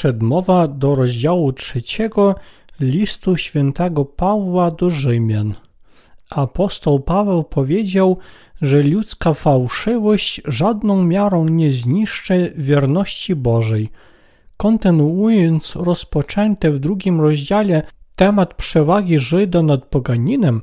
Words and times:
przedmowa 0.00 0.68
do 0.68 0.94
rozdziału 0.94 1.52
trzeciego 1.52 2.34
listu 2.80 3.36
świętego 3.36 4.04
Pawła 4.04 4.70
do 4.70 4.90
Rzymian. 4.90 5.54
Apostoł 6.30 7.00
Paweł 7.00 7.44
powiedział, 7.44 8.18
że 8.62 8.82
ludzka 8.82 9.32
fałszywość 9.34 10.42
żadną 10.44 11.04
miarą 11.04 11.48
nie 11.48 11.70
zniszczy 11.70 12.52
wierności 12.56 13.36
Bożej. 13.36 13.88
Kontynuując 14.56 15.76
rozpoczęty 15.76 16.70
w 16.70 16.78
drugim 16.78 17.20
rozdziale 17.20 17.82
temat 18.16 18.54
przewagi 18.54 19.18
Żyda 19.18 19.62
nad 19.62 19.84
poganinem, 19.84 20.62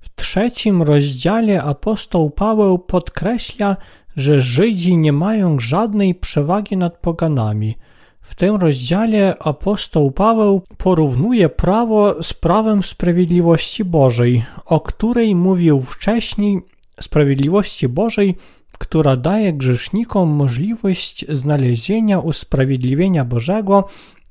w 0.00 0.14
trzecim 0.14 0.82
rozdziale 0.82 1.62
apostoł 1.62 2.30
Paweł 2.30 2.78
podkreśla, 2.78 3.76
że 4.16 4.40
Żydzi 4.40 4.96
nie 4.96 5.12
mają 5.12 5.58
żadnej 5.58 6.14
przewagi 6.14 6.76
nad 6.76 6.96
poganami. 6.96 7.74
W 8.20 8.34
tym 8.34 8.56
rozdziale 8.56 9.38
apostoł 9.38 10.10
Paweł 10.10 10.62
porównuje 10.78 11.48
prawo 11.48 12.22
z 12.22 12.34
prawem 12.34 12.82
sprawiedliwości 12.82 13.84
Bożej, 13.84 14.44
o 14.64 14.80
której 14.80 15.34
mówił 15.34 15.80
wcześniej, 15.80 16.60
sprawiedliwości 17.00 17.88
Bożej, 17.88 18.36
która 18.78 19.16
daje 19.16 19.52
grzesznikom 19.52 20.28
możliwość 20.28 21.24
znalezienia 21.28 22.18
usprawiedliwienia 22.18 23.24
Bożego 23.24 23.84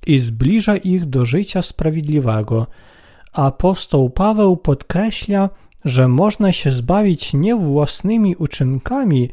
i 0.07 0.19
zbliża 0.19 0.77
ich 0.77 1.05
do 1.05 1.25
życia 1.25 1.61
sprawiedliwego. 1.61 2.67
Apostoł 3.33 4.09
Paweł 4.09 4.57
podkreśla, 4.57 5.49
że 5.85 6.07
można 6.07 6.51
się 6.51 6.71
zbawić 6.71 7.33
nie 7.33 7.55
własnymi 7.55 8.35
uczynkami, 8.35 9.29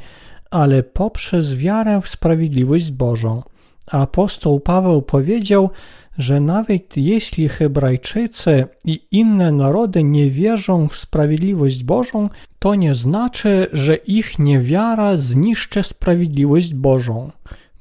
ale 0.50 0.82
poprzez 0.82 1.54
wiarę 1.56 2.00
w 2.00 2.08
sprawiedliwość 2.08 2.90
Bożą. 2.90 3.42
Apostoł 3.86 4.60
Paweł 4.60 5.02
powiedział, 5.02 5.70
że 6.18 6.40
nawet 6.40 6.96
jeśli 6.96 7.48
Hebrajczycy 7.48 8.64
i 8.84 9.00
inne 9.10 9.52
narody 9.52 10.04
nie 10.04 10.30
wierzą 10.30 10.88
w 10.88 10.96
sprawiedliwość 10.96 11.84
Bożą, 11.84 12.28
to 12.58 12.74
nie 12.74 12.94
znaczy, 12.94 13.66
że 13.72 13.96
ich 13.96 14.38
niewiara 14.38 15.16
zniszczy 15.16 15.82
sprawiedliwość 15.82 16.74
Bożą. 16.74 17.30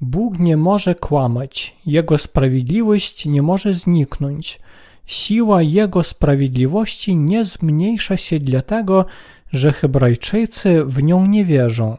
Bóg 0.01 0.39
nie 0.39 0.57
może 0.57 0.95
kłamać, 0.95 1.75
Jego 1.85 2.17
sprawiedliwość 2.17 3.25
nie 3.25 3.41
może 3.41 3.73
zniknąć. 3.73 4.59
Siła 5.05 5.61
Jego 5.61 6.03
sprawiedliwości 6.03 7.15
nie 7.15 7.43
zmniejsza 7.43 8.17
się 8.17 8.39
dlatego, 8.39 9.05
że 9.51 9.73
Hebrajczycy 9.73 10.85
w 10.85 11.03
nią 11.03 11.27
nie 11.27 11.45
wierzą. 11.45 11.97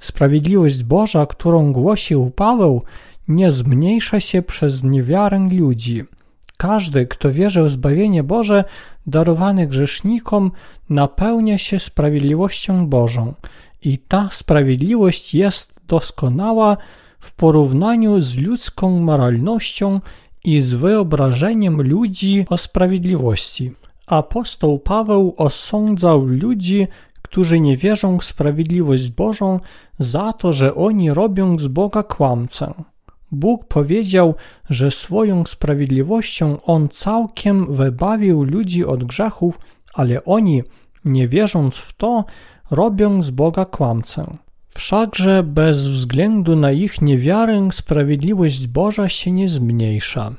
Sprawiedliwość 0.00 0.84
Boża, 0.84 1.26
którą 1.26 1.72
głosił 1.72 2.30
Paweł, 2.30 2.82
nie 3.28 3.50
zmniejsza 3.50 4.20
się 4.20 4.42
przez 4.42 4.84
niewiarę 4.84 5.48
ludzi. 5.52 6.04
Każdy, 6.56 7.06
kto 7.06 7.30
wierzy 7.30 7.62
w 7.62 7.70
zbawienie 7.70 8.22
Boże 8.22 8.64
darowane 9.06 9.66
grzesznikom, 9.66 10.50
napełnia 10.90 11.58
się 11.58 11.78
sprawiedliwością 11.78 12.86
Bożą 12.86 13.34
i 13.82 13.98
ta 13.98 14.28
sprawiedliwość 14.32 15.34
jest 15.34 15.80
doskonała 15.88 16.76
w 17.20 17.34
porównaniu 17.34 18.20
z 18.20 18.38
ludzką 18.38 19.00
moralnością 19.00 20.00
i 20.44 20.60
z 20.60 20.74
wyobrażeniem 20.74 21.82
ludzi 21.82 22.46
o 22.50 22.58
sprawiedliwości. 22.58 23.72
Apostoł 24.06 24.78
Paweł 24.78 25.34
osądzał 25.36 26.24
ludzi, 26.24 26.86
którzy 27.22 27.60
nie 27.60 27.76
wierzą 27.76 28.18
w 28.18 28.24
sprawiedliwość 28.24 29.10
Bożą, 29.10 29.60
za 29.98 30.32
to, 30.32 30.52
że 30.52 30.74
oni 30.74 31.10
robią 31.10 31.58
z 31.58 31.66
Boga 31.66 32.02
kłamcę. 32.02 32.74
Bóg 33.34 33.64
powiedział, 33.64 34.34
że 34.70 34.90
swoją 34.90 35.44
sprawiedliwością 35.44 36.62
On 36.62 36.88
całkiem 36.88 37.72
wybawił 37.72 38.42
ludzi 38.42 38.84
od 38.84 39.04
grzechów, 39.04 39.58
ale 39.94 40.24
oni, 40.24 40.62
nie 41.04 41.28
wierząc 41.28 41.76
w 41.76 41.92
to, 41.92 42.24
robią 42.70 43.22
z 43.22 43.30
Boga 43.30 43.64
kłamcę. 43.64 44.36
Wszakże 44.68 45.42
bez 45.42 45.88
względu 45.88 46.56
na 46.56 46.72
ich 46.72 47.02
niewiarę 47.02 47.68
sprawiedliwość 47.72 48.66
Boża 48.66 49.08
się 49.08 49.32
nie 49.32 49.48
zmniejsza. 49.48 50.32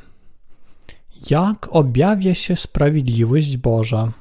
Jak 1.30 1.68
objawia 1.70 2.36
się 2.36 2.56
sprawiedliwość 2.56 3.58
Boża? 3.58 4.12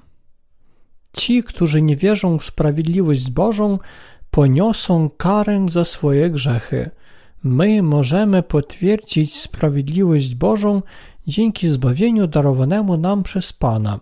Ci, 1.13 1.43
którzy 1.43 1.83
nie 1.83 1.97
wierzą 1.97 2.39
w 2.39 2.45
sprawiedliwość 2.45 3.31
Bożą, 3.31 3.79
poniosą 4.31 5.11
karę 5.11 5.67
za 5.69 5.85
swoje 5.85 6.31
grzechy. 6.31 6.91
My 7.45 7.83
możemy 7.83 8.43
potwierdzić 8.43 9.41
sprawiedliwość 9.41 10.35
Bożą 10.35 10.83
dzięki 11.27 11.69
zbawieniu 11.69 12.27
darowanemu 12.27 12.97
nam 12.97 13.23
przez 13.23 13.53
Pana. 13.53 14.01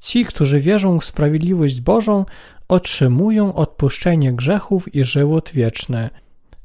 Ci, 0.00 0.24
którzy 0.24 0.60
wierzą 0.60 1.00
w 1.00 1.04
sprawiedliwość 1.04 1.80
Bożą, 1.80 2.24
otrzymują 2.68 3.54
odpuszczenie 3.54 4.32
grzechów 4.32 4.94
i 4.94 5.04
żywot 5.04 5.50
wieczny. 5.54 6.10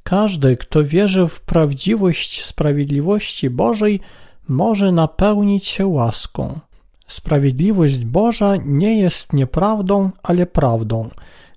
Każdy, 0.03 0.57
kto 0.57 0.83
wierzy 0.83 1.27
w 1.27 1.41
prawdziwość 1.41 2.45
sprawiedliwości 2.45 3.49
Bożej, 3.49 3.99
może 4.47 4.91
napełnić 4.91 5.65
się 5.65 5.87
łaską. 5.87 6.59
Sprawiedliwość 7.07 8.05
Boża 8.05 8.55
nie 8.65 8.99
jest 8.99 9.33
nieprawdą, 9.33 10.09
ale 10.23 10.45
prawdą. 10.45 11.09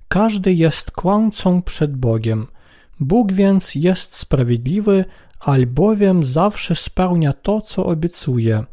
Każdy 0.08 0.52
jest 0.52 0.90
kłamcą 0.90 1.62
przed 1.62 1.96
Bogiem. 1.96 2.46
Bóg 3.00 3.32
więc 3.32 3.74
jest 3.74 4.16
sprawiedliwy, 4.16 5.04
albowiem 5.40 6.24
zawsze 6.24 6.76
spełnia 6.76 7.32
to, 7.32 7.60
co 7.60 7.86
obiecuje. 7.86 8.64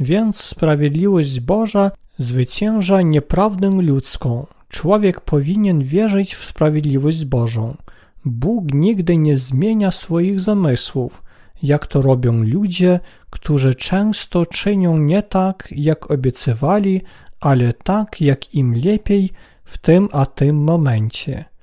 Więc 0.00 0.40
sprawiedliwość 0.40 1.40
Boża 1.40 1.90
zwycięża 2.18 3.02
nieprawdę 3.02 3.70
ludzką. 3.70 4.46
Człowiek 4.68 5.20
powinien 5.20 5.82
wierzyć 5.82 6.34
w 6.34 6.44
sprawiedliwość 6.44 7.24
Bożą. 7.24 7.76
Bóg 8.24 8.64
nigdy 8.74 9.16
nie 9.16 9.36
zmienia 9.36 9.90
swoich 9.90 10.40
zamysłów, 10.40 11.22
jak 11.62 11.86
to 11.86 12.02
robią 12.02 12.42
ludzie, 12.42 13.00
którzy 13.30 13.74
często 13.74 14.46
czynią 14.46 14.98
nie 14.98 15.22
tak, 15.22 15.68
jak 15.76 16.10
obiecywali, 16.10 17.02
ale 17.40 17.72
tak, 17.72 18.20
jak 18.20 18.54
im 18.54 18.74
lepiej 18.84 19.30
w 19.64 19.78
tym 19.78 20.08
a 20.12 20.26
tym 20.26 20.56
momencie. 20.56 21.53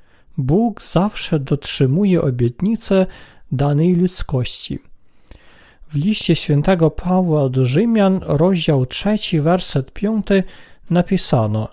Bóg 0.41 0.81
zawsze 0.81 1.40
dotrzymuje 1.40 2.22
obietnice 2.22 3.06
danej 3.52 3.96
ludzkości. 3.96 4.79
W 5.90 5.96
liście 5.96 6.35
świętego 6.35 6.91
Pawła 6.91 7.50
do 7.50 7.66
Rzymian, 7.66 8.19
rozdział 8.24 8.85
3, 8.85 9.41
werset 9.41 9.91
5 9.91 10.25
napisano 10.90 11.68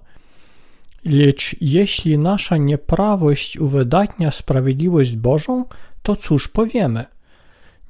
Lecz 1.04 1.56
jeśli 1.60 2.18
nasza 2.18 2.56
nieprawość 2.56 3.58
uwydatnia 3.58 4.30
sprawiedliwość 4.30 5.16
Bożą, 5.16 5.64
to 6.02 6.16
cóż 6.16 6.48
powiemy? 6.48 7.04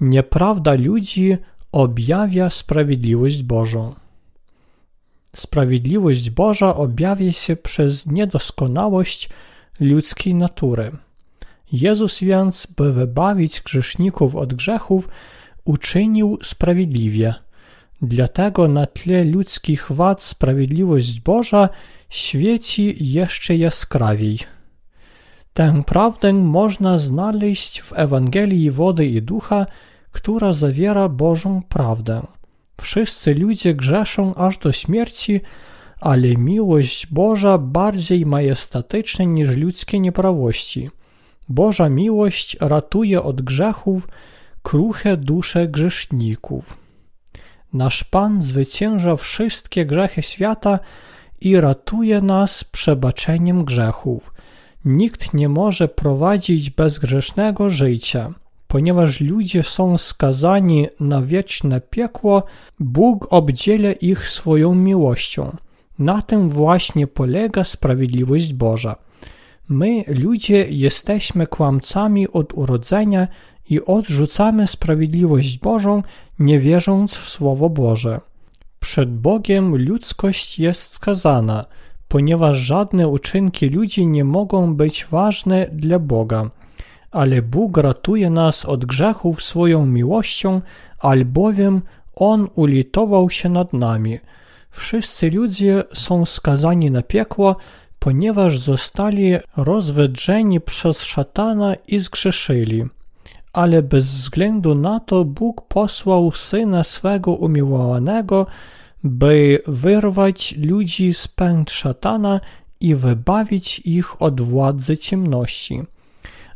Nieprawda 0.00 0.74
ludzi 0.74 1.36
objawia 1.72 2.50
sprawiedliwość 2.50 3.42
Bożą. 3.42 3.94
Sprawiedliwość 5.36 6.30
Boża 6.30 6.74
objawia 6.76 7.32
się 7.32 7.56
przez 7.56 8.06
niedoskonałość 8.06 9.28
ludzkiej 9.80 10.34
natury. 10.34 10.92
Jezus 11.72 12.20
więc, 12.20 12.66
by 12.76 12.92
wybawić 12.92 13.60
grzeszników 13.60 14.36
od 14.36 14.54
grzechów, 14.54 15.08
uczynił 15.64 16.38
sprawiedliwie. 16.42 17.34
Dlatego 18.02 18.68
na 18.68 18.86
tle 18.86 19.24
ludzkich 19.24 19.92
wad 19.92 20.22
sprawiedliwość 20.22 21.20
Boża 21.20 21.68
świeci 22.10 23.12
jeszcze 23.12 23.56
jaskrawiej. 23.56 24.38
Tę 25.54 25.82
prawdę 25.86 26.32
można 26.32 26.98
znaleźć 26.98 27.80
w 27.80 27.92
Ewangelii 27.96 28.70
Wody 28.70 29.06
i 29.06 29.22
Ducha, 29.22 29.66
która 30.12 30.52
zawiera 30.52 31.08
Bożą 31.08 31.62
prawdę. 31.68 32.26
Wszyscy 32.80 33.34
ludzie 33.34 33.74
grzeszą 33.74 34.34
aż 34.34 34.58
do 34.58 34.72
śmierci, 34.72 35.40
ale 36.00 36.36
miłość 36.36 37.06
Boża 37.06 37.58
bardziej 37.58 38.26
majestatyczna 38.26 39.24
niż 39.24 39.56
ludzkie 39.56 40.00
nieprawości. 40.00 40.90
Boża 41.48 41.88
miłość 41.88 42.56
ratuje 42.60 43.22
od 43.22 43.42
grzechów 43.42 44.08
kruche 44.62 45.16
dusze 45.16 45.68
grzeszników. 45.68 46.76
Nasz 47.72 48.04
Pan 48.04 48.42
zwycięża 48.42 49.16
wszystkie 49.16 49.86
grzechy 49.86 50.22
świata 50.22 50.78
i 51.40 51.60
ratuje 51.60 52.20
nas 52.20 52.64
przebaczeniem 52.64 53.64
grzechów. 53.64 54.32
Nikt 54.84 55.34
nie 55.34 55.48
może 55.48 55.88
prowadzić 55.88 56.70
bezgrzesznego 56.70 57.70
życia. 57.70 58.34
Ponieważ 58.66 59.20
ludzie 59.20 59.62
są 59.62 59.98
skazani 59.98 60.86
na 61.00 61.22
wieczne 61.22 61.80
piekło, 61.80 62.42
Bóg 62.80 63.26
obdziela 63.30 63.92
ich 63.92 64.28
swoją 64.28 64.74
miłością. 64.74 65.56
Na 65.98 66.22
tym 66.22 66.50
właśnie 66.50 67.06
polega 67.06 67.64
sprawiedliwość 67.64 68.54
Boża. 68.54 68.96
My, 69.68 70.04
ludzie, 70.08 70.66
jesteśmy 70.70 71.46
kłamcami 71.46 72.28
od 72.28 72.54
urodzenia 72.54 73.28
i 73.70 73.84
odrzucamy 73.84 74.66
sprawiedliwość 74.66 75.58
Bożą, 75.58 76.02
nie 76.38 76.58
wierząc 76.58 77.14
w 77.14 77.28
Słowo 77.28 77.70
Boże. 77.70 78.20
Przed 78.80 79.20
Bogiem 79.20 79.76
ludzkość 79.76 80.58
jest 80.58 80.92
skazana, 80.92 81.64
ponieważ 82.08 82.56
żadne 82.56 83.08
uczynki 83.08 83.68
ludzi 83.68 84.06
nie 84.06 84.24
mogą 84.24 84.74
być 84.74 85.06
ważne 85.10 85.66
dla 85.72 85.98
Boga. 85.98 86.50
Ale 87.10 87.42
Bóg 87.42 87.76
ratuje 87.76 88.30
nas 88.30 88.64
od 88.64 88.84
grzechów 88.84 89.42
swoją 89.42 89.86
miłością, 89.86 90.60
albowiem 90.98 91.82
On 92.14 92.48
ulitował 92.54 93.30
się 93.30 93.48
nad 93.48 93.72
nami. 93.72 94.18
Wszyscy 94.70 95.30
ludzie 95.30 95.84
są 95.94 96.26
skazani 96.26 96.90
na 96.90 97.02
piekło, 97.02 97.56
ponieważ 97.98 98.58
zostali 98.58 99.36
rozwydrzeni 99.56 100.60
przez 100.60 101.02
szatana 101.02 101.74
i 101.74 101.98
zgrzeszyli. 101.98 102.84
Ale 103.52 103.82
bez 103.82 104.14
względu 104.14 104.74
na 104.74 105.00
to 105.00 105.24
Bóg 105.24 105.68
posłał 105.68 106.32
Syna 106.32 106.84
swego 106.84 107.32
umiłowanego, 107.32 108.46
by 109.04 109.62
wyrwać 109.66 110.54
ludzi 110.58 111.14
z 111.14 111.28
pęd 111.28 111.70
szatana 111.70 112.40
i 112.80 112.94
wybawić 112.94 113.78
ich 113.78 114.22
od 114.22 114.40
władzy 114.40 114.96
ciemności. 114.96 115.82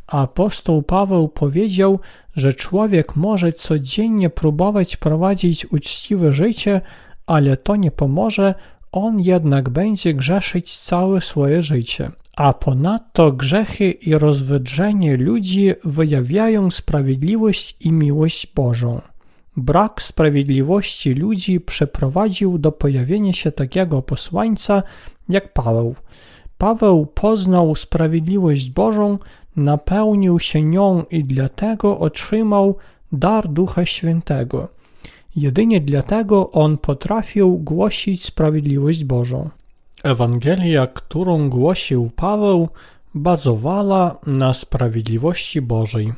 Apostoł 0.07 0.83
Paweł 0.83 1.27
powiedział, 1.27 1.99
że 2.35 2.53
człowiek 2.53 3.15
może 3.15 3.53
codziennie 3.53 4.29
próbować 4.29 4.97
prowadzić 4.97 5.71
uczciwe 5.71 6.33
życie, 6.33 6.81
ale 7.27 7.57
to 7.57 7.75
nie 7.75 7.91
pomoże, 7.91 8.55
on 8.91 9.19
jednak 9.19 9.69
będzie 9.69 10.13
grzeszyć 10.13 10.77
całe 10.77 11.21
swoje 11.21 11.61
życie. 11.61 12.11
A 12.35 12.53
ponadto 12.53 13.31
grzechy 13.31 13.91
i 13.91 14.13
rozwydrzenie 14.13 15.17
ludzi 15.17 15.73
wyjawiają 15.83 16.71
sprawiedliwość 16.71 17.75
i 17.79 17.91
miłość 17.91 18.47
Bożą. 18.55 19.01
Brak 19.57 20.01
sprawiedliwości 20.01 21.13
ludzi 21.13 21.61
przeprowadził 21.61 22.57
do 22.57 22.71
pojawienia 22.71 23.33
się 23.33 23.51
takiego 23.51 24.01
posłańca 24.01 24.83
jak 25.29 25.53
Paweł. 25.53 25.95
Paweł 26.57 27.05
poznał 27.05 27.75
sprawiedliwość 27.75 28.69
Bożą, 28.69 29.17
napełnił 29.55 30.39
się 30.39 30.61
nią 30.61 31.03
i 31.11 31.23
dlatego 31.23 31.99
otrzymał 31.99 32.75
dar 33.11 33.47
Ducha 33.47 33.85
Świętego. 33.85 34.67
Jedynie 35.35 35.81
dlatego 35.81 36.51
on 36.51 36.77
potrafił 36.77 37.57
głosić 37.57 38.25
sprawiedliwość 38.25 39.03
Bożą. 39.03 39.49
Ewangelia, 40.03 40.87
którą 40.87 41.49
głosił 41.49 42.11
Paweł, 42.15 42.69
bazowała 43.13 44.19
na 44.27 44.53
sprawiedliwości 44.53 45.61
Bożej. 45.61 46.13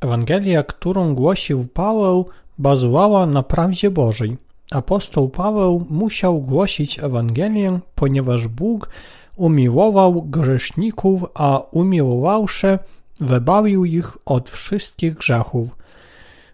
Ewangelia, 0.00 0.62
którą 0.62 1.14
głosił 1.14 1.66
Paweł, 1.74 2.26
bazowała 2.58 3.26
na 3.26 3.42
prawdzie 3.42 3.90
Bożej. 3.90 4.36
Apostoł 4.70 5.28
Paweł 5.28 5.86
musiał 5.90 6.40
głosić 6.40 6.98
Ewangelię, 6.98 7.80
ponieważ 7.94 8.48
Bóg 8.48 8.88
umiłował 9.36 10.22
grzeszników, 10.22 11.24
a 11.34 11.58
umiłowawszy, 11.70 12.78
wybawił 13.20 13.84
ich 13.84 14.18
od 14.26 14.48
wszystkich 14.48 15.14
grzechów. 15.14 15.77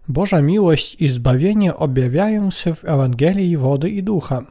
Boża 0.09 0.43
miłość 0.43 0.97
i 1.03 1.09
zbawienie 1.09 1.77
objawiają 1.77 2.51
się 2.51 2.75
w 2.75 2.85
Ewangelii 2.85 3.57
wody 3.57 3.91
i 3.91 4.03
ducha. 4.03 4.43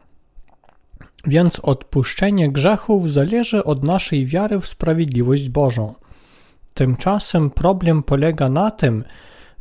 Więc 1.27 1.59
odpuszczenie 1.59 2.51
grzechów 2.51 3.11
zależy 3.11 3.63
od 3.63 3.83
naszej 3.83 4.25
wiary 4.25 4.59
w 4.59 4.67
sprawiedliwość 4.67 5.49
Bożą. 5.49 5.93
Tymczasem 6.73 7.49
problem 7.49 8.03
polega 8.03 8.49
na 8.49 8.71
tym, 8.71 9.03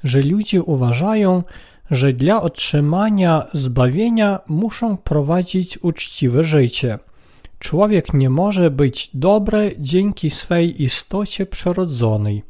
że 0.05 0.23
ludzie 0.23 0.63
uważają, 0.63 1.43
że 1.91 2.13
dla 2.13 2.43
otrzymania 2.43 3.47
zbawienia 3.53 4.41
muszą 4.49 4.97
prowadzić 4.97 5.79
uczciwe 5.83 6.45
życie. 6.45 6.99
Człowiek 7.59 8.15
nie 8.15 8.31
może 8.31 8.71
być 8.71 9.11
dobry 9.15 9.77
dzięki 9.79 10.31
swej 10.31 10.83
istocie 10.83 11.47
przyrodzonej. 11.47 12.43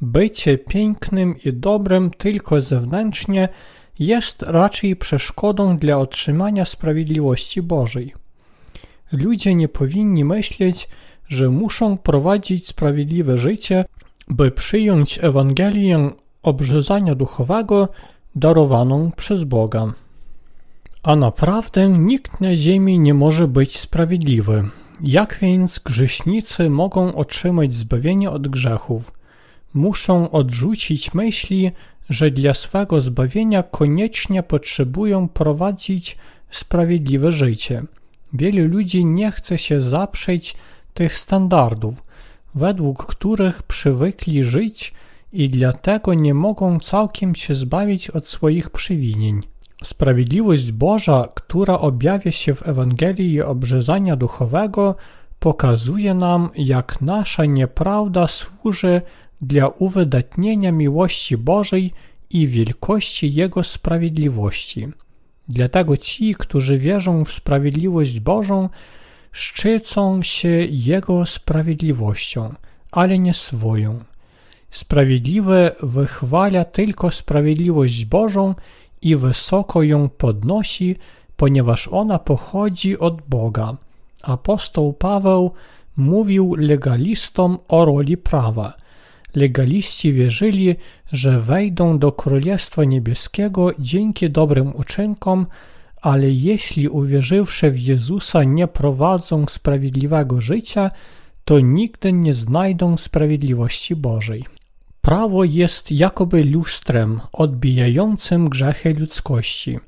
Bycie 0.00 0.58
pięknym 0.58 1.34
i 1.44 1.52
dobrym 1.52 2.10
tylko 2.10 2.60
zewnętrznie 2.60 3.48
jest 3.98 4.42
raczej 4.42 4.96
przeszkodą 4.96 5.78
dla 5.78 5.96
otrzymania 5.96 6.64
sprawiedliwości 6.64 7.62
Bożej. 7.62 8.14
Ludzie 9.12 9.54
nie 9.54 9.68
powinni 9.68 10.24
myśleć, 10.24 10.88
że 11.28 11.48
muszą 11.48 11.98
prowadzić 11.98 12.68
sprawiedliwe 12.68 13.38
życie, 13.38 13.84
by 14.28 14.50
przyjąć 14.50 15.18
Ewangelię 15.22 16.10
obrzezania 16.42 17.14
duchowego 17.14 17.88
darowaną 18.34 19.10
przez 19.16 19.44
Boga. 19.44 19.92
A 21.02 21.16
naprawdę 21.16 21.88
nikt 21.88 22.40
na 22.40 22.56
ziemi 22.56 22.98
nie 22.98 23.14
może 23.14 23.48
być 23.48 23.78
sprawiedliwy. 23.78 24.64
Jak 25.00 25.38
więc 25.42 25.78
grzesznicy 25.78 26.70
mogą 26.70 27.14
otrzymać 27.14 27.74
zbawienie 27.74 28.30
od 28.30 28.48
grzechów? 28.48 29.12
Muszą 29.76 30.30
odrzucić 30.30 31.14
myśli, 31.14 31.72
że 32.10 32.30
dla 32.30 32.54
swego 32.54 33.00
zbawienia 33.00 33.62
koniecznie 33.62 34.42
potrzebują 34.42 35.28
prowadzić 35.28 36.16
sprawiedliwe 36.50 37.32
życie. 37.32 37.82
Wielu 38.32 38.68
ludzi 38.68 39.04
nie 39.04 39.30
chce 39.32 39.58
się 39.58 39.80
zaprzeć 39.80 40.56
tych 40.94 41.18
standardów, 41.18 42.02
według 42.54 43.06
których 43.06 43.62
przywykli 43.62 44.44
żyć 44.44 44.94
i 45.32 45.48
dlatego 45.48 46.14
nie 46.14 46.34
mogą 46.34 46.80
całkiem 46.80 47.34
się 47.34 47.54
zbawić 47.54 48.10
od 48.10 48.28
swoich 48.28 48.70
przewinień. 48.70 49.40
Sprawiedliwość 49.84 50.72
Boża, 50.72 51.28
która 51.34 51.78
objawia 51.78 52.32
się 52.32 52.54
w 52.54 52.68
Ewangelii 52.68 53.42
obrzezania 53.42 54.16
duchowego, 54.16 54.94
pokazuje 55.38 56.14
nam, 56.14 56.50
jak 56.54 57.00
nasza 57.00 57.44
nieprawda 57.44 58.26
służy 58.26 59.02
dla 59.40 59.68
uwydatnienia 59.68 60.72
miłości 60.72 61.36
Bożej 61.36 61.92
i 62.30 62.46
wielkości 62.46 63.34
Jego 63.34 63.64
sprawiedliwości. 63.64 64.88
Dlatego 65.48 65.96
ci, 65.96 66.34
którzy 66.34 66.78
wierzą 66.78 67.24
w 67.24 67.32
sprawiedliwość 67.32 68.20
Bożą, 68.20 68.68
szczycą 69.32 70.22
się 70.22 70.48
Jego 70.70 71.26
sprawiedliwością, 71.26 72.54
ale 72.92 73.18
nie 73.18 73.34
swoją. 73.34 74.04
Sprawiedliwy 74.70 75.70
wychwala 75.82 76.64
tylko 76.64 77.10
sprawiedliwość 77.10 78.04
Bożą 78.04 78.54
i 79.02 79.16
wysoko 79.16 79.82
ją 79.82 80.08
podnosi, 80.08 80.96
ponieważ 81.36 81.88
ona 81.88 82.18
pochodzi 82.18 82.98
od 82.98 83.22
Boga. 83.22 83.76
Apostoł 84.22 84.92
Paweł 84.92 85.52
mówił 85.96 86.54
legalistom 86.58 87.58
o 87.68 87.84
roli 87.84 88.16
prawa. 88.16 88.85
Legaliści 89.36 90.12
wierzyli, 90.12 90.76
że 91.12 91.40
wejdą 91.40 91.98
do 91.98 92.12
Królestwa 92.12 92.84
Niebieskiego 92.84 93.70
dzięki 93.78 94.30
dobrym 94.30 94.76
uczynkom, 94.76 95.46
ale 96.02 96.30
jeśli 96.30 96.88
uwierzywszy 96.88 97.70
w 97.70 97.80
Jezusa 97.80 98.44
nie 98.44 98.66
prowadzą 98.68 99.44
sprawiedliwego 99.48 100.40
życia, 100.40 100.90
to 101.44 101.60
nigdy 101.60 102.12
nie 102.12 102.34
znajdą 102.34 102.96
sprawiedliwości 102.96 103.96
Bożej. 103.96 104.44
Prawo 105.00 105.44
jest 105.44 105.92
jakoby 105.92 106.44
lustrem 106.44 107.20
odbijającym 107.32 108.48
grzechy 108.48 108.94
ludzkości. 108.94 109.78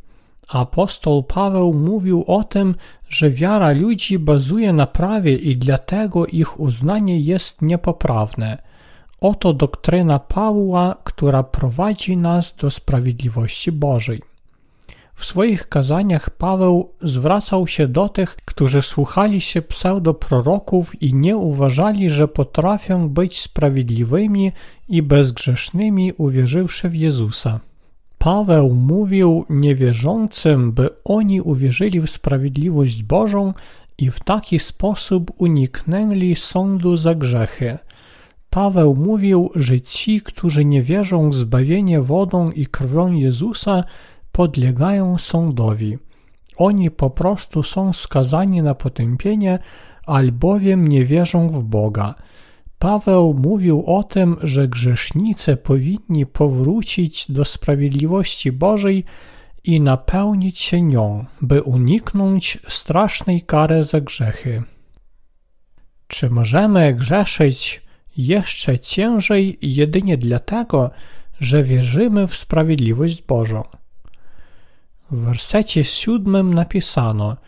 Apostoł 0.48 1.22
Paweł 1.22 1.74
mówił 1.74 2.24
o 2.26 2.44
tym, 2.44 2.74
że 3.08 3.30
wiara 3.30 3.72
ludzi 3.72 4.18
bazuje 4.18 4.72
na 4.72 4.86
prawie 4.86 5.36
i 5.36 5.56
dlatego 5.56 6.26
ich 6.26 6.60
uznanie 6.60 7.20
jest 7.20 7.62
niepoprawne. 7.62 8.67
Oto 9.20 9.52
doktryna 9.52 10.18
Pawła, 10.18 10.96
która 11.04 11.42
prowadzi 11.42 12.16
nas 12.16 12.56
do 12.56 12.70
sprawiedliwości 12.70 13.72
Bożej. 13.72 14.22
W 15.14 15.24
swoich 15.24 15.68
kazaniach 15.68 16.30
Paweł 16.30 16.92
zwracał 17.02 17.66
się 17.66 17.88
do 17.88 18.08
tych, 18.08 18.36
którzy 18.36 18.82
słuchali 18.82 19.40
się 19.40 19.62
pseudoproroków 19.62 21.02
i 21.02 21.14
nie 21.14 21.36
uważali, 21.36 22.10
że 22.10 22.28
potrafią 22.28 23.08
być 23.08 23.40
sprawiedliwymi 23.40 24.52
i 24.88 25.02
bezgrzesznymi, 25.02 26.12
uwierzywszy 26.12 26.88
w 26.88 26.94
Jezusa. 26.96 27.60
Paweł 28.18 28.74
mówił 28.74 29.44
niewierzącym, 29.50 30.72
by 30.72 30.88
oni 31.04 31.40
uwierzyli 31.40 32.00
w 32.00 32.10
sprawiedliwość 32.10 33.02
Bożą 33.02 33.54
i 33.98 34.10
w 34.10 34.20
taki 34.20 34.58
sposób 34.58 35.30
uniknęli 35.36 36.34
sądu 36.34 36.96
za 36.96 37.14
grzechy. 37.14 37.78
Paweł 38.58 38.94
mówił, 38.94 39.50
że 39.54 39.80
ci, 39.80 40.20
którzy 40.20 40.64
nie 40.64 40.82
wierzą 40.82 41.30
w 41.30 41.34
zbawienie 41.34 42.00
wodą 42.00 42.50
i 42.50 42.66
krwią 42.66 43.12
Jezusa, 43.12 43.84
podlegają 44.32 45.18
sądowi. 45.18 45.98
Oni 46.56 46.90
po 46.90 47.10
prostu 47.10 47.62
są 47.62 47.92
skazani 47.92 48.62
na 48.62 48.74
potępienie, 48.74 49.58
albowiem 50.06 50.88
nie 50.88 51.04
wierzą 51.04 51.48
w 51.48 51.64
Boga. 51.64 52.14
Paweł 52.78 53.34
mówił 53.34 53.84
o 53.86 54.04
tym, 54.04 54.36
że 54.42 54.68
grzesznicy 54.68 55.56
powinni 55.56 56.26
powrócić 56.26 57.32
do 57.32 57.44
sprawiedliwości 57.44 58.52
Bożej 58.52 59.04
i 59.64 59.80
napełnić 59.80 60.58
się 60.58 60.82
nią, 60.82 61.24
by 61.40 61.62
uniknąć 61.62 62.58
strasznej 62.68 63.42
kary 63.42 63.84
za 63.84 64.00
grzechy. 64.00 64.62
Czy 66.08 66.30
możemy 66.30 66.94
grzeszyć 66.94 67.87
jeszcze 68.18 68.78
ciężej 68.78 69.58
jedynie 69.62 70.16
dlatego, 70.18 70.90
że 71.40 71.62
wierzymy 71.62 72.26
w 72.26 72.36
sprawiedliwość 72.36 73.22
Bożą? 73.22 73.62
W 75.10 75.24
wersecie 75.24 75.84
siódmym 75.84 76.54
napisano– 76.54 77.36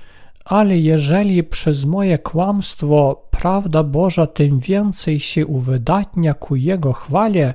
ale 0.51 0.79
jeżeli 0.79 1.45
przez 1.45 1.85
moje 1.85 2.19
kłamstwo 2.19 3.23
prawda 3.31 3.83
Boża 3.83 4.27
tym 4.27 4.61
więcej 4.61 5.21
się 5.21 5.47
uwydatnia 5.47 6.35
ku 6.35 6.57
Jego 6.57 6.93
chwale, 6.93 7.55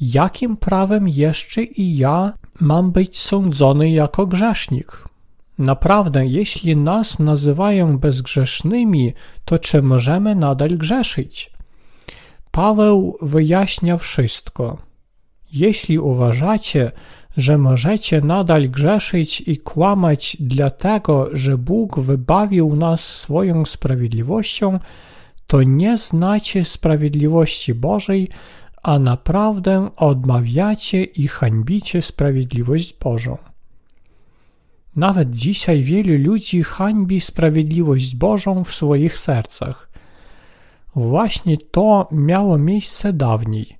jakim 0.00 0.56
prawem 0.56 1.08
jeszcze 1.08 1.62
i 1.62 1.96
ja 1.96 2.32
mam 2.60 2.90
być 2.90 3.18
sądzony 3.18 3.90
jako 3.90 4.26
grzesznik? 4.26 5.04
Naprawdę, 5.58 6.26
jeśli 6.26 6.76
nas 6.76 7.18
nazywają 7.18 7.98
bezgrzesznymi, 7.98 9.12
to 9.44 9.58
czy 9.58 9.82
możemy 9.82 10.34
nadal 10.34 10.76
grzeszyć? 10.76 11.50
Paweł 12.58 13.16
wyjaśnia 13.22 13.96
wszystko. 13.96 14.78
Jeśli 15.52 15.98
uważacie, 15.98 16.92
że 17.36 17.58
możecie 17.58 18.20
nadal 18.20 18.70
grzeszyć 18.70 19.40
i 19.40 19.56
kłamać 19.56 20.36
dlatego, 20.40 21.28
że 21.32 21.58
Bóg 21.58 22.00
wybawił 22.00 22.76
nas 22.76 23.04
swoją 23.04 23.64
sprawiedliwością, 23.64 24.78
to 25.46 25.62
nie 25.62 25.98
znacie 25.98 26.64
sprawiedliwości 26.64 27.74
Bożej, 27.74 28.28
a 28.82 28.98
naprawdę 28.98 29.90
odmawiacie 29.96 31.04
i 31.04 31.28
hańbicie 31.28 32.02
sprawiedliwość 32.02 32.94
Bożą. 33.04 33.38
Nawet 34.96 35.30
dzisiaj 35.30 35.82
wielu 35.82 36.24
ludzi 36.30 36.62
hańbi 36.62 37.20
sprawiedliwość 37.20 38.16
Bożą 38.16 38.64
w 38.64 38.74
swoich 38.74 39.18
sercach. 39.18 39.87
Właśnie 40.98 41.56
to 41.56 42.08
miało 42.12 42.58
miejsce 42.58 43.12
dawniej. 43.12 43.78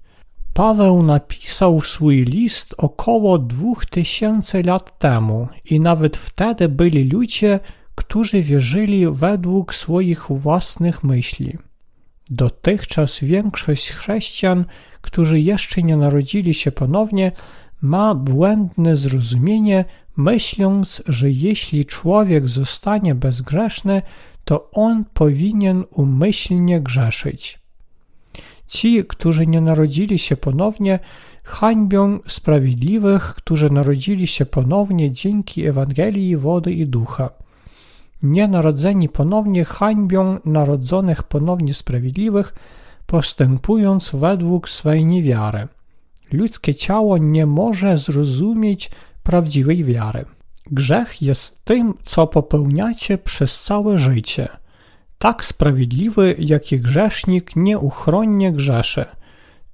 Paweł 0.54 1.02
napisał 1.02 1.80
swój 1.80 2.24
list 2.24 2.74
około 2.78 3.38
dwóch 3.38 3.86
tysięcy 3.86 4.62
lat 4.62 4.98
temu 4.98 5.48
i 5.64 5.80
nawet 5.80 6.16
wtedy 6.16 6.68
byli 6.68 7.08
ludzie, 7.08 7.60
którzy 7.94 8.42
wierzyli 8.42 9.06
według 9.10 9.74
swoich 9.74 10.26
własnych 10.30 11.04
myśli. 11.04 11.58
Dotychczas 12.30 13.20
większość 13.20 13.90
chrześcijan, 13.92 14.64
którzy 15.00 15.40
jeszcze 15.40 15.82
nie 15.82 15.96
narodzili 15.96 16.54
się 16.54 16.72
ponownie, 16.72 17.32
ma 17.80 18.14
błędne 18.14 18.96
zrozumienie, 18.96 19.84
myśląc, 20.16 21.02
że 21.08 21.30
jeśli 21.30 21.86
człowiek 21.86 22.48
zostanie 22.48 23.14
bezgrzeszny, 23.14 24.02
to 24.48 24.70
on 24.70 25.04
powinien 25.04 25.84
umyślnie 25.90 26.80
grzeszyć. 26.80 27.58
Ci, 28.66 29.04
którzy 29.04 29.46
nie 29.46 29.60
narodzili 29.60 30.18
się 30.18 30.36
ponownie, 30.36 30.98
hańbią 31.44 32.18
sprawiedliwych, 32.26 33.34
którzy 33.34 33.70
narodzili 33.70 34.26
się 34.26 34.46
ponownie 34.46 35.12
dzięki 35.12 35.66
Ewangelii 35.66 36.36
wody 36.36 36.72
i 36.72 36.86
ducha. 36.86 37.30
Nienarodzeni 38.22 39.08
ponownie 39.08 39.64
hańbią 39.64 40.38
narodzonych 40.44 41.22
ponownie 41.22 41.74
sprawiedliwych, 41.74 42.54
postępując 43.06 44.10
według 44.14 44.68
swej 44.68 45.04
niewiary. 45.04 45.68
Ludzkie 46.32 46.74
ciało 46.74 47.18
nie 47.18 47.46
może 47.46 47.98
zrozumieć 47.98 48.90
prawdziwej 49.22 49.84
wiary. 49.84 50.24
Grzech 50.70 51.22
jest 51.22 51.64
tym, 51.64 51.94
co 52.04 52.26
popełniacie 52.26 53.18
przez 53.18 53.62
całe 53.62 53.98
życie– 53.98 54.48
tak 55.18 55.44
sprawiedliwy, 55.44 56.34
jak 56.38 56.72
i 56.72 56.80
grzesznik 56.80 57.56
nieuchronnie 57.56 58.52
grzeszy. 58.52 59.04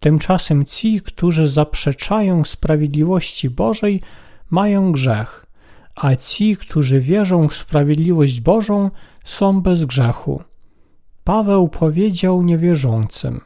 Tymczasem 0.01 0.65
ci, 0.65 1.01
którzy 1.01 1.49
zaprzeczają 1.49 2.45
sprawiedliwości 2.45 3.51
Bożej, 3.51 4.01
mają 4.51 4.93
grzech, 4.93 5.47
a 5.95 6.17
ci, 6.17 6.57
którzy 6.57 7.01
wierzą 7.01 7.49
w 7.49 7.55
sprawiedliwość 7.55 8.41
Bożą, 8.41 8.91
są 9.25 9.61
bez 9.61 9.85
grzechu. 9.85 10.43
Paweł 11.25 11.69
powiedział 11.69 12.43
niewierzącym: 12.43 13.41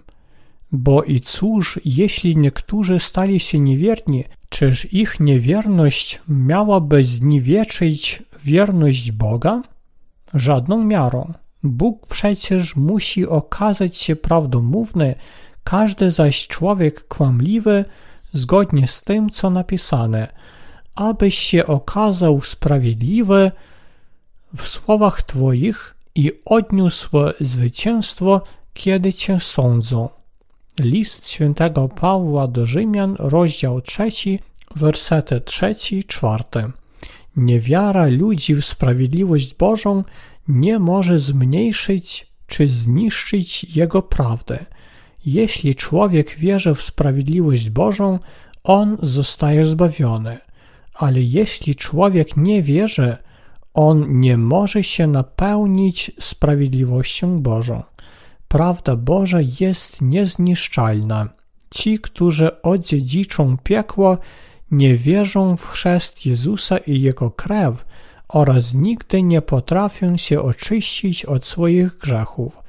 Bo 0.72 1.02
i 1.02 1.20
cóż, 1.20 1.80
jeśli 1.84 2.36
niektórzy 2.36 3.00
stali 3.00 3.40
się 3.40 3.58
niewierni, 3.58 4.24
czyż 4.48 4.92
ich 4.92 5.20
niewierność 5.20 6.20
miałaby 6.28 7.04
zniwieczyć 7.04 8.22
wierność 8.44 9.12
Boga? 9.12 9.62
Żadną 10.34 10.84
miarą. 10.84 11.32
Bóg 11.62 12.06
przecież 12.06 12.76
musi 12.76 13.26
okazać 13.26 13.96
się 13.96 14.16
prawdomówny, 14.16 15.14
każdy 15.64 16.10
zaś 16.10 16.46
człowiek 16.46 17.08
kłamliwy, 17.08 17.84
zgodnie 18.32 18.86
z 18.86 19.02
tym, 19.02 19.30
co 19.30 19.50
napisane, 19.50 20.28
abyś 20.94 21.38
się 21.38 21.66
okazał 21.66 22.40
sprawiedliwy 22.40 23.52
w 24.56 24.68
słowach 24.68 25.22
Twoich 25.22 25.94
i 26.14 26.32
odniósł 26.44 27.10
zwycięstwo, 27.40 28.42
kiedy 28.74 29.12
Cię 29.12 29.40
sądzą. 29.40 30.17
List 30.78 31.30
świętego 31.30 31.88
Pawła 31.88 32.48
do 32.48 32.66
Rzymian, 32.66 33.16
rozdział 33.18 33.80
3, 33.80 34.08
wersety 34.76 35.40
3-4. 35.40 36.70
Niewiara 37.36 38.06
ludzi 38.06 38.54
w 38.54 38.64
sprawiedliwość 38.64 39.54
Bożą 39.54 40.04
nie 40.48 40.78
może 40.78 41.18
zmniejszyć 41.18 42.26
czy 42.46 42.68
zniszczyć 42.68 43.76
jego 43.76 44.02
prawdę. 44.02 44.66
Jeśli 45.26 45.74
człowiek 45.74 46.36
wierzy 46.36 46.74
w 46.74 46.82
sprawiedliwość 46.82 47.70
Bożą, 47.70 48.18
on 48.64 48.96
zostaje 49.02 49.64
zbawiony. 49.64 50.38
Ale 50.94 51.20
jeśli 51.20 51.74
człowiek 51.74 52.36
nie 52.36 52.62
wierzy, 52.62 53.16
on 53.74 54.20
nie 54.20 54.36
może 54.38 54.84
się 54.84 55.06
napełnić 55.06 56.10
sprawiedliwością 56.18 57.42
Bożą. 57.42 57.82
Prawda 58.48 58.96
Boża 58.96 59.38
jest 59.60 60.02
niezniszczalna. 60.02 61.28
Ci, 61.70 61.98
którzy 61.98 62.62
odziedziczą 62.62 63.56
piekło, 63.62 64.18
nie 64.70 64.96
wierzą 64.96 65.56
w 65.56 65.66
chrzest 65.66 66.26
Jezusa 66.26 66.78
i 66.78 67.00
Jego 67.00 67.30
krew, 67.30 67.84
oraz 68.28 68.74
nigdy 68.74 69.22
nie 69.22 69.42
potrafią 69.42 70.16
się 70.16 70.42
oczyścić 70.42 71.24
od 71.24 71.46
swoich 71.46 71.98
grzechów. 71.98 72.62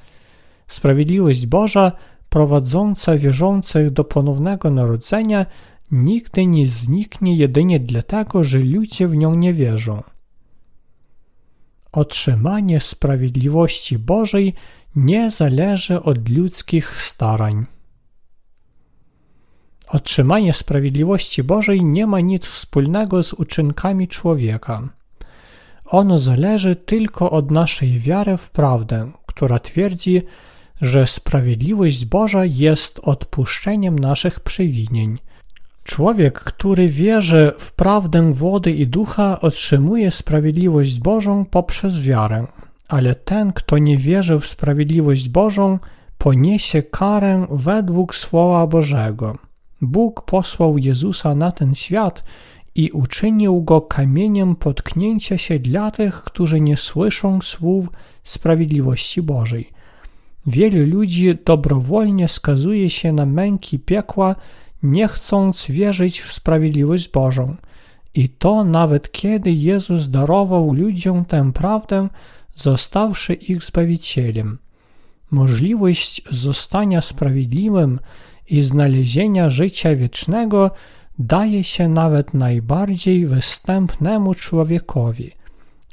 Sprawiedliwość 0.68 1.46
Boża, 1.46 1.92
prowadząca 2.28 3.16
wierzących 3.16 3.90
do 3.90 4.04
ponownego 4.04 4.70
narodzenia, 4.70 5.46
nigdy 5.90 6.46
nie 6.46 6.66
zniknie 6.66 7.36
jedynie 7.36 7.80
dlatego, 7.80 8.44
że 8.44 8.58
ludzie 8.58 9.08
w 9.08 9.16
nią 9.16 9.34
nie 9.34 9.54
wierzą. 9.54 10.02
Otrzymanie 11.92 12.80
sprawiedliwości 12.80 13.98
Bożej 13.98 14.54
nie 14.96 15.30
zależy 15.30 16.02
od 16.02 16.28
ludzkich 16.28 17.00
starań. 17.00 17.66
Otrzymanie 19.88 20.52
sprawiedliwości 20.52 21.42
Bożej 21.42 21.84
nie 21.84 22.06
ma 22.06 22.20
nic 22.20 22.46
wspólnego 22.46 23.22
z 23.22 23.32
uczynkami 23.32 24.08
człowieka. 24.08 24.88
Ono 25.84 26.18
zależy 26.18 26.76
tylko 26.76 27.30
od 27.30 27.50
naszej 27.50 27.98
wiary 27.98 28.36
w 28.36 28.50
prawdę, 28.50 29.10
która 29.26 29.58
twierdzi, 29.58 30.22
że 30.80 31.06
sprawiedliwość 31.06 32.04
Boża 32.04 32.44
jest 32.44 33.00
odpuszczeniem 33.02 33.98
naszych 33.98 34.40
przewinień. 34.40 35.18
Człowiek, 35.84 36.40
który 36.40 36.88
wierzy 36.88 37.52
w 37.58 37.72
prawdę 37.72 38.32
wody 38.32 38.72
i 38.72 38.86
ducha, 38.86 39.40
otrzymuje 39.40 40.10
sprawiedliwość 40.10 41.00
Bożą 41.00 41.44
poprzez 41.44 42.02
wiarę, 42.02 42.46
ale 42.90 43.14
ten, 43.14 43.52
kto 43.52 43.78
nie 43.78 43.96
wierzy 43.96 44.40
w 44.40 44.46
sprawiedliwość 44.46 45.28
Bożą, 45.28 45.78
poniesie 46.18 46.82
karę 46.82 47.46
według 47.50 48.14
Słowa 48.14 48.66
Bożego. 48.66 49.38
Bóg 49.80 50.22
posłał 50.22 50.78
Jezusa 50.78 51.34
na 51.34 51.52
ten 51.52 51.74
świat, 51.74 52.24
i 52.74 52.90
uczynił 52.90 53.62
go 53.62 53.80
kamieniem 53.80 54.56
potknięcia 54.56 55.38
się 55.38 55.58
dla 55.58 55.90
tych, 55.90 56.22
którzy 56.22 56.60
nie 56.60 56.76
słyszą 56.76 57.40
słów 57.40 57.88
sprawiedliwości 58.24 59.22
Bożej. 59.22 59.70
Wielu 60.46 60.86
ludzi 60.86 61.38
dobrowolnie 61.44 62.28
skazuje 62.28 62.90
się 62.90 63.12
na 63.12 63.26
męki 63.26 63.78
piekła, 63.78 64.36
nie 64.82 65.08
chcąc 65.08 65.66
wierzyć 65.70 66.20
w 66.20 66.32
sprawiedliwość 66.32 67.08
Bożą. 67.08 67.56
I 68.14 68.28
to 68.28 68.64
nawet 68.64 69.12
kiedy 69.12 69.50
Jezus 69.50 70.08
darował 70.08 70.72
ludziom 70.72 71.24
tę 71.24 71.52
prawdę, 71.52 72.08
zostawszy 72.60 73.34
ich 73.34 73.62
Zbawicielem. 73.62 74.58
możliwość 75.30 76.22
zostania 76.30 77.00
sprawiedliwym 77.00 78.00
i 78.50 78.62
znalezienia 78.62 79.48
życia 79.48 79.96
wiecznego 79.96 80.70
daje 81.18 81.64
się 81.64 81.88
nawet 81.88 82.34
najbardziej 82.34 83.26
występnemu 83.26 84.34
człowiekowi. 84.34 85.30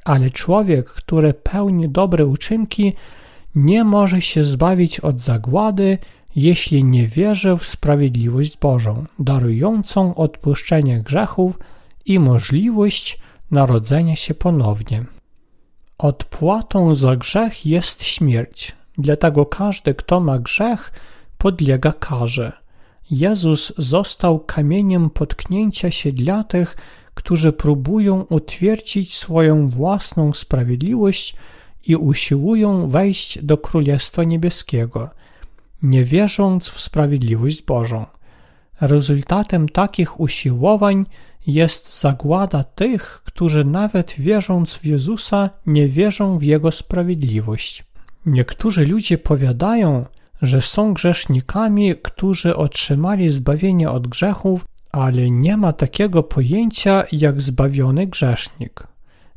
Ale 0.06 0.30
człowiek, 0.30 0.90
który 0.90 1.34
pełni 1.34 1.90
dobre 1.90 2.26
uczynki, 2.26 2.94
nie 3.56 3.84
może 3.84 4.22
się 4.22 4.44
zbawić 4.44 5.00
od 5.00 5.22
zagłady, 5.22 5.98
jeśli 6.36 6.84
nie 6.84 7.08
wierzy 7.08 7.56
w 7.58 7.66
sprawiedliwość 7.66 8.58
Bożą, 8.58 9.06
darującą 9.20 10.16
odpuszczenie 10.16 11.02
grzechów 11.02 11.60
i 12.06 12.20
możliwość 12.20 13.20
narodzenia 13.52 14.16
się 14.16 14.34
ponownie. 14.34 15.06
Odpłatą 15.98 16.96
za 16.96 17.16
grzech 17.16 17.66
jest 17.66 18.04
śmierć, 18.04 18.76
dlatego 18.98 19.46
każdy, 19.46 19.96
kto 19.96 20.20
ma 20.20 20.40
grzech, 20.40 20.92
podlega 21.38 21.92
karze. 21.92 22.52
Jezus 23.12 23.74
został 23.78 24.40
kamieniem 24.40 25.10
potknięcia 25.10 25.92
się 25.92 26.12
dla 26.12 26.44
tych, 26.44 26.78
którzy 27.14 27.54
próbują 27.54 28.26
utwierdzić 28.30 29.18
swoją 29.18 29.68
własną 29.70 30.34
sprawiedliwość 30.34 31.36
i 31.88 31.96
usiłują 31.96 32.88
wejść 32.88 33.44
do 33.44 33.58
Królestwa 33.58 34.24
Niebieskiego, 34.24 35.10
nie 35.82 36.04
wierząc 36.04 36.70
w 36.70 36.82
sprawiedliwość 36.82 37.62
Bożą. 37.62 38.06
Rezultatem 38.82 39.70
takich 39.70 40.20
usiłowań 40.20 41.06
jest 41.48 42.00
zagłada 42.02 42.64
tych, 42.64 43.22
którzy 43.26 43.66
nawet 43.66 44.14
wierząc 44.18 44.76
w 44.76 44.86
Jezusa, 44.86 45.50
nie 45.66 45.88
wierzą 45.88 46.38
w 46.38 46.44
Jego 46.44 46.72
sprawiedliwość. 46.72 47.86
Niektórzy 48.26 48.86
ludzie 48.86 49.18
powiadają, 49.18 50.06
że 50.42 50.62
są 50.62 50.94
grzesznikami, 50.94 51.96
którzy 52.04 52.56
otrzymali 52.56 53.32
zbawienie 53.32 53.92
od 53.92 54.08
grzechów, 54.08 54.66
ale 54.92 55.30
nie 55.30 55.58
ma 55.58 55.74
takiego 55.74 56.24
pojęcia 56.24 57.04
jak 57.12 57.42
zbawiony 57.42 58.08
grzesznik. 58.08 58.88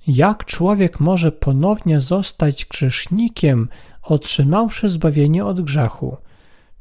Jak 0.07 0.45
człowiek 0.45 1.01
może 1.01 1.33
ponownie 1.33 2.01
zostać 2.01 2.65
grzesznikiem, 2.65 3.69
otrzymawszy 4.03 4.89
zbawienie 4.89 5.45
od 5.45 5.61
grzechu? 5.61 6.17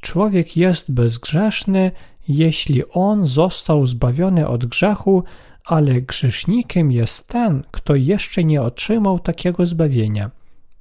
Człowiek 0.02 0.58
jest 0.58 0.92
bezgrzeszny, 0.92 1.92
jeśli 2.30 2.84
on 2.90 3.26
został 3.26 3.88
zbawiony 3.88 4.48
od 4.48 4.66
grzechu, 4.66 5.24
ale 5.66 6.02
grzesznikiem 6.02 6.92
jest 6.92 7.28
ten, 7.28 7.64
kto 7.72 7.96
jeszcze 7.96 8.44
nie 8.44 8.62
otrzymał 8.62 9.20
takiego 9.20 9.66
zbawienia. 9.66 10.32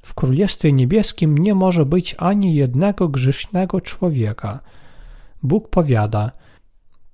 W 0.02 0.14
Królestwie 0.14 0.72
Niebieskim 0.72 1.38
nie 1.38 1.54
może 1.54 1.86
być 1.86 2.14
ani 2.18 2.54
jednego 2.54 3.08
grzesznego 3.08 3.80
człowieka. 3.80 4.60
Bóg 5.42 5.68
powiada: 5.68 6.30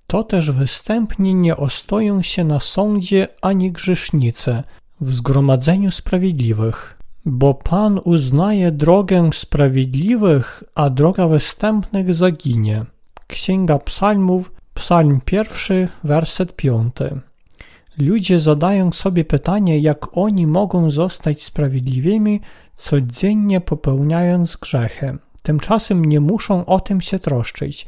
To 0.06 0.24
też 0.24 0.50
występnie 0.50 1.34
nie 1.34 1.56
ostoją 1.56 2.22
się 2.22 2.44
na 2.44 2.60
sądzie 2.60 3.28
ani 3.42 3.72
grzesznicy 3.72 4.62
w 5.00 5.14
zgromadzeniu 5.14 5.90
sprawiedliwych, 5.90 6.98
bo 7.24 7.54
Pan 7.54 8.00
uznaje 8.04 8.72
drogę 8.72 9.30
sprawiedliwych, 9.32 10.64
a 10.74 10.90
droga 10.90 11.28
występnych 11.28 12.14
zaginie. 12.14 12.93
Księga 13.26 13.78
Psalmów, 13.78 14.52
Psalm 14.74 15.20
pierwszy, 15.24 15.88
werset 16.04 16.56
piąty. 16.56 17.20
Ludzie 17.98 18.40
zadają 18.40 18.92
sobie 18.92 19.24
pytanie, 19.24 19.78
jak 19.78 20.16
oni 20.16 20.46
mogą 20.46 20.90
zostać 20.90 21.42
sprawiedliwymi, 21.42 22.40
codziennie 22.74 23.60
popełniając 23.60 24.56
grzechy. 24.56 25.18
Tymczasem 25.42 26.04
nie 26.04 26.20
muszą 26.20 26.66
o 26.66 26.80
tym 26.80 27.00
się 27.00 27.18
troszczyć. 27.18 27.86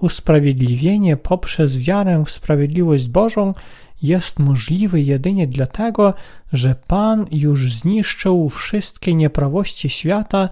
Usprawiedliwienie 0.00 1.16
poprzez 1.16 1.78
wiarę 1.78 2.22
w 2.26 2.30
sprawiedliwość 2.30 3.08
Bożą 3.08 3.54
jest 4.02 4.38
możliwe 4.38 5.00
jedynie 5.00 5.46
dlatego, 5.46 6.14
że 6.52 6.74
Pan 6.86 7.26
już 7.30 7.72
zniszczył 7.72 8.48
wszystkie 8.48 9.14
nieprawości 9.14 9.90
świata, 9.90 10.48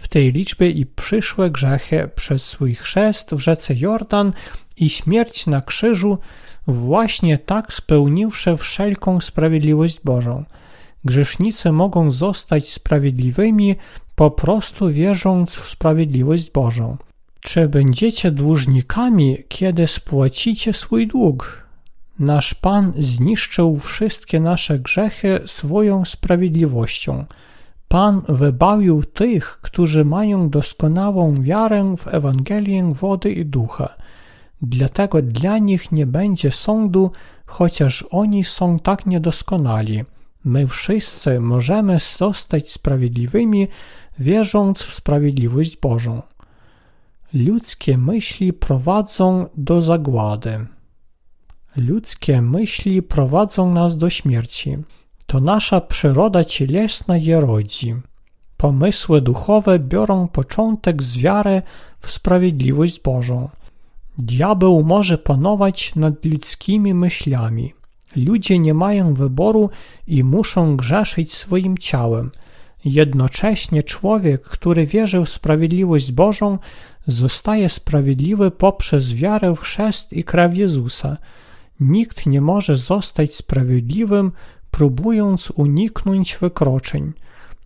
w 0.00 0.08
tej 0.08 0.32
liczbie 0.32 0.70
i 0.70 0.86
przyszłe 0.86 1.50
grzechy 1.50 2.10
przez 2.14 2.46
swój 2.46 2.74
chrzest 2.74 3.34
w 3.34 3.38
rzece 3.38 3.74
Jordan 3.74 4.32
i 4.76 4.90
śmierć 4.90 5.46
na 5.46 5.60
krzyżu, 5.60 6.18
właśnie 6.66 7.38
tak 7.38 7.72
spełniwszy 7.72 8.56
wszelką 8.56 9.20
sprawiedliwość 9.20 10.00
Bożą. 10.04 10.44
Grzesznicy 11.04 11.72
mogą 11.72 12.10
zostać 12.10 12.68
sprawiedliwymi 12.68 13.76
po 14.14 14.30
prostu 14.30 14.90
wierząc 14.90 15.54
w 15.54 15.68
sprawiedliwość 15.68 16.50
Bożą. 16.50 16.96
Czy 17.40 17.68
będziecie 17.68 18.30
dłużnikami, 18.30 19.38
kiedy 19.48 19.86
spłacicie 19.86 20.72
swój 20.72 21.06
dług? 21.06 21.66
Nasz 22.18 22.54
Pan 22.54 22.92
zniszczył 22.98 23.78
wszystkie 23.78 24.40
nasze 24.40 24.78
grzechy 24.78 25.40
swoją 25.46 26.04
sprawiedliwością. 26.04 27.24
Pan 27.92 28.22
wybawił 28.28 29.04
tych, 29.04 29.58
którzy 29.62 30.04
mają 30.04 30.50
doskonałą 30.50 31.34
wiarę 31.34 31.94
w 31.96 32.08
Ewangelię 32.14 32.92
wody 32.94 33.32
i 33.32 33.46
ducha. 33.46 33.88
Dlatego 34.62 35.22
dla 35.22 35.58
nich 35.58 35.92
nie 35.92 36.06
będzie 36.06 36.50
sądu, 36.50 37.10
chociaż 37.46 38.04
oni 38.10 38.44
są 38.44 38.78
tak 38.78 39.06
niedoskonali. 39.06 40.04
My 40.44 40.66
wszyscy 40.66 41.40
możemy 41.40 41.98
zostać 42.00 42.72
sprawiedliwymi, 42.72 43.68
wierząc 44.18 44.82
w 44.82 44.94
sprawiedliwość 44.94 45.76
Bożą. 45.76 46.22
Ludzkie 47.34 47.98
myśli 47.98 48.52
prowadzą 48.52 49.46
do 49.56 49.82
zagłady. 49.82 50.66
Ludzkie 51.76 52.42
myśli 52.42 53.02
prowadzą 53.02 53.72
nas 53.74 53.96
do 53.96 54.10
śmierci. 54.10 54.78
To 55.30 55.40
nasza 55.40 55.80
przyroda 55.80 56.44
cielesna 56.44 57.16
je 57.16 57.40
rodzi. 57.40 57.94
Pomysły 58.56 59.20
duchowe 59.20 59.78
biorą 59.78 60.28
początek 60.28 61.02
z 61.02 61.18
wiary 61.18 61.62
w 62.00 62.10
sprawiedliwość 62.10 63.00
Bożą. 63.00 63.48
Diabeł 64.18 64.82
może 64.84 65.18
panować 65.18 65.94
nad 65.94 66.24
ludzkimi 66.24 66.94
myślami. 66.94 67.74
Ludzie 68.16 68.58
nie 68.58 68.74
mają 68.74 69.14
wyboru 69.14 69.70
i 70.06 70.24
muszą 70.24 70.76
grzeszyć 70.76 71.32
swoim 71.32 71.78
ciałem. 71.78 72.30
Jednocześnie 72.84 73.82
człowiek, 73.82 74.42
który 74.42 74.86
wierzy 74.86 75.20
w 75.20 75.28
sprawiedliwość 75.28 76.12
Bożą, 76.12 76.58
zostaje 77.06 77.68
sprawiedliwy 77.68 78.50
poprzez 78.50 79.14
wiarę 79.14 79.54
w 79.54 79.60
chrzest 79.60 80.12
i 80.12 80.24
krew 80.24 80.56
Jezusa. 80.56 81.16
Nikt 81.80 82.26
nie 82.26 82.40
może 82.40 82.76
zostać 82.76 83.34
sprawiedliwym, 83.34 84.32
próbując 84.70 85.50
uniknąć 85.50 86.36
wykroczeń. 86.40 87.12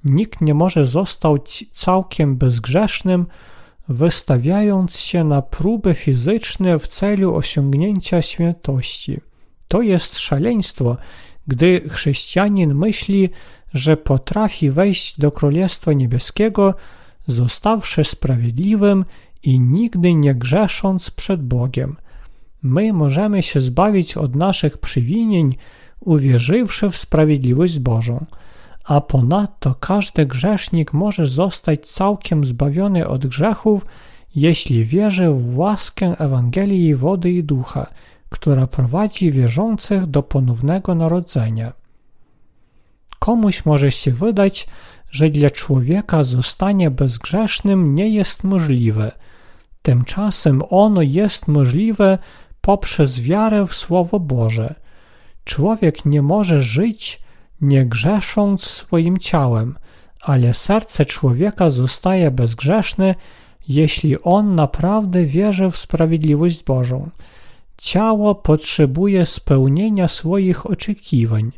Nikt 0.05 0.41
nie 0.41 0.55
może 0.55 0.87
zostać 0.87 1.65
całkiem 1.73 2.37
bezgrzesznym, 2.37 3.27
wystawiając 3.89 4.99
się 4.99 5.25
na 5.25 5.43
próby 5.43 5.95
fizyczne 5.95 6.79
w 6.79 6.89
celu 6.89 7.35
osiągnięcia 7.35 8.23
świętości. 8.23 9.21
To 9.69 9.83
jest 9.83 10.19
szaleństwo, 10.19 10.97
gdy 11.47 11.89
chrześcijanin 11.89 12.75
myśli, 12.75 13.31
że 13.75 13.97
potrafi 13.97 14.71
wejść 14.71 15.21
do 15.21 15.33
Królestwa 15.33 15.93
Niebieskiego, 15.93 16.75
zostawszy 17.27 18.05
sprawiedliwym 18.05 19.05
i 19.43 19.61
nigdy 19.61 20.15
nie 20.15 20.35
grzesząc 20.35 21.11
przed 21.11 21.43
Bogiem. 21.43 21.97
My 22.63 22.93
możemy 22.93 23.43
się 23.43 23.61
zbawić 23.61 24.17
od 24.17 24.37
naszych 24.37 24.79
przywinień, 24.79 25.57
uwierzywszy 26.05 26.91
w 26.91 26.97
sprawiedliwość 26.97 27.79
Bożą. 27.79 28.27
A 28.85 29.01
ponadto 29.01 29.75
każdy 29.75 30.27
grzesznik 30.27 30.93
może 30.93 31.27
zostać 31.27 31.91
całkiem 31.91 32.45
zbawiony 32.45 33.09
od 33.09 33.27
grzechów, 33.27 33.87
jeśli 34.35 34.85
wierzy 34.85 35.29
w 35.31 35.59
łaskę 35.59 36.19
Ewangelii 36.19 36.95
wody 36.95 37.31
i 37.31 37.45
ducha, 37.45 37.87
która 38.29 38.67
prowadzi 38.67 39.31
wierzących 39.31 40.07
do 40.07 40.23
ponownego 40.23 40.95
narodzenia. 40.95 41.73
Komuś 43.19 43.65
może 43.65 43.93
się 43.93 44.11
wydać, 44.11 44.67
że 45.11 45.31
dla 45.31 45.51
człowieka 45.51 46.25
zostanie 46.25 46.91
bezgrzesznym 46.91 47.95
nie 47.95 48.09
jest 48.09 48.45
możliwe. 48.45 49.13
Tymczasem 49.83 50.63
ono 50.71 51.03
jest 51.03 51.49
możliwe 51.49 52.19
poprzez 52.61 53.21
wiarę 53.21 53.67
w 53.67 53.75
Słowo 53.75 54.21
Boże– 54.21 54.75
Człowiek 55.45 56.05
nie 56.05 56.23
może 56.23 56.61
żyć 56.61 57.21
nie 57.61 57.87
grzesząc 57.87 58.65
swoim 58.65 59.19
ciałem, 59.19 59.75
ale 60.23 60.55
serce 60.55 61.05
człowieka 61.05 61.71
zostaje 61.71 62.31
bezgrzeszne, 62.31 63.15
jeśli 63.69 64.23
on 64.23 64.55
naprawdę 64.55 65.25
wierzy 65.25 65.71
w 65.71 65.77
sprawiedliwość 65.77 66.65
Bożą. 66.65 67.11
Ciało 67.77 68.35
potrzebuje 68.35 69.27
spełnienia 69.27 70.09
swoich 70.09 70.67
oczekiwań. 70.67 71.53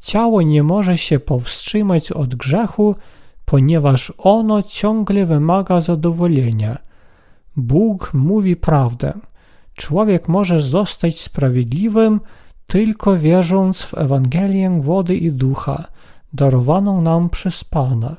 Ciało 0.00 0.42
nie 0.42 0.62
może 0.62 0.98
się 0.98 1.18
powstrzymać 1.18 2.12
od 2.12 2.34
grzechu, 2.34 2.94
ponieważ 3.44 4.12
ono 4.18 4.62
ciągle 4.62 5.26
wymaga 5.26 5.80
zadowolenia. 5.80 6.78
Bóg 7.56 8.10
mówi 8.14 8.56
prawdę. 8.56 9.12
Człowiek 9.74 10.28
może 10.28 10.60
zostać 10.60 11.20
sprawiedliwym 11.20 12.20
tylko 12.68 13.16
wierząc 13.16 13.82
w 13.82 13.94
Ewangelię 13.94 14.78
wody 14.80 15.16
i 15.16 15.32
ducha, 15.32 15.88
darowaną 16.32 17.02
nam 17.02 17.30
przez 17.30 17.64
Pana. 17.64 18.16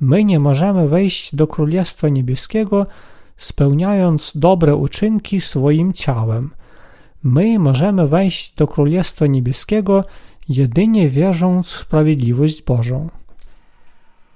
My 0.00 0.24
nie 0.24 0.38
możemy 0.38 0.88
wejść 0.88 1.34
do 1.34 1.46
Królestwa 1.46 2.08
Niebieskiego, 2.08 2.86
spełniając 3.36 4.32
dobre 4.34 4.76
uczynki 4.76 5.40
swoim 5.40 5.92
ciałem. 5.92 6.50
My 7.22 7.58
możemy 7.58 8.08
wejść 8.08 8.54
do 8.54 8.66
Królestwa 8.66 9.26
Niebieskiego 9.26 10.04
jedynie 10.48 11.08
wierząc 11.08 11.66
w 11.66 11.78
sprawiedliwość 11.78 12.62
Bożą. 12.62 13.08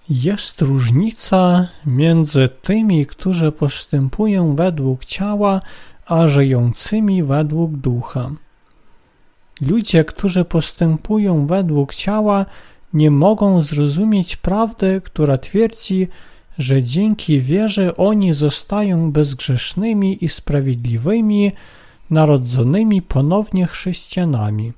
Jest 0.09 0.63
różnica 0.63 1.69
między 1.87 2.49
tymi, 2.63 3.07
którzy 3.07 3.53
postępują 3.53 4.57
według 4.57 5.05
ciała, 5.05 5.61
a 6.07 6.27
żyjącymi 6.27 7.23
według 7.23 7.73
ducha. 7.73 8.31
Ludzie, 9.61 10.05
którzy 10.05 10.45
postępują 10.45 11.47
według 11.47 11.95
ciała, 11.95 12.47
nie 12.93 13.11
mogą 13.11 13.63
zrozumieć 13.63 14.37
prawdy, 14.37 15.01
która 15.05 15.39
twierdzi, 15.39 16.09
że 16.59 16.83
dzięki 16.83 17.41
wierze 17.41 17.97
oni 17.97 18.35
zostają 18.35 19.13
bezgrzesznymi 19.13 20.25
i 20.25 20.29
sprawiedliwymi, 20.29 21.53
narodzonymi 22.11 23.03
ponownie 23.03 23.67
chrześcijanami. 23.67 24.73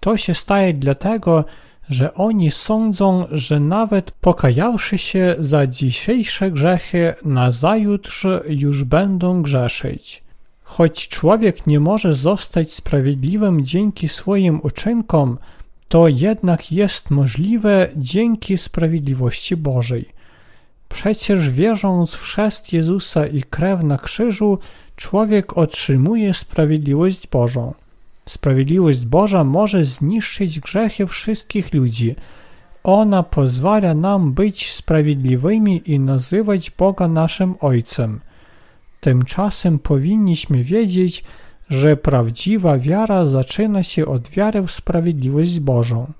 To 0.00 0.16
się 0.16 0.34
staje 0.34 0.74
dlatego, 0.74 1.44
że 1.88 2.14
oni 2.14 2.50
sądzą, 2.50 3.26
że 3.30 3.60
nawet 3.60 4.10
pokajawszy 4.10 4.98
się 4.98 5.34
za 5.38 5.66
dzisiejsze 5.66 6.50
grzechy, 6.50 7.14
nazajutrz 7.24 8.26
już 8.48 8.84
będą 8.84 9.42
grzeszyć. 9.42 10.22
Choć 10.76 11.08
człowiek 11.08 11.66
nie 11.66 11.80
może 11.80 12.14
zostać 12.14 12.72
sprawiedliwym 12.72 13.64
dzięki 13.64 14.08
swoim 14.08 14.60
uczynkom, 14.62 15.38
to 15.88 16.08
jednak 16.08 16.72
jest 16.72 17.10
możliwe 17.10 17.88
dzięki 17.96 18.58
sprawiedliwości 18.58 19.56
Bożej. 19.56 20.08
Przecież 20.88 21.50
wierząc 21.50 22.14
w 22.14 22.22
chrzest 22.22 22.72
Jezusa 22.72 23.26
i 23.26 23.42
krew 23.42 23.82
na 23.82 23.98
krzyżu, 23.98 24.58
człowiek 24.96 25.58
otrzymuje 25.58 26.34
sprawiedliwość 26.34 27.26
Bożą. 27.26 27.74
Sprawiedliwość 28.28 29.06
Boża 29.06 29.44
może 29.44 29.84
zniszczyć 29.84 30.60
grzechy 30.60 31.06
wszystkich 31.06 31.74
ludzi. 31.74 32.14
Ona 32.84 33.22
pozwala 33.22 33.94
nam 33.94 34.32
być 34.32 34.72
sprawiedliwymi 34.72 35.82
i 35.86 36.00
nazywać 36.00 36.70
Boga 36.70 37.08
naszym 37.08 37.54
Ojcem. 37.60 38.20
Tymczasem 39.02 39.78
powinniśmy 39.78 40.64
wiedzieć, 40.64 41.24
że 41.70 41.96
prawdziwa 41.96 42.78
wiara 42.78 43.26
zaczyna 43.26 43.82
się 43.82 44.06
od 44.06 44.28
wiary 44.28 44.62
w 44.62 44.70
sprawiedliwość 44.70 45.60
Bożą. 45.60 46.12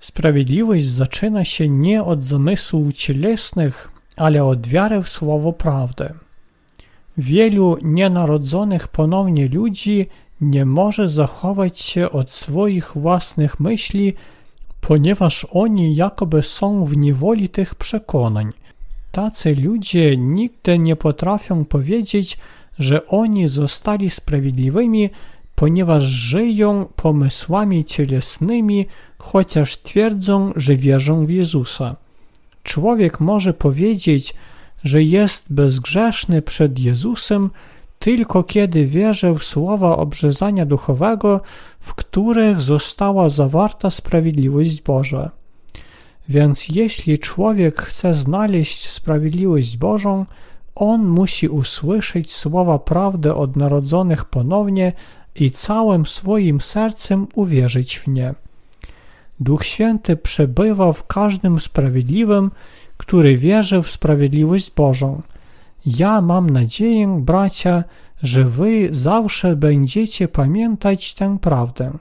Sprawiedliwość 0.00 0.86
zaczyna 0.86 1.44
się 1.44 1.68
nie 1.68 2.02
od 2.02 2.22
zamysłów 2.22 2.94
cielesnych, 2.94 3.90
ale 4.16 4.44
od 4.44 4.66
wiary 4.66 5.02
w 5.02 5.08
słowo 5.08 5.52
prawdy. 5.52 6.08
Wielu 7.18 7.78
nienarodzonych 7.82 8.88
ponownie 8.88 9.48
ludzi 9.48 10.06
nie 10.40 10.64
może 10.66 11.08
zachować 11.08 11.80
się 11.80 12.10
od 12.10 12.32
swoich 12.32 12.92
własnych 12.94 13.60
myśli, 13.60 14.14
ponieważ 14.80 15.46
oni 15.52 15.96
jakoby 15.96 16.42
są 16.42 16.84
w 16.84 16.96
niewoli 16.96 17.48
tych 17.48 17.74
przekonań. 17.74 18.52
Tacy 19.12 19.54
ludzie 19.54 20.16
nigdy 20.16 20.78
nie 20.78 20.96
potrafią 20.96 21.64
powiedzieć, 21.64 22.38
że 22.78 23.06
oni 23.06 23.48
zostali 23.48 24.10
sprawiedliwymi, 24.10 25.10
ponieważ 25.54 26.02
żyją 26.02 26.86
pomysłami 26.96 27.84
cielesnymi, 27.84 28.86
chociaż 29.18 29.78
twierdzą, 29.78 30.52
że 30.56 30.76
wierzą 30.76 31.24
w 31.24 31.30
Jezusa. 31.30 31.96
Człowiek 32.62 33.20
może 33.20 33.54
powiedzieć, 33.54 34.34
że 34.84 35.02
jest 35.02 35.52
bezgrzeszny 35.52 36.42
przed 36.42 36.78
Jezusem, 36.78 37.50
tylko 37.98 38.44
kiedy 38.44 38.84
wierzę 38.86 39.34
w 39.34 39.44
słowa 39.44 39.96
obrzezania 39.96 40.66
duchowego, 40.66 41.40
w 41.80 41.94
których 41.94 42.60
została 42.60 43.28
zawarta 43.28 43.90
sprawiedliwość 43.90 44.82
Boża. 44.82 45.41
Więc 46.28 46.68
jeśli 46.68 47.18
człowiek 47.18 47.82
chce 47.82 48.14
znaleźć 48.14 48.88
sprawiedliwość 48.88 49.76
Bożą, 49.76 50.26
on 50.74 51.06
musi 51.06 51.48
usłyszeć 51.48 52.32
słowa 52.32 52.78
prawdy 52.78 53.34
od 53.34 53.56
narodzonych 53.56 54.24
ponownie 54.24 54.92
i 55.34 55.50
całym 55.50 56.06
swoim 56.06 56.60
sercem 56.60 57.26
uwierzyć 57.34 57.98
w 57.98 58.08
nie. 58.08 58.34
Duch 59.40 59.64
Święty 59.64 60.16
przebywa 60.16 60.92
w 60.92 61.06
każdym 61.06 61.60
sprawiedliwym, 61.60 62.50
który 62.96 63.36
wierzy 63.36 63.82
w 63.82 63.90
sprawiedliwość 63.90 64.70
Bożą. 64.70 65.22
Ja 65.86 66.20
mam 66.20 66.50
nadzieję, 66.50 67.18
bracia, 67.20 67.84
że 68.22 68.44
wy 68.44 68.88
zawsze 68.90 69.56
będziecie 69.56 70.28
pamiętać 70.28 71.14
tę 71.14 71.38
prawdę. 71.40 71.92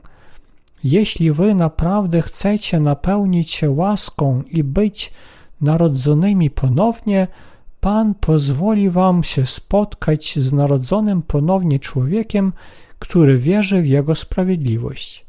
Jeśli 0.83 1.31
wy 1.31 1.55
naprawdę 1.55 2.21
chcecie 2.21 2.79
napełnić 2.79 3.51
się 3.51 3.71
łaską 3.71 4.43
i 4.43 4.63
być 4.63 5.13
narodzonymi 5.61 6.49
ponownie, 6.49 7.27
Pan 7.81 8.13
pozwoli 8.13 8.89
wam 8.89 9.23
się 9.23 9.45
spotkać 9.45 10.39
z 10.39 10.53
narodzonym 10.53 11.21
ponownie 11.21 11.79
człowiekiem, 11.79 12.53
który 12.99 13.37
wierzy 13.37 13.81
w 13.81 13.87
Jego 13.87 14.15
sprawiedliwość. 14.15 15.25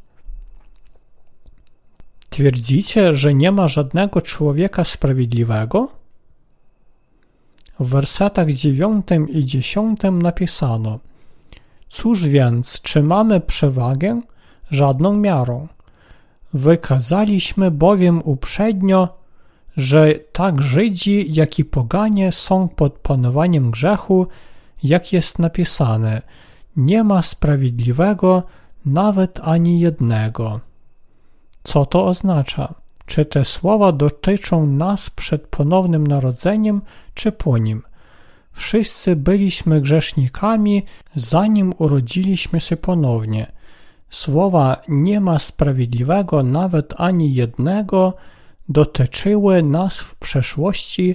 Twierdzicie, 2.30 3.14
że 3.14 3.34
nie 3.34 3.52
ma 3.52 3.68
żadnego 3.68 4.20
człowieka 4.20 4.84
sprawiedliwego? 4.84 5.88
W 7.80 7.88
wersetach 7.88 8.52
9 8.52 9.06
i 9.28 9.44
10 9.44 10.00
napisano: 10.12 10.98
Cóż 11.88 12.26
więc, 12.26 12.82
czy 12.82 13.02
mamy 13.02 13.40
przewagę? 13.40 14.20
Żadną 14.70 15.16
miarą. 15.16 15.68
Wykazaliśmy 16.54 17.70
bowiem 17.70 18.22
uprzednio, 18.24 19.08
że 19.76 20.14
tak 20.32 20.62
Żydzi, 20.62 21.34
jak 21.34 21.58
i 21.58 21.64
poganie 21.64 22.32
są 22.32 22.68
pod 22.68 22.92
panowaniem 22.92 23.70
grzechu, 23.70 24.26
jak 24.82 25.12
jest 25.12 25.38
napisane: 25.38 26.22
Nie 26.76 27.04
ma 27.04 27.22
sprawiedliwego, 27.22 28.42
nawet 28.86 29.40
ani 29.42 29.80
jednego. 29.80 30.60
Co 31.64 31.86
to 31.86 32.06
oznacza? 32.06 32.74
Czy 33.06 33.24
te 33.24 33.44
słowa 33.44 33.92
dotyczą 33.92 34.66
nas 34.66 35.10
przed 35.10 35.46
ponownym 35.46 36.06
narodzeniem, 36.06 36.82
czy 37.14 37.32
po 37.32 37.58
nim? 37.58 37.82
Wszyscy 38.52 39.16
byliśmy 39.16 39.80
grzesznikami, 39.80 40.82
zanim 41.16 41.74
urodziliśmy 41.78 42.60
się 42.60 42.76
ponownie. 42.76 43.52
Słowa 44.12 44.76
nie 44.88 45.20
ma 45.20 45.38
sprawiedliwego 45.38 46.42
nawet 46.42 46.94
ani 46.96 47.34
jednego 47.34 48.14
dotyczyły 48.68 49.62
nas 49.62 50.00
w 50.00 50.14
przeszłości, 50.14 51.14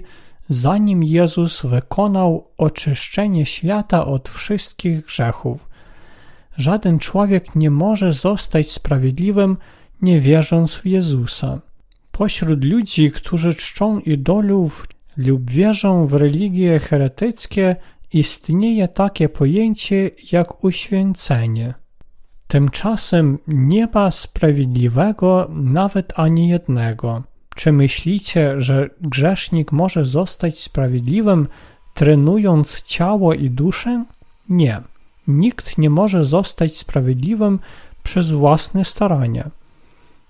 zanim 0.49 1.03
Jezus 1.03 1.65
wykonał 1.65 2.43
oczyszczenie 2.57 3.45
świata 3.45 4.05
od 4.05 4.29
wszystkich 4.29 5.05
grzechów. 5.05 5.69
Żaden 6.57 6.99
człowiek 6.99 7.55
nie 7.55 7.71
może 7.71 8.13
zostać 8.13 8.71
sprawiedliwym, 8.71 9.57
nie 10.01 10.21
wierząc 10.21 10.75
w 10.75 10.85
Jezusa. 10.85 11.61
Pośród 12.11 12.63
ludzi, 12.63 13.11
którzy 13.11 13.53
czczą 13.53 13.99
idolów 13.99 14.87
lub 15.17 15.51
wierzą 15.51 16.07
w 16.07 16.13
religie 16.13 16.79
heretyckie, 16.79 17.75
istnieje 18.13 18.87
takie 18.87 19.29
pojęcie 19.29 20.11
jak 20.31 20.63
uświęcenie. 20.63 21.86
Tymczasem 22.47 23.37
nie 23.47 23.87
ma 23.93 24.11
sprawiedliwego 24.11 25.47
nawet 25.53 26.19
ani 26.19 26.49
jednego. 26.49 27.23
Czy 27.55 27.71
myślicie, 27.71 28.61
że 28.61 28.89
grzesznik 29.01 29.71
może 29.71 30.05
zostać 30.05 30.59
sprawiedliwym, 30.59 31.47
trenując 31.93 32.81
ciało 32.81 33.33
i 33.33 33.49
duszę? 33.49 34.05
Nie. 34.49 34.81
Nikt 35.27 35.77
nie 35.77 35.89
może 35.89 36.25
zostać 36.25 36.77
sprawiedliwym 36.77 37.59
przez 38.03 38.31
własne 38.31 38.85
starania. 38.85 39.49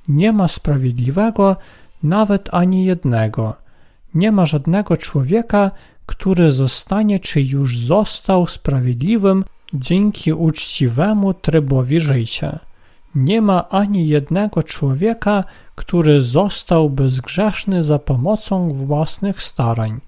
Nie 0.07 0.33
ma 0.33 0.47
sprawiedliwego 0.47 1.55
nawet 2.03 2.49
ani 2.51 2.85
jednego. 2.85 3.55
Nie 4.13 4.31
ma 4.31 4.45
żadnego 4.45 4.97
człowieka, 4.97 5.71
który 6.05 6.51
zostanie 6.51 7.19
czy 7.19 7.41
już 7.41 7.77
został 7.77 8.47
sprawiedliwym 8.47 9.43
dzięki 9.73 10.33
uczciwemu 10.33 11.33
trybowi 11.33 11.99
życia. 11.99 12.59
Nie 13.15 13.41
ma 13.41 13.69
ani 13.69 14.07
jednego 14.07 14.63
człowieka, 14.63 15.43
który 15.75 16.21
został 16.21 16.89
bezgrzeszny 16.89 17.83
za 17.83 17.99
pomocą 17.99 18.73
własnych 18.73 19.43
starań. 19.43 20.01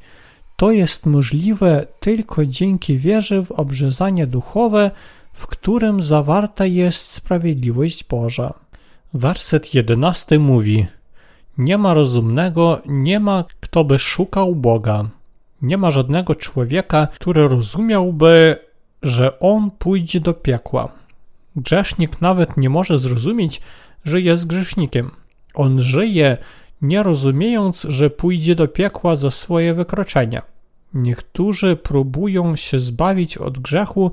To 0.56 0.72
jest 0.72 1.06
możliwe 1.06 1.86
tylko 2.00 2.46
dzięki 2.46 2.98
wierze 2.98 3.44
w 3.44 3.52
obrzezanie 3.52 4.28
duchowe, 4.28 4.92
w 5.34 5.48
którym 5.48 6.02
zawarta 6.02 6.66
jest 6.66 7.12
sprawiedliwość 7.12 8.04
Boża. 8.04 8.54
Werset 9.14 9.74
jedenasty 9.74 10.40
mówi: 10.40 10.88
Nie 11.58 11.78
ma 11.78 11.94
rozumnego, 11.94 12.82
nie 12.86 13.20
ma 13.20 13.44
kto 13.60 13.84
by 13.84 14.00
szukał 14.00 14.56
Boga. 14.56 15.10
Nie 15.62 15.78
ma 15.78 15.92
żadnego 15.92 16.36
człowieka, 16.36 17.08
który 17.08 17.48
rozumiałby, 17.48 18.60
że 19.04 19.40
on 19.40 19.72
pójdzie 19.72 20.20
do 20.20 20.34
piekła. 20.34 20.92
Grzesznik 21.56 22.22
nawet 22.22 22.58
nie 22.58 22.70
może 22.70 23.00
zrozumieć, 23.00 23.62
że 24.06 24.22
jest 24.22 24.48
grzesznikiem. 24.48 25.12
On 25.54 25.80
żyje, 25.80 26.38
nie 26.82 27.04
rozumiejąc, 27.04 27.86
że 27.90 28.10
pójdzie 28.10 28.56
do 28.56 28.68
piekła 28.68 29.16
za 29.16 29.32
swoje 29.32 29.74
wykroczenia. 29.74 30.42
Niektórzy 30.94 31.76
próbują 31.76 32.56
się 32.56 32.80
zbawić 32.80 33.38
od 33.38 33.60
grzechu, 33.60 34.12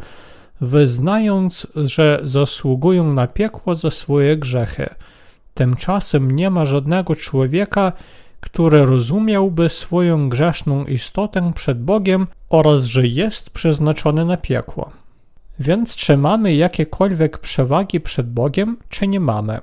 wyznając, 0.61 1.67
że 1.77 2.21
zasługują 2.23 3.13
na 3.13 3.27
piekło 3.27 3.75
za 3.75 3.91
swoje 3.91 4.37
grzechy. 4.37 4.95
Tymczasem 5.55 6.31
nie 6.31 6.51
ma 6.51 6.65
żadnego 6.65 7.17
człowieka, 7.17 7.93
który 8.41 8.87
rozumiałby 8.87 9.69
swoją 9.69 10.29
grzeszną 10.29 10.85
istotę 10.85 11.53
przed 11.55 11.83
Bogiem 11.83 12.27
oraz 12.49 12.85
że 12.85 13.07
jest 13.07 13.51
przeznaczony 13.51 14.25
na 14.25 14.37
piekło. 14.37 14.91
Więc 15.59 15.97
czy 15.97 16.17
mamy 16.17 16.55
jakiekolwiek 16.55 17.39
przewagi 17.39 18.01
przed 18.01 18.31
Bogiem, 18.31 18.77
czy 18.89 19.07
nie 19.07 19.21
mamy? 19.21 19.61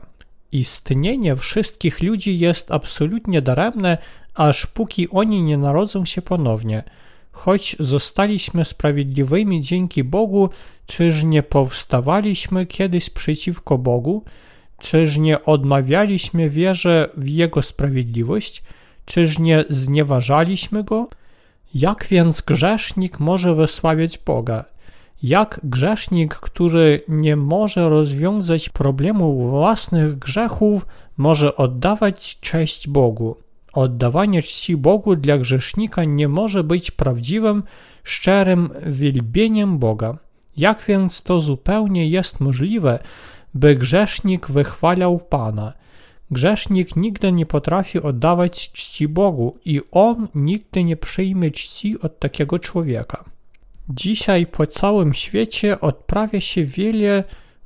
Istnienie 0.51 1.36
wszystkich 1.36 2.01
ludzi 2.01 2.39
jest 2.39 2.71
absolutnie 2.71 3.41
daremne, 3.41 3.97
aż 4.36 4.65
póki 4.65 5.09
oni 5.09 5.43
nie 5.43 5.57
narodzą 5.57 6.05
się 6.05 6.21
ponownie. 6.21 6.83
Choć 7.31 7.75
zostaliśmy 7.79 8.65
sprawiedliwymi 8.65 9.62
dzięki 9.62 10.03
Bogu, 10.03 10.49
czyż 10.86 11.23
nie 11.23 11.43
powstawaliśmy 11.43 12.65
kiedyś 12.65 13.09
przeciwko 13.09 13.77
Bogu? 13.77 14.23
Czyż 14.84 15.17
nie 15.17 15.46
odmawialiśmy 15.46 16.50
wierze 16.50 17.10
w 17.17 17.28
Jego 17.28 17.62
sprawiedliwość? 17.62 18.63
Czyż 19.06 19.39
nie 19.39 19.65
znieważaliśmy 19.69 20.84
Go? 20.84 21.08
Jak 21.76 22.08
więc 22.08 22.41
grzesznik 22.41 23.19
może 23.19 23.56
wysławiać 23.56 24.17
Boga? 24.17 24.65
Jak 25.24 25.60
grzesznik, 25.63 26.36
który 26.36 27.02
nie 27.08 27.36
może 27.36 27.89
rozwiązać 27.89 28.69
problemu 28.69 29.50
własnych 29.50 30.19
grzechów, 30.19 30.86
może 31.17 31.56
oddawać 31.56 32.39
cześć 32.39 32.88
Bogu? 32.88 33.36
Oddawanie 33.74 34.41
czci 34.41 34.78
Bogu 34.78 35.15
dla 35.15 35.38
grzesznika 35.38 36.04
nie 36.04 36.28
może 36.28 36.63
być 36.63 36.91
prawdziwym, 36.91 37.63
szczerym 38.04 38.69
wielbieniem 38.86 39.78
Boga. 39.80 40.17
Jak 40.58 40.84
więc 40.88 41.22
to 41.22 41.41
zupełnie 41.41 42.08
jest 42.08 42.39
możliwe, 42.39 43.00
by 43.54 43.76
grzesznik 43.76 44.48
wychwalał 44.48 45.20
Pana? 45.20 45.74
Grzesznik 46.32 46.96
nigdy 46.96 47.32
nie 47.32 47.46
potrafi 47.46 48.02
oddawać 48.02 48.72
czci 48.72 49.08
Bogu 49.08 49.58
i 49.66 49.82
on 49.92 50.28
nigdy 50.36 50.84
nie 50.84 50.98
przyjmie 50.98 51.52
czci 51.52 52.00
od 52.02 52.20
takiego 52.20 52.60
człowieka. 52.60 53.24
Dzisiaj 53.89 54.46
po 54.46 54.68
całym 54.68 55.13
świecie 55.13 55.82
odprawia 55.82 56.42
się 56.42 56.63
wiele 56.63 57.24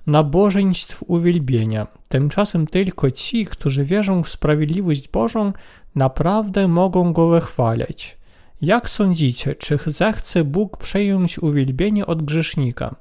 nabożeństw 0.07 1.03
uwielbienia. 1.07 1.87
Tymczasem 2.07 2.65
tylko 2.65 3.11
ci, 3.11 3.45
którzy 3.45 3.85
wierzą 3.85 4.23
w 4.23 4.29
sprawiedliwość 4.29 5.07
Bożą, 5.09 5.53
naprawdę 5.95 6.67
mogą 6.67 7.13
go 7.13 7.27
wychwalać. 7.27 8.17
Jak 8.61 8.89
sądzicie, 8.89 9.55
czy 9.55 9.79
zechce 9.85 10.43
Bóg 10.43 10.77
przejąć 10.77 11.39
uwielbienie 11.39 12.05
od 12.05 12.21
grzesznika? 12.21 12.95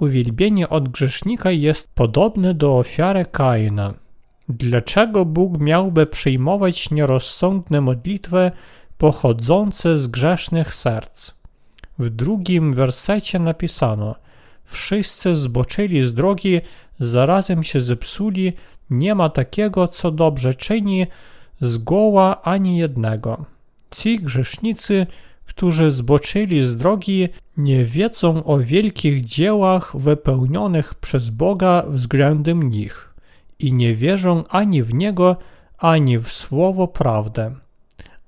Uwielbienie 0.00 0.68
od 0.68 0.88
grzesznika 0.88 1.50
jest 1.50 1.94
podobne 1.94 2.54
do 2.54 2.78
ofiary 2.78 3.24
Kaina. 3.24 3.94
Dlaczego 4.48 5.24
Bóg 5.24 5.58
miałby 5.58 6.06
przyjmować 6.06 6.90
nierozsądne 6.90 7.80
modlitwy 7.80 8.50
pochodzące 8.98 9.98
z 9.98 10.08
grzesznych 10.08 10.74
serc? 10.74 11.32
W 11.98 12.10
drugim 12.10 12.72
wersecie 12.72 13.38
napisano: 13.38 14.14
Wszyscy 14.64 15.36
zboczyli 15.36 16.02
z 16.02 16.14
drogi, 16.14 16.60
zarazem 16.98 17.62
się 17.62 17.80
zepsuli, 17.80 18.52
nie 18.90 19.14
ma 19.14 19.28
takiego, 19.28 19.88
co 19.88 20.10
dobrze 20.10 20.54
czyni, 20.54 21.06
zgoła 21.60 22.42
ani 22.42 22.78
jednego. 22.78 23.44
Ci 23.90 24.20
grzesznicy, 24.20 25.06
którzy 25.46 25.90
zboczyli 25.90 26.62
z 26.62 26.76
drogi, 26.76 27.28
nie 27.56 27.84
wiedzą 27.84 28.44
o 28.44 28.58
wielkich 28.58 29.24
dziełach 29.24 29.96
wypełnionych 29.96 30.94
przez 30.94 31.30
Boga 31.30 31.82
względem 31.88 32.70
nich 32.70 33.14
i 33.58 33.72
nie 33.72 33.94
wierzą 33.94 34.44
ani 34.48 34.82
w 34.82 34.94
Niego, 34.94 35.36
ani 35.78 36.18
w 36.18 36.32
Słowo 36.32 36.88
prawdę. 36.88 37.54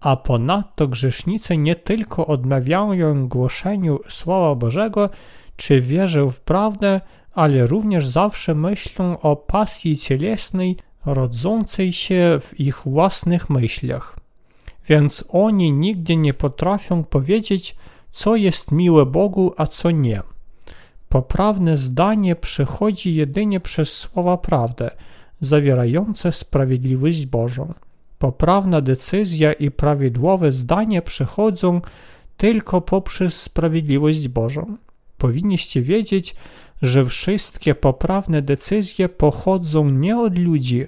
A 0.00 0.16
ponadto 0.16 0.88
grzesznicy 0.88 1.57
nie 1.57 1.76
tylko 1.76 2.26
odmawiają 2.26 3.28
głoszeniu 3.28 4.00
Słowa 4.09 4.54
Bożego, 4.54 5.11
czy 5.57 5.81
wierzą 5.81 6.31
w 6.31 6.40
prawdę, 6.40 7.00
ale 7.35 7.66
również 7.66 8.07
zawsze 8.07 8.54
myślą 8.54 9.20
o 9.20 9.37
pasji 9.37 9.96
cielesnej 9.96 10.76
rodzącej 11.07 11.92
się 11.92 12.38
w 12.40 12.61
ich 12.61 12.83
własnych 12.87 13.50
myślach. 13.50 14.17
Więc 14.88 15.24
oni 15.29 15.72
nigdy 15.72 16.16
nie 16.16 16.35
potrafią 16.35 17.05
powiedzieć, 17.05 17.77
co 18.11 18.37
jest 18.37 18.72
miłe 18.72 19.07
Bogu, 19.07 19.53
a 19.57 19.66
co 19.66 19.90
nie. 19.90 20.22
Poprawne 21.09 21.77
zdanie 21.77 22.37
przychodzi 22.37 23.14
jedynie 23.14 23.61
przez 23.61 23.92
słowa 23.92 24.37
prawdę, 24.37 24.90
zawierające 25.40 26.33
sprawiedliwość 26.33 27.27
Bożą. 27.27 27.74
Poprawna 28.18 28.81
decyzja 28.81 29.53
i 29.53 29.70
prawidłowe 29.70 30.53
zdanie 30.53 31.03
przychodzą 31.03 31.81
tylko 32.37 32.81
poprzez 32.81 33.42
sprawiedliwość 33.42 34.29
Bożą. 34.29 34.77
Powinniście 35.18 35.83
wiedzieć, 35.83 36.37
że 36.83 37.05
wszystkie 37.05 37.74
poprawne 37.74 38.42
decyzje 38.42 39.09
pochodzą 39.09 39.90
nie 39.90 40.18
od 40.18 40.38
ludzi, 40.38 40.87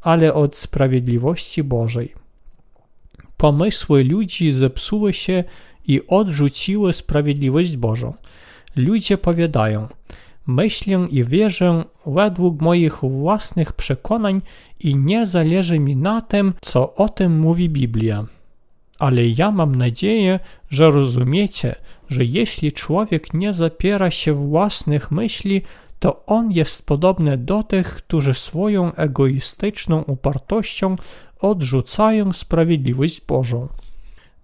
ale 0.00 0.34
od 0.34 0.56
sprawiedliwości 0.56 1.64
Bożej. 1.64 2.21
Pomysły 3.42 4.04
ludzi 4.04 4.52
zepsuły 4.52 5.12
się 5.12 5.44
i 5.86 6.00
odrzuciły 6.08 6.92
sprawiedliwość 6.92 7.76
Bożą. 7.76 8.14
Ludzie 8.76 9.18
powiadają: 9.18 9.88
Myślę 10.46 11.06
i 11.10 11.24
wierzę 11.24 11.84
według 12.06 12.60
moich 12.60 12.96
własnych 12.96 13.72
przekonań 13.72 14.42
i 14.80 14.96
nie 14.96 15.26
zależy 15.26 15.78
mi 15.78 15.96
na 15.96 16.20
tym, 16.20 16.54
co 16.60 16.94
o 16.94 17.08
tym 17.08 17.38
mówi 17.40 17.68
Biblia. 17.68 18.26
Ale 18.98 19.28
ja 19.28 19.50
mam 19.50 19.74
nadzieję, 19.74 20.40
że 20.70 20.90
rozumiecie, 20.90 21.74
że 22.08 22.24
jeśli 22.24 22.72
człowiek 22.72 23.34
nie 23.34 23.52
zapiera 23.52 24.10
się 24.10 24.32
własnych 24.32 25.10
myśli, 25.10 25.62
to 25.98 26.26
on 26.26 26.52
jest 26.52 26.86
podobny 26.86 27.38
do 27.38 27.62
tych, 27.62 27.94
którzy 27.94 28.34
swoją 28.34 28.94
egoistyczną 28.94 30.02
upartością 30.02 30.96
odrzucają 31.42 32.32
sprawiedliwość 32.32 33.20
Bożą. 33.20 33.68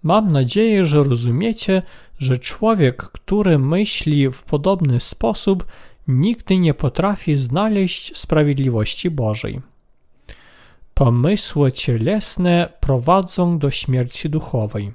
Mam 0.03 0.33
nadzieję, 0.33 0.85
że 0.85 1.03
rozumiecie, 1.03 1.83
że 2.19 2.39
człowiek, 2.39 3.03
który 3.03 3.59
myśli 3.59 4.31
w 4.31 4.43
podobny 4.43 5.01
sposób, 5.01 5.67
nigdy 6.09 6.59
nie 6.59 6.75
potrafi 6.75 7.37
znaleźć 7.37 8.17
sprawiedliwości 8.17 9.11
Bożej. 9.11 9.61
Pomysły 10.95 11.73
cielesne 11.73 12.69
prowadzą 12.81 13.59
do 13.59 13.71
śmierci 13.71 14.31
duchowej. 14.31 14.93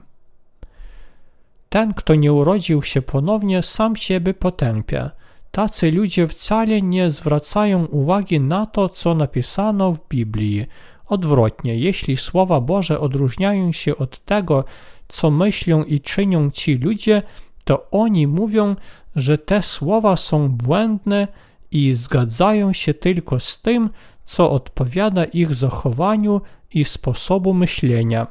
Ten, 1.70 1.94
kto 1.94 2.16
nie 2.16 2.34
urodził 2.34 2.84
się 2.84 3.02
ponownie, 3.02 3.64
sam 3.64 3.96
siebie 3.96 4.34
potępia. 4.34 5.12
Tacy 5.52 5.92
ludzie 5.92 6.28
wcale 6.28 6.82
nie 6.82 7.12
zwracają 7.12 7.86
uwagi 7.86 8.40
na 8.40 8.66
to, 8.66 8.90
co 8.90 9.16
napisano 9.16 9.92
w 9.92 10.08
Biblii. 10.10 10.66
Odwrotnie, 11.14 11.76
jeśli 11.76 12.18
słowa 12.18 12.62
Boże 12.62 13.00
odróżniają 13.00 13.72
się 13.72 13.98
od 13.98 14.26
tego, 14.26 14.64
co 15.08 15.32
myślą 15.32 15.84
i 15.84 16.00
czynią 16.00 16.52
ci 16.52 16.78
ludzie, 16.78 17.22
to 17.64 17.88
oni 17.92 18.28
mówią, 18.28 18.76
że 19.16 19.38
te 19.38 19.62
słowa 19.62 20.18
są 20.18 20.50
błędne 20.50 21.28
i 21.72 21.94
zgadzają 21.94 22.74
się 22.74 22.94
tylko 22.94 23.40
z 23.40 23.62
tym, 23.62 23.90
co 24.26 24.52
odpowiada 24.52 25.26
ich 25.26 25.56
zachowaniu 25.56 26.42
i 26.74 26.86
sposobu 26.86 27.54
myślenia. 27.54 28.28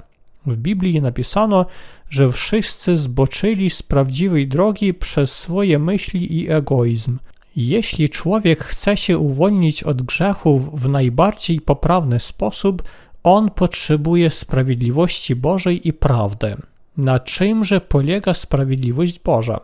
W 0.47 0.57
Biblii 0.57 1.03
napisano, 1.03 1.67
że 2.11 2.33
wszyscy 2.33 2.97
zboczyli 2.97 3.71
z 3.71 3.83
prawdziwej 3.83 4.49
drogi 4.49 4.95
przez 4.95 5.39
swoje 5.39 5.79
myśli 5.79 6.39
i 6.41 6.51
egoizm. 6.51 7.19
Jeśli 7.57 8.09
człowiek 8.09 8.65
chce 8.65 8.97
się 8.97 9.19
uwolnić 9.19 9.83
od 9.83 10.03
grzechów 10.03 10.81
w 10.81 10.89
najbardziej 10.89 11.61
poprawny 11.61 12.21
sposób, 12.21 12.83
on 13.23 13.51
potrzebuje 13.51 14.31
sprawiedliwości 14.31 15.37
Bożej 15.37 15.89
i 15.89 15.93
prawdy. 15.93 16.57
Na 16.97 17.21
czymże 17.21 17.81
polega 17.81 18.35
sprawiedliwość 18.35 19.19
Boża? 19.19 19.61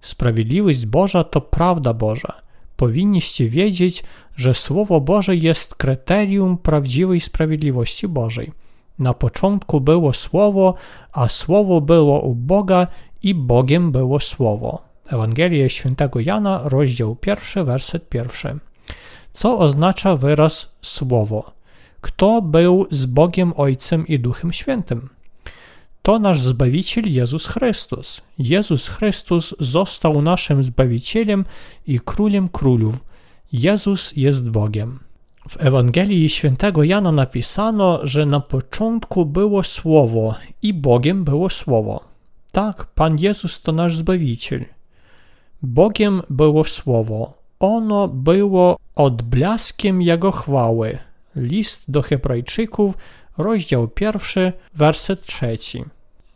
Sprawiedliwość 0.00 0.86
Boża 0.86 1.24
to 1.24 1.40
prawda 1.40 1.94
Boża. 1.94 2.32
Powinniście 2.76 3.48
wiedzieć, 3.48 4.04
że 4.36 4.54
Słowo 4.54 5.00
Boże 5.00 5.36
jest 5.36 5.74
kryterium 5.74 6.58
prawdziwej 6.58 7.20
sprawiedliwości 7.20 8.08
Bożej. 8.08 8.52
Na 8.98 9.14
początku 9.14 9.80
było 9.80 10.12
Słowo, 10.12 10.74
a 11.12 11.28
Słowo 11.28 11.80
było 11.80 12.20
u 12.20 12.34
Boga 12.34 12.86
i 13.22 13.34
Bogiem 13.34 13.92
było 13.92 14.20
Słowo. 14.20 14.87
Ewangelia 15.08 15.68
Świętego 15.68 16.20
Jana, 16.20 16.60
rozdział 16.64 17.16
1, 17.26 17.64
werset 17.64 18.14
1. 18.14 18.58
Co 19.32 19.58
oznacza 19.58 20.16
wyraz 20.16 20.72
Słowo? 20.82 21.52
Kto 22.00 22.42
był 22.42 22.86
z 22.90 23.06
Bogiem 23.06 23.52
Ojcem 23.56 24.06
i 24.06 24.18
Duchem 24.18 24.52
Świętym? 24.52 25.08
To 26.02 26.18
nasz 26.18 26.40
Zbawiciel 26.40 27.12
Jezus 27.12 27.46
Chrystus. 27.46 28.20
Jezus 28.38 28.88
Chrystus 28.88 29.54
został 29.60 30.22
naszym 30.22 30.62
Zbawicielem 30.62 31.44
i 31.86 32.00
Królem 32.00 32.48
Królów. 32.48 33.04
Jezus 33.52 34.16
jest 34.16 34.50
Bogiem. 34.50 34.98
W 35.48 35.56
Ewangelii 35.66 36.28
Świętego 36.28 36.82
Jana 36.82 37.12
napisano, 37.12 38.00
że 38.02 38.26
na 38.26 38.40
początku 38.40 39.26
było 39.26 39.62
Słowo 39.62 40.34
i 40.62 40.74
Bogiem 40.74 41.24
było 41.24 41.50
Słowo. 41.50 42.04
Tak, 42.52 42.86
Pan 42.94 43.18
Jezus 43.18 43.62
to 43.62 43.72
nasz 43.72 43.96
Zbawiciel. 43.96 44.77
Bogiem 45.62 46.22
było 46.30 46.64
Słowo. 46.64 47.34
Ono 47.60 48.08
było 48.08 48.76
odblaskiem 48.94 50.02
Jego 50.02 50.32
chwały. 50.32 50.98
List 51.36 51.90
do 51.90 52.02
Hebrajczyków, 52.02 52.98
rozdział 53.38 53.88
pierwszy, 53.88 54.52
werset 54.74 55.22
trzeci. 55.22 55.84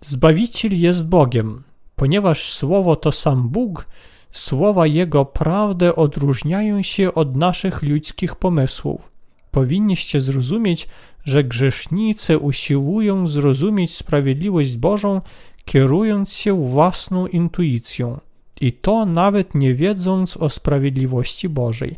Zbawiciel 0.00 0.80
jest 0.80 1.08
Bogiem. 1.08 1.62
Ponieważ 1.96 2.52
Słowo 2.52 2.96
to 2.96 3.12
sam 3.12 3.48
Bóg, 3.48 3.86
słowa 4.32 4.86
Jego 4.86 5.24
prawdy 5.24 5.94
odróżniają 5.94 6.82
się 6.82 7.14
od 7.14 7.36
naszych 7.36 7.82
ludzkich 7.82 8.34
pomysłów. 8.34 9.12
Powinniście 9.50 10.20
zrozumieć, 10.20 10.88
że 11.24 11.44
grzesznicy 11.44 12.38
usiłują 12.38 13.26
zrozumieć 13.26 13.96
sprawiedliwość 13.96 14.76
Bożą, 14.76 15.20
kierując 15.64 16.32
się 16.32 16.68
własną 16.68 17.26
intuicją, 17.26 18.20
i 18.62 18.72
to 18.72 19.06
nawet 19.06 19.54
nie 19.54 19.74
wiedząc 19.74 20.36
o 20.36 20.48
sprawiedliwości 20.48 21.48
Bożej. 21.48 21.96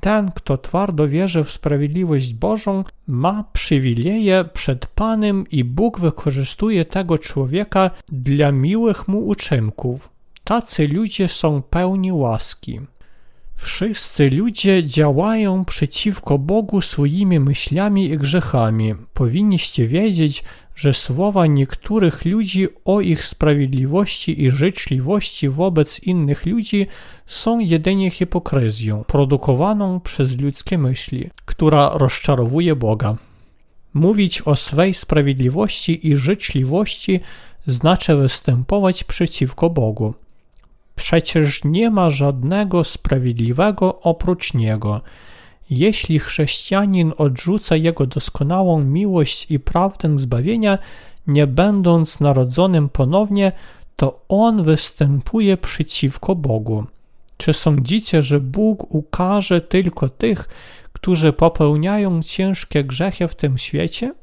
Ten, 0.00 0.30
kto 0.30 0.58
twardo 0.58 1.08
wierzy 1.08 1.44
w 1.44 1.50
sprawiedliwość 1.50 2.34
Bożą, 2.34 2.84
ma 3.06 3.44
przywileje 3.52 4.44
przed 4.52 4.86
Panem 4.86 5.44
i 5.50 5.64
Bóg 5.64 6.00
wykorzystuje 6.00 6.84
tego 6.84 7.18
człowieka 7.18 7.90
dla 8.08 8.52
miłych 8.52 9.08
mu 9.08 9.26
uczynków. 9.26 10.08
Tacy 10.44 10.88
ludzie 10.88 11.28
są 11.28 11.62
pełni 11.62 12.12
łaski. 12.12 12.80
Wszyscy 13.56 14.30
ludzie 14.30 14.84
działają 14.84 15.64
przeciwko 15.64 16.38
Bogu 16.38 16.80
swoimi 16.80 17.40
myślami 17.40 18.10
i 18.10 18.18
grzechami. 18.18 18.94
Powinniście 19.14 19.86
wiedzieć, 19.86 20.44
że 20.74 20.94
słowa 20.94 21.46
niektórych 21.46 22.24
ludzi 22.24 22.68
o 22.84 23.00
ich 23.00 23.24
sprawiedliwości 23.24 24.42
i 24.42 24.50
życzliwości 24.50 25.48
wobec 25.48 26.02
innych 26.02 26.46
ludzi 26.46 26.86
są 27.26 27.58
jedynie 27.58 28.10
hipokryzją, 28.10 29.04
produkowaną 29.04 30.00
przez 30.00 30.40
ludzkie 30.40 30.78
myśli, 30.78 31.30
która 31.44 31.90
rozczarowuje 31.94 32.76
Boga. 32.76 33.16
Mówić 33.94 34.42
o 34.42 34.56
swej 34.56 34.94
sprawiedliwości 34.94 36.08
i 36.08 36.16
życzliwości 36.16 37.20
znaczy 37.66 38.16
występować 38.16 39.04
przeciwko 39.04 39.70
Bogu. 39.70 40.14
Przecież 40.96 41.64
nie 41.64 41.90
ma 41.90 42.10
żadnego 42.10 42.84
sprawiedliwego 42.84 44.00
oprócz 44.00 44.54
Niego. 44.54 45.00
Jeśli 45.74 46.18
chrześcijanin 46.18 47.12
odrzuca 47.18 47.76
Jego 47.76 48.06
doskonałą 48.06 48.84
miłość 48.84 49.50
i 49.50 49.60
prawdę 49.60 50.18
zbawienia, 50.18 50.78
nie 51.26 51.46
będąc 51.46 52.20
narodzonym 52.20 52.88
ponownie, 52.88 53.52
to 53.96 54.20
on 54.28 54.62
występuje 54.62 55.56
przeciwko 55.56 56.34
Bogu. 56.34 56.84
Czy 57.36 57.52
sądzicie, 57.52 58.22
że 58.22 58.40
Bóg 58.40 58.94
ukaże 58.94 59.60
tylko 59.60 60.08
tych, 60.08 60.48
którzy 60.92 61.32
popełniają 61.32 62.22
ciężkie 62.22 62.84
grzechy 62.84 63.28
w 63.28 63.36
tym 63.36 63.58
świecie? 63.58 64.14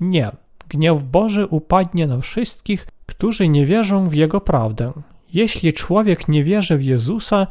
Nie. 0.00 0.30
Gniew 0.68 1.02
Boży 1.02 1.46
upadnie 1.46 2.06
na 2.06 2.20
wszystkich, 2.20 2.86
którzy 3.06 3.48
nie 3.48 3.66
wierzą 3.66 4.08
w 4.08 4.14
Jego 4.14 4.40
prawdę. 4.40 4.92
Jeśli 5.32 5.72
człowiek 5.72 6.28
nie 6.28 6.44
wierzy 6.44 6.76
w 6.76 6.84
Jezusa, 6.84 7.46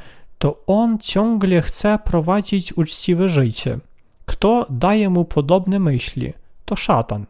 to 0.45 0.63
on 0.67 0.97
ciągle 0.99 1.62
chce 1.62 1.99
prowadzić 2.05 2.77
uczciwe 2.77 3.29
życie. 3.29 3.79
Kto 4.25 4.65
daje 4.69 5.10
mu 5.10 5.25
podobne 5.25 5.79
myśli? 5.79 6.34
To 6.65 6.75
szatan. 6.75 7.25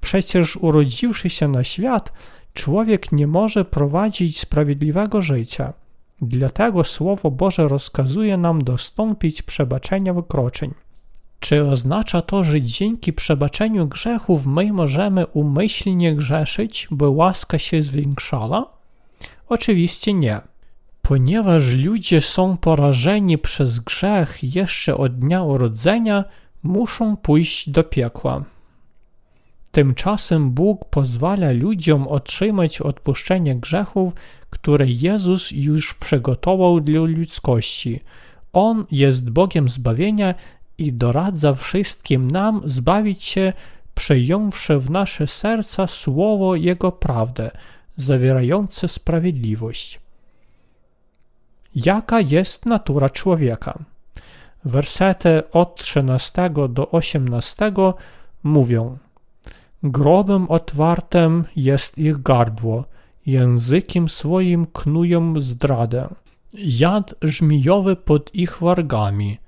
Przecież 0.00 0.56
urodziwszy 0.56 1.30
się 1.30 1.48
na 1.48 1.64
świat, 1.64 2.12
człowiek 2.54 3.12
nie 3.12 3.26
może 3.26 3.64
prowadzić 3.64 4.40
sprawiedliwego 4.40 5.22
życia. 5.22 5.72
Dlatego 6.20 6.84
Słowo 6.84 7.30
Boże 7.30 7.68
rozkazuje 7.68 8.36
nam 8.36 8.64
dostąpić 8.64 9.42
przebaczenia 9.42 10.14
wykroczeń. 10.14 10.74
Czy 11.40 11.64
oznacza 11.64 12.22
to, 12.22 12.44
że 12.44 12.62
dzięki 12.62 13.12
przebaczeniu 13.12 13.86
grzechów 13.86 14.46
my 14.46 14.72
możemy 14.72 15.26
umyślnie 15.26 16.16
grzeszyć, 16.16 16.88
by 16.90 17.08
łaska 17.08 17.58
się 17.58 17.82
zwiększała? 17.82 18.72
Oczywiście 19.48 20.12
nie. 20.12 20.51
Ponieważ 21.02 21.74
ludzie 21.74 22.20
są 22.20 22.56
porażeni 22.56 23.38
przez 23.38 23.80
grzech 23.80 24.54
jeszcze 24.54 24.96
od 24.96 25.18
dnia 25.18 25.42
urodzenia, 25.42 26.24
muszą 26.62 27.16
pójść 27.16 27.70
do 27.70 27.84
piekła. 27.84 28.44
Tymczasem 29.72 30.50
Bóg 30.50 30.84
pozwala 30.84 31.52
ludziom 31.52 32.08
otrzymać 32.08 32.80
odpuszczenie 32.80 33.56
grzechów, 33.56 34.12
które 34.50 34.86
Jezus 34.86 35.50
już 35.50 35.94
przygotował 35.94 36.80
dla 36.80 37.00
ludzkości. 37.00 38.00
On 38.52 38.84
jest 38.90 39.30
Bogiem 39.30 39.68
zbawienia 39.68 40.34
i 40.78 40.92
doradza 40.92 41.54
wszystkim 41.54 42.30
nam 42.30 42.60
zbawić 42.64 43.24
się, 43.24 43.52
przyjąwszy 43.94 44.78
w 44.78 44.90
nasze 44.90 45.26
serca 45.26 45.86
słowo 45.86 46.54
Jego 46.54 46.92
prawdę, 46.92 47.50
zawierające 47.96 48.88
sprawiedliwość. 48.88 50.00
Jaka 51.74 52.20
jest 52.20 52.66
natura 52.66 53.10
człowieka? 53.10 53.78
Wersety 54.64 55.50
od 55.52 55.76
13 55.76 56.50
do 56.68 56.90
18 56.90 57.72
mówią: 58.42 58.98
Grobem 59.82 60.50
otwartym 60.50 61.44
jest 61.56 61.98
ich 61.98 62.22
gardło, 62.22 62.84
językiem 63.26 64.08
swoim 64.08 64.66
knują 64.66 65.40
zdradę. 65.40 66.08
Jad 66.54 67.14
żmijowy 67.22 67.96
pod 67.96 68.34
ich 68.34 68.58
wargami. 68.60 69.38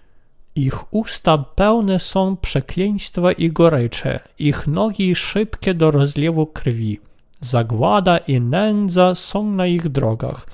Ich 0.54 0.94
usta 0.94 1.38
pełne 1.38 2.00
są 2.00 2.36
przekleństwa 2.36 3.32
i 3.32 3.50
gorycze, 3.50 4.20
ich 4.38 4.66
nogi 4.66 5.14
szybkie 5.14 5.74
do 5.74 5.90
rozlewu 5.90 6.46
krwi. 6.46 7.00
Zagłada 7.40 8.18
i 8.18 8.40
nędza 8.40 9.14
są 9.14 9.50
na 9.50 9.66
ich 9.66 9.88
drogach. 9.88 10.46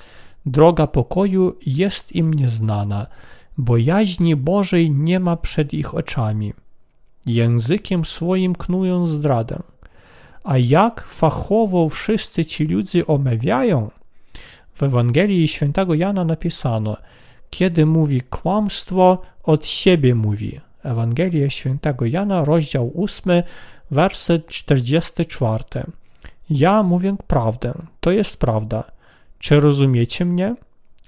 Droga 0.45 0.87
pokoju 0.87 1.57
jest 1.65 2.15
im 2.15 2.33
nieznana, 2.33 3.07
bo 3.57 3.77
jaźni 3.77 4.35
Bożej 4.35 4.91
nie 4.91 5.19
ma 5.19 5.37
przed 5.37 5.73
ich 5.73 5.95
oczami. 5.95 6.53
Językiem 7.25 8.05
swoim 8.05 8.55
knują 8.55 9.05
zdradę. 9.05 9.59
A 10.43 10.57
jak 10.57 11.07
fachowo 11.07 11.89
wszyscy 11.89 12.45
ci 12.45 12.65
ludzie 12.65 13.07
omawiają? 13.07 13.91
W 14.73 14.83
Ewangelii 14.83 15.47
świętego 15.47 15.93
Jana 15.93 16.25
napisano, 16.25 16.97
kiedy 17.49 17.85
mówi 17.85 18.21
kłamstwo, 18.21 19.21
od 19.43 19.65
siebie 19.65 20.15
mówi. 20.15 20.59
Ewangelia 20.83 21.49
świętego 21.49 22.05
Jana, 22.05 22.45
rozdział 22.45 22.91
8, 22.97 23.43
werset 23.91 24.47
44. 24.47 25.63
Ja 26.49 26.83
mówię 26.83 27.15
prawdę, 27.27 27.73
to 27.99 28.11
jest 28.11 28.39
prawda. 28.39 28.83
Czy 29.41 29.59
rozumiecie 29.59 30.25
mnie? 30.25 30.55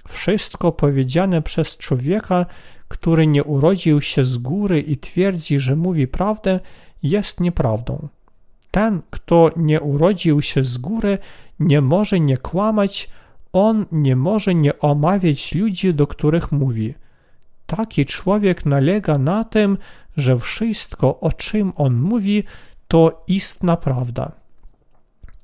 Wszystko 0.08 0.72
powiedziane 0.72 1.42
przez 1.42 1.76
człowieka, 1.76 2.46
który 2.88 3.26
nie 3.26 3.44
urodził 3.44 4.00
się 4.00 4.24
z 4.24 4.38
góry 4.38 4.80
i 4.80 4.96
twierdzi, 4.96 5.58
że 5.58 5.76
mówi 5.76 6.06
prawdę, 6.06 6.60
jest 7.02 7.40
nieprawdą. 7.40 8.08
Ten, 8.70 9.02
kto 9.10 9.50
nie 9.56 9.80
urodził 9.80 10.42
się 10.42 10.64
z 10.64 10.78
góry, 10.78 11.18
nie 11.60 11.80
może 11.80 12.20
nie 12.20 12.36
kłamać, 12.36 13.10
on 13.52 13.86
nie 13.92 14.16
może 14.16 14.54
nie 14.54 14.78
omawiać 14.78 15.54
ludzi, 15.54 15.94
do 15.94 16.06
których 16.06 16.52
mówi. 16.52 16.94
Taki 17.66 18.06
człowiek 18.06 18.66
nalega 18.66 19.18
na 19.18 19.44
tym, 19.44 19.78
że 20.16 20.38
wszystko, 20.38 21.20
o 21.20 21.32
czym 21.32 21.72
on 21.76 21.94
mówi, 21.94 22.44
to 22.88 23.24
istna 23.26 23.76
prawda. 23.76 24.43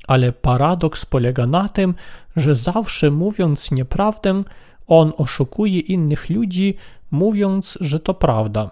Ale 0.09 0.33
paradoks 0.33 1.07
polega 1.07 1.47
na 1.47 1.69
tym, 1.69 1.95
że 2.37 2.57
zawsze 2.57 3.11
mówiąc 3.11 3.71
nieprawdę, 3.71 4.43
on 4.87 5.13
oszukuje 5.17 5.81
innych 5.81 6.31
ludzi, 6.31 6.75
mówiąc, 7.11 7.79
że 7.81 8.01
to 8.01 8.15
prawda. 8.15 8.71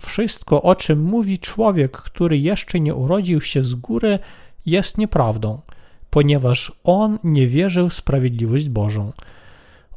Wszystko, 0.00 0.62
o 0.62 0.74
czym 0.74 1.02
mówi 1.02 1.38
człowiek, 1.38 1.96
który 1.96 2.38
jeszcze 2.38 2.80
nie 2.80 2.94
urodził 2.94 3.40
się 3.40 3.64
z 3.64 3.74
góry, 3.74 4.18
jest 4.66 4.98
nieprawdą, 4.98 5.60
ponieważ 6.10 6.72
on 6.84 7.18
nie 7.24 7.46
wierzy 7.46 7.82
w 7.82 7.92
sprawiedliwość 7.92 8.68
Bożą. 8.68 9.12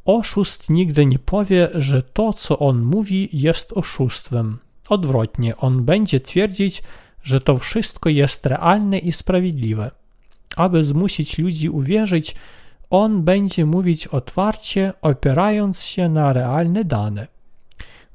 Oszust 0.05 0.69
nigdy 0.69 1.05
nie 1.05 1.19
powie, 1.19 1.69
że 1.74 2.03
to, 2.03 2.34
co 2.34 2.59
on 2.59 2.82
mówi, 2.82 3.30
jest 3.34 3.74
oszustwem. 3.74 4.57
Odwrotnie, 4.89 5.57
on 5.57 5.84
będzie 5.84 6.19
twierdzić, 6.19 6.84
że 7.24 7.41
to 7.41 7.57
wszystko 7.57 8.09
jest 8.09 8.45
realne 8.45 8.99
i 8.99 9.11
sprawiedliwe. 9.11 9.91
Aby 10.55 10.83
zmusić 10.83 11.37
ludzi 11.39 11.69
uwierzyć, 11.69 12.35
on 12.89 13.23
będzie 13.23 13.65
mówić 13.65 14.07
otwarcie, 14.07 14.93
opierając 15.01 15.81
się 15.81 16.09
na 16.09 16.33
realne 16.33 16.83
dane. 16.83 17.27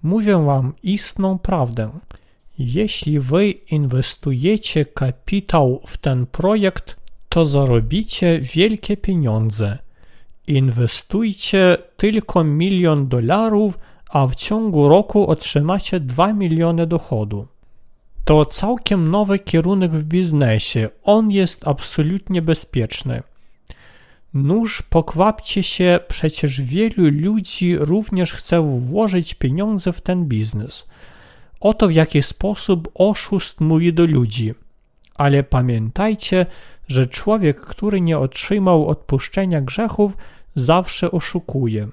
Mówię 0.03 0.45
wam 0.45 0.73
istną 0.83 1.39
prawdę. 1.39 1.91
Jeśli 2.59 3.21
wy 3.21 3.51
inwestujecie 3.51 4.85
kapitał 4.85 5.81
w 5.87 5.97
ten 5.97 6.27
projekt, 6.27 6.97
to 7.29 7.47
zarobicie 7.47 8.41
wielkie 8.41 8.97
pieniądze. 8.97 9.79
Inwestujcie 10.47 11.79
tylko 11.97 12.45
milion 12.45 13.09
dolarów, 13.09 13.79
a 14.11 14.27
w 14.27 14.35
ciągu 14.35 14.89
roku 14.89 15.31
otrzymacie 15.31 16.01
2 16.01 16.33
miliony 16.33 16.87
dochodu. 16.87 17.47
To 18.29 18.45
całkiem 18.45 19.11
nowy 19.11 19.39
kierunek 19.39 19.93
w 19.93 20.05
biznesie. 20.05 20.89
On 21.03 21.31
jest 21.31 21.69
absolutnie 21.69 22.43
bezpieczny. 22.43 23.23
Nóż 24.35 24.83
pokwapcie 24.83 25.63
się, 25.63 26.01
przecież 26.09 26.61
wielu 26.61 27.11
ludzi 27.11 27.77
również 27.79 28.33
chce 28.33 28.61
włożyć 28.61 29.35
pieniądze 29.35 29.93
w 29.93 30.01
ten 30.01 30.25
biznes. 30.25 30.89
Oto 31.61 31.89
w 31.89 31.93
jaki 31.93 32.23
sposób 32.23 32.89
oszust 32.95 33.61
mówi 33.61 33.93
do 33.93 34.07
ludzi. 34.07 34.55
Ale 35.15 35.43
pamiętajcie, 35.43 36.47
że 36.89 37.07
człowiek, 37.07 37.61
który 37.61 38.01
nie 38.01 38.19
otrzymał 38.19 38.89
odpuszczenia 38.89 39.61
grzechów, 39.61 40.17
zawsze 40.55 41.11
oszukuje. 41.11 41.89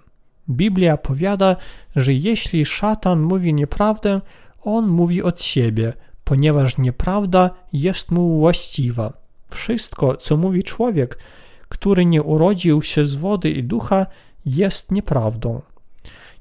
Biblia 0.49 0.97
powiada, 0.97 1.55
że 1.95 2.13
jeśli 2.13 2.65
szatan 2.65 3.21
mówi 3.21 3.53
nieprawdę, 3.53 4.21
on 4.61 4.87
mówi 4.87 5.23
od 5.23 5.41
siebie, 5.41 5.93
ponieważ 6.25 6.77
nieprawda 6.77 7.49
jest 7.73 8.11
mu 8.11 8.39
właściwa. 8.39 9.13
Wszystko, 9.49 10.17
co 10.17 10.37
mówi 10.37 10.63
człowiek, 10.63 11.17
który 11.69 12.05
nie 12.05 12.23
urodził 12.23 12.81
się 12.81 13.05
z 13.05 13.15
wody 13.15 13.49
i 13.49 13.63
ducha, 13.63 14.05
jest 14.45 14.91
nieprawdą. 14.91 15.61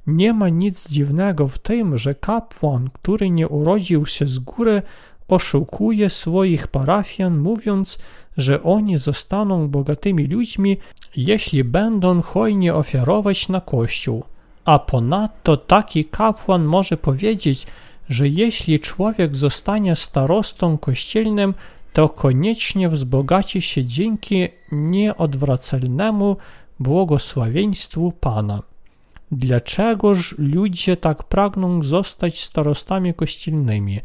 Nie 0.06 0.32
ma 0.32 0.48
nic 0.48 0.88
dziwnego 0.88 1.48
w 1.48 1.58
tym, 1.58 1.98
że 1.98 2.14
kapłan, 2.14 2.90
który 2.92 3.30
nie 3.30 3.48
urodził 3.48 4.06
się 4.06 4.26
z 4.26 4.38
góry, 4.38 4.82
oszukuje 5.28 6.10
swoich 6.10 6.68
parafian, 6.68 7.38
mówiąc, 7.38 7.98
że 8.36 8.62
oni 8.62 8.98
zostaną 8.98 9.68
bogatymi 9.68 10.26
ludźmi, 10.26 10.76
jeśli 11.16 11.64
będą 11.64 12.22
hojnie 12.22 12.74
ofiarować 12.74 13.48
na 13.48 13.60
kościół. 13.60 14.24
A 14.64 14.78
ponadto 14.78 15.56
taki 15.56 16.04
kapłan 16.04 16.64
może 16.64 16.96
powiedzieć, 16.96 17.66
że 18.08 18.28
jeśli 18.28 18.80
człowiek 18.80 19.36
zostanie 19.36 19.96
starostą 19.96 20.78
kościelnym, 20.78 21.54
to 21.92 22.08
koniecznie 22.08 22.88
wzbogaci 22.88 23.62
się 23.62 23.84
dzięki 23.84 24.48
nieodwracalnemu 24.72 26.36
błogosławieństwu 26.80 28.12
Pana. 28.20 28.62
Dlaczegoż 29.32 30.34
ludzie 30.38 30.96
tak 30.96 31.24
pragną 31.24 31.82
zostać 31.82 32.40
starostami 32.40 33.14
kościelnymi? 33.14 34.00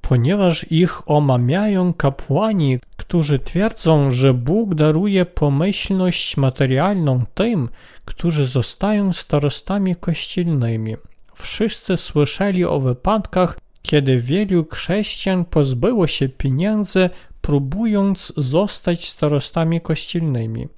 Ponieważ 0.00 0.66
ich 0.70 1.10
omamiają 1.10 1.94
kapłani, 1.94 2.78
którzy 2.96 3.38
twierdzą, 3.38 4.10
że 4.10 4.34
Bóg 4.34 4.74
daruje 4.74 5.24
pomyślność 5.24 6.36
materialną 6.36 7.24
tym, 7.34 7.68
którzy 8.04 8.46
zostają 8.46 9.12
starostami 9.12 9.96
kościelnymi. 9.96 10.96
Wszyscy 11.34 11.96
słyszeli 11.96 12.64
o 12.64 12.80
wypadkach, 12.80 13.58
kiedy 13.82 14.18
wielu 14.18 14.64
chrześcijan 14.72 15.44
pozbyło 15.44 16.06
się 16.06 16.28
pieniędzy, 16.28 17.10
próbując 17.40 18.32
zostać 18.36 19.08
starostami 19.08 19.80
kościelnymi. 19.80 20.68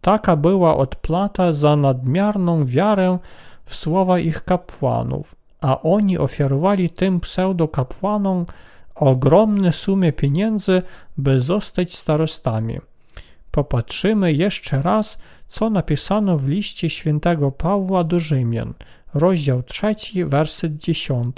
Taka 0.00 0.36
była 0.36 0.76
odplata 0.76 1.52
za 1.52 1.76
nadmierną 1.76 2.66
wiarę 2.66 3.18
w 3.64 3.76
słowa 3.76 4.18
ich 4.18 4.44
kapłanów, 4.44 5.34
a 5.60 5.80
oni 5.82 6.18
ofiarowali 6.18 6.90
tym 6.90 7.20
pseudokapłanom 7.20 8.46
ogromne 8.94 9.72
sumy 9.72 10.12
pieniędzy, 10.12 10.82
by 11.16 11.40
zostać 11.40 11.96
starostami. 11.96 12.78
Popatrzymy 13.50 14.32
jeszcze 14.32 14.82
raz, 14.82 15.18
co 15.46 15.70
napisano 15.70 16.38
w 16.38 16.48
liście 16.48 16.90
świętego 16.90 17.50
Pawła 17.50 18.04
do 18.04 18.18
Rzymian, 18.18 18.74
rozdział 19.14 19.62
3, 19.62 19.94
werset 20.26 20.76
10. 20.76 21.36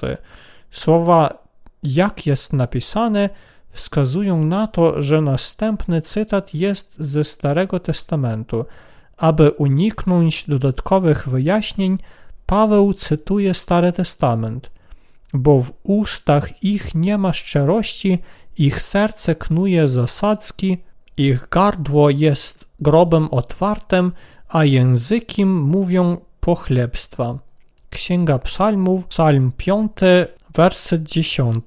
Słowa, 0.70 1.44
jak 1.82 2.26
jest 2.26 2.52
napisane, 2.52 3.30
wskazują 3.68 4.44
na 4.44 4.66
to, 4.66 5.02
że 5.02 5.20
następny 5.20 6.02
cytat 6.02 6.54
jest 6.54 6.96
ze 6.98 7.24
Starego 7.24 7.80
Testamentu. 7.80 8.64
Aby 9.16 9.50
uniknąć 9.50 10.44
dodatkowych 10.48 11.28
wyjaśnień, 11.28 11.98
Paweł 12.46 12.94
cytuje 12.94 13.54
Stary 13.54 13.92
Testament, 13.92 14.70
bo 15.32 15.60
w 15.60 15.72
ustach 15.82 16.64
ich 16.64 16.94
nie 16.94 17.18
ma 17.18 17.32
szczerości, 17.32 18.18
ich 18.58 18.82
serce 18.82 19.34
knuje 19.34 19.88
zasadzki, 19.88 20.78
ich 21.16 21.48
gardło 21.50 22.10
jest 22.10 22.64
grobem 22.80 23.28
otwartym, 23.30 24.12
a 24.48 24.64
językiem 24.64 25.62
mówią 25.62 26.16
pochlebstwa. 26.40 27.38
Księga 27.94 28.38
Psalmów, 28.38 29.06
Psalm 29.06 29.52
5, 29.56 29.92
werset 30.54 31.02
10. 31.02 31.64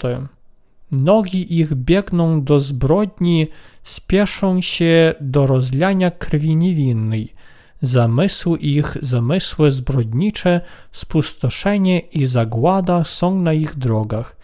Nogi 0.92 1.60
ich 1.60 1.74
biegną 1.74 2.44
do 2.44 2.60
zbrodni, 2.60 3.48
spieszą 3.84 4.62
się 4.62 5.16
do 5.22 5.48
rozlania 5.48 6.12
krwi 6.12 6.56
niewinnej. 6.56 7.34
Zamysły 7.82 8.58
ich, 8.58 8.98
zamysły 9.02 9.72
zbrodnicze, 9.72 10.62
spustoszenie 10.92 12.00
i 12.00 12.26
zagłada 12.26 13.04
są 13.04 13.42
na 13.42 13.54
ich 13.54 13.76
drogach. 13.76 14.36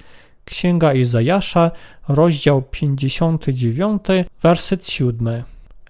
Księga 0.46 0.94
Izajasza, 0.94 1.72
rozdział 2.08 2.62
59, 2.62 4.02
werset 4.42 4.88
7. 4.88 5.44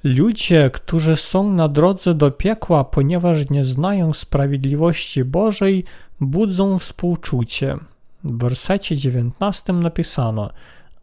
Ludzie, 0.03 0.69
którzy 0.73 1.17
są 1.17 1.53
na 1.53 1.67
drodze 1.67 2.13
do 2.13 2.31
piekła, 2.31 2.83
ponieważ 2.83 3.49
nie 3.49 3.65
znają 3.65 4.13
sprawiedliwości 4.13 5.25
Bożej, 5.25 5.83
budzą 6.21 6.79
współczucie. 6.79 7.77
W 8.23 8.37
wersecie 8.37 8.97
19 8.97 9.73
napisano: 9.73 10.49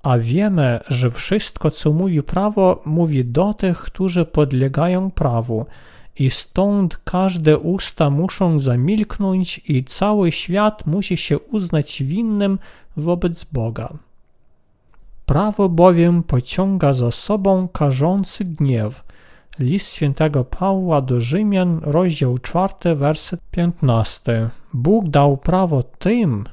A 0.02 0.18
wiemy, 0.18 0.80
że 0.88 1.10
wszystko, 1.10 1.70
co 1.70 1.92
mówi 1.92 2.22
prawo, 2.22 2.82
mówi 2.84 3.24
do 3.24 3.54
tych, 3.54 3.78
którzy 3.78 4.24
podlegają 4.24 5.10
prawu, 5.10 5.66
i 6.18 6.30
stąd 6.30 6.96
każde 7.04 7.58
usta 7.58 8.10
muszą 8.10 8.58
zamilknąć, 8.58 9.60
i 9.68 9.84
cały 9.84 10.32
świat 10.32 10.86
musi 10.86 11.16
się 11.16 11.38
uznać 11.38 12.02
winnym 12.02 12.58
wobec 12.96 13.44
Boga. 13.44 13.98
Prawo 15.30 15.68
bowiem 15.68 16.22
pociąga 16.22 16.92
za 16.92 17.10
sobą 17.10 17.68
karzący 17.68 18.44
gniew. 18.44 19.04
List 19.58 19.94
świętego 19.94 20.44
Pawła 20.44 21.00
do 21.00 21.20
Rzymian, 21.20 21.80
rozdział 21.82 22.38
4, 22.38 22.94
werset 22.94 23.40
15. 23.50 24.50
Bóg 24.72 25.08
dał 25.08 25.36
prawo 25.36 25.82
tym, 25.82 26.44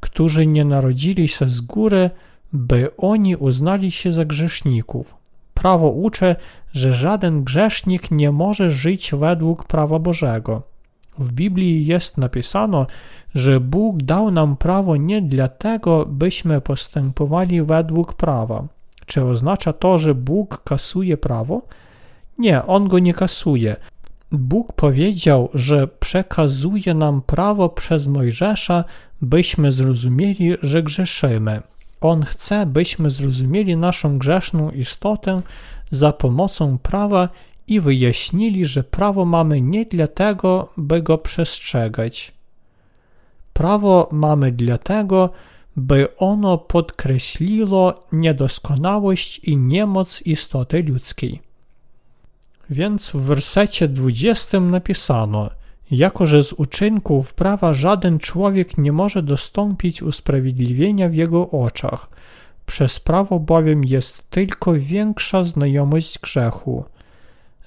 którzy 0.00 0.46
nie 0.46 0.64
narodzili 0.64 1.28
się 1.28 1.46
z 1.46 1.60
góry, 1.60 2.10
by 2.52 2.96
oni 2.96 3.36
uznali 3.36 3.90
się 3.90 4.12
za 4.12 4.24
grzeszników. 4.24 5.16
Prawo 5.54 5.90
uczy, 5.90 6.36
że 6.72 6.92
żaden 6.92 7.44
grzesznik 7.44 8.10
nie 8.10 8.32
może 8.32 8.70
żyć 8.70 9.12
według 9.14 9.64
prawa 9.64 9.98
Bożego. 9.98 10.62
W 11.18 11.32
Biblii 11.32 11.86
jest 11.86 12.18
napisano, 12.18 12.86
że 13.34 13.60
Bóg 13.60 14.02
dał 14.02 14.30
nam 14.30 14.56
prawo 14.56 14.96
nie 14.96 15.22
dlatego, 15.22 16.06
byśmy 16.06 16.60
postępowali 16.60 17.62
według 17.62 18.14
prawa. 18.14 18.64
Czy 19.06 19.24
oznacza 19.24 19.72
to, 19.72 19.98
że 19.98 20.14
Bóg 20.14 20.62
kasuje 20.64 21.16
prawo? 21.16 21.62
Nie, 22.38 22.66
On 22.66 22.88
go 22.88 22.98
nie 22.98 23.14
kasuje. 23.14 23.76
Bóg 24.32 24.72
powiedział, 24.72 25.48
że 25.54 25.88
przekazuje 25.88 26.94
nam 26.94 27.22
prawo 27.22 27.68
przez 27.68 28.06
Mojżesza, 28.06 28.84
byśmy 29.22 29.72
zrozumieli, 29.72 30.56
że 30.62 30.82
grzeszymy. 30.82 31.62
On 32.00 32.22
chce, 32.22 32.66
byśmy 32.66 33.10
zrozumieli 33.10 33.76
naszą 33.76 34.18
grzeszną 34.18 34.70
istotę 34.70 35.42
za 35.90 36.12
pomocą 36.12 36.78
prawa 36.78 37.28
i 37.68 37.80
wyjaśnili, 37.80 38.64
że 38.64 38.84
prawo 38.84 39.24
mamy 39.24 39.60
nie 39.60 39.84
dlatego, 39.84 40.72
by 40.76 41.02
go 41.02 41.18
przestrzegać. 41.18 42.32
Prawo 43.52 44.08
mamy 44.12 44.52
dlatego, 44.52 45.30
by 45.76 46.16
ono 46.16 46.58
podkreśliło 46.58 48.06
niedoskonałość 48.12 49.38
i 49.38 49.56
niemoc 49.56 50.22
istoty 50.22 50.82
ludzkiej. 50.82 51.42
Więc 52.70 53.10
w 53.10 53.16
wersecie 53.16 53.88
20 53.88 54.60
napisano: 54.60 55.50
Jako 55.90 56.26
że 56.26 56.42
z 56.42 56.52
uczynków 56.52 57.34
prawa 57.34 57.74
żaden 57.74 58.18
człowiek 58.18 58.78
nie 58.78 58.92
może 58.92 59.22
dostąpić 59.22 60.02
usprawiedliwienia 60.02 61.08
w 61.08 61.14
jego 61.14 61.50
oczach, 61.50 62.08
przez 62.66 63.00
prawo 63.00 63.40
bowiem 63.40 63.84
jest 63.84 64.30
tylko 64.30 64.72
większa 64.74 65.44
znajomość 65.44 66.18
grzechu. 66.18 66.84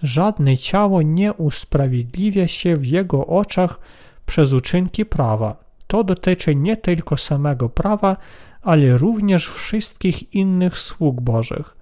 Żadne 0.04 0.58
ciało 0.58 1.02
nie 1.02 1.34
usprawiedliwia 1.34 2.48
się 2.48 2.76
w 2.76 2.86
jego 2.86 3.28
oczach 3.28 3.80
przez 4.26 4.54
uczynki 4.54 5.06
prawa. 5.06 5.56
To 5.88 6.04
dotyczy 6.04 6.56
nie 6.56 6.78
tylko 6.78 7.18
samego 7.18 7.70
prawa, 7.70 8.18
ale 8.62 8.98
również 8.98 9.48
wszystkich 9.48 10.34
innych 10.36 10.80
sług 10.80 11.22
Bożych. 11.22 11.78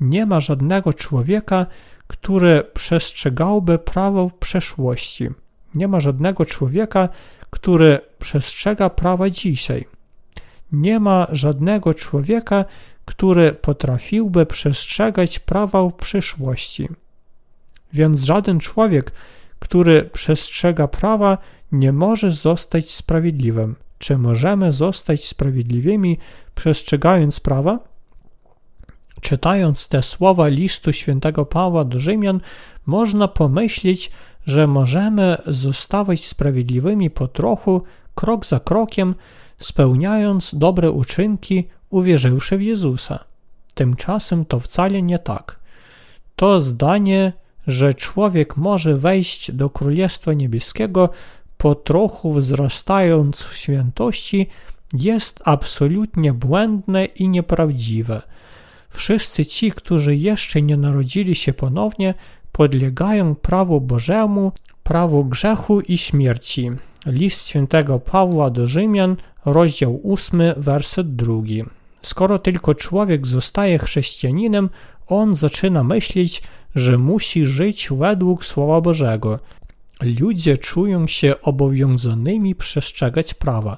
Nie 0.00 0.26
ma 0.26 0.40
żadnego 0.40 0.92
człowieka, 0.92 1.66
który 2.06 2.64
przestrzegałby 2.74 3.78
prawo 3.78 4.28
w 4.28 4.34
przeszłości. 4.34 5.28
Nie 5.74 5.88
ma 5.88 6.00
żadnego 6.00 6.44
człowieka, 6.44 7.08
który 7.50 8.00
przestrzega 8.18 8.90
prawa 8.90 9.30
dzisiaj. 9.30 9.84
Nie 10.72 11.00
ma 11.00 11.26
żadnego 11.32 11.94
człowieka, 11.94 12.64
który 13.04 13.52
potrafiłby 13.52 14.46
przestrzegać 14.46 15.38
prawa 15.38 15.82
w 15.82 15.92
przyszłości. 15.92 16.88
Więc 17.92 18.22
żaden 18.22 18.60
człowiek, 18.60 19.12
który 19.58 20.04
przestrzega 20.04 20.88
prawa, 20.88 21.38
nie 21.72 21.92
może 21.92 22.32
zostać 22.32 22.90
sprawiedliwym. 22.90 23.74
Czy 23.98 24.18
możemy 24.18 24.72
zostać 24.72 25.24
sprawiedliwymi 25.24 26.18
przestrzegając 26.54 27.40
prawa? 27.40 27.78
Czytając 29.20 29.88
te 29.88 30.02
słowa 30.02 30.48
listu 30.48 30.92
świętego 30.92 31.46
Pawła 31.46 31.84
do 31.84 32.00
Rzymian, 32.00 32.40
można 32.86 33.28
pomyśleć, 33.28 34.10
że 34.46 34.66
możemy 34.66 35.36
zostawać 35.46 36.24
sprawiedliwymi 36.24 37.10
po 37.10 37.28
trochu, 37.28 37.82
krok 38.14 38.46
za 38.46 38.60
krokiem, 38.60 39.14
spełniając 39.58 40.54
dobre 40.54 40.90
uczynki, 40.90 41.68
uwierzywszy 41.90 42.58
w 42.58 42.62
Jezusa. 42.62 43.24
Tymczasem 43.74 44.44
to 44.44 44.60
wcale 44.60 45.02
nie 45.02 45.18
tak. 45.18 45.58
To 46.36 46.60
zdanie, 46.60 47.32
że 47.68 47.94
człowiek 47.94 48.56
może 48.56 48.96
wejść 48.96 49.52
do 49.52 49.70
Królestwa 49.70 50.32
Niebieskiego 50.32 51.10
po 51.58 51.74
trochu 51.74 52.32
wzrastając 52.32 53.42
w 53.42 53.56
świętości, 53.56 54.46
jest 54.94 55.40
absolutnie 55.44 56.32
błędne 56.32 57.04
i 57.04 57.28
nieprawdziwe. 57.28 58.22
Wszyscy 58.90 59.46
ci, 59.46 59.72
którzy 59.72 60.16
jeszcze 60.16 60.62
nie 60.62 60.76
narodzili 60.76 61.34
się 61.34 61.52
ponownie, 61.52 62.14
podlegają 62.52 63.34
prawu 63.34 63.80
Bożemu, 63.80 64.52
prawu 64.82 65.24
grzechu 65.24 65.80
i 65.80 65.98
śmierci. 65.98 66.70
List 67.06 67.46
świętego 67.46 67.98
Pawła 67.98 68.50
do 68.50 68.66
Rzymian, 68.66 69.16
rozdział 69.44 70.00
8, 70.12 70.42
werset 70.56 71.16
2. 71.16 71.34
Skoro 72.02 72.38
tylko 72.38 72.74
człowiek 72.74 73.26
zostaje 73.26 73.78
chrześcijaninem, 73.78 74.70
on 75.06 75.34
zaczyna 75.34 75.84
myśleć, 75.84 76.42
że 76.74 76.98
musi 76.98 77.44
żyć 77.44 77.88
według 77.90 78.44
Słowa 78.44 78.80
Bożego– 78.80 79.38
ludzie 80.00 80.56
czują 80.56 81.06
się 81.06 81.40
obowiązanymi 81.42 82.54
przestrzegać 82.54 83.34
prawa, 83.34 83.76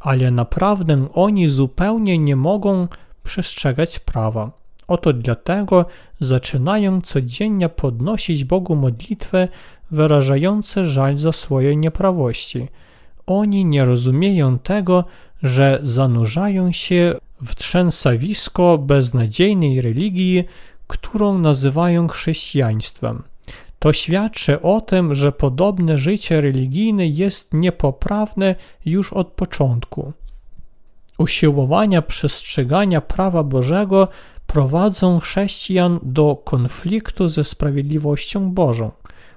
ale 0.00 0.30
naprawdę 0.30 1.08
oni 1.12 1.48
zupełnie 1.48 2.18
nie 2.18 2.36
mogą 2.36 2.88
przestrzegać 3.22 3.98
prawa. 3.98 4.50
Oto 4.88 5.12
dlatego 5.12 5.86
zaczynają 6.20 7.00
codziennie 7.00 7.68
podnosić 7.68 8.44
Bogu 8.44 8.76
modlitwy 8.76 9.48
wyrażające 9.90 10.86
żal 10.86 11.16
za 11.16 11.32
swoje 11.32 11.76
nieprawości. 11.76 12.68
Oni 13.26 13.64
nie 13.64 13.84
rozumieją 13.84 14.58
tego, 14.58 15.04
że 15.42 15.78
zanurzają 15.82 16.72
się 16.72 17.14
w 17.42 17.54
trzęsawisko 17.54 18.78
beznadziejnej 18.78 19.80
religii, 19.80 20.44
którą 20.86 21.38
nazywają 21.38 22.08
chrześcijaństwem. 22.08 23.22
To 23.78 23.92
świadczy 23.92 24.62
o 24.62 24.80
tym, 24.80 25.14
że 25.14 25.32
podobne 25.32 25.98
życie 25.98 26.40
religijne 26.40 27.06
jest 27.06 27.54
niepoprawne 27.54 28.54
już 28.84 29.12
od 29.12 29.28
początku. 29.28 30.12
Usiłowania 31.18 32.02
przestrzegania 32.02 33.00
prawa 33.00 33.42
Bożego 33.42 34.08
prowadzą 34.46 35.20
chrześcijan 35.20 35.98
do 36.02 36.36
konfliktu 36.44 37.28
ze 37.28 37.44
sprawiedliwością 37.44 38.50
Bożą, 38.50 38.90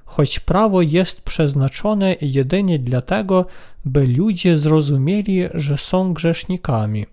choć 0.05 0.39
prawo 0.39 0.81
jest 0.81 1.21
przeznaczone 1.21 2.15
jedynie 2.21 2.79
dlatego, 2.79 3.45
by 3.85 4.07
ludzie 4.07 4.57
zrozumieli, 4.57 5.47
że 5.53 5.77
są 5.77 6.13
grzesznikami. 6.13 7.05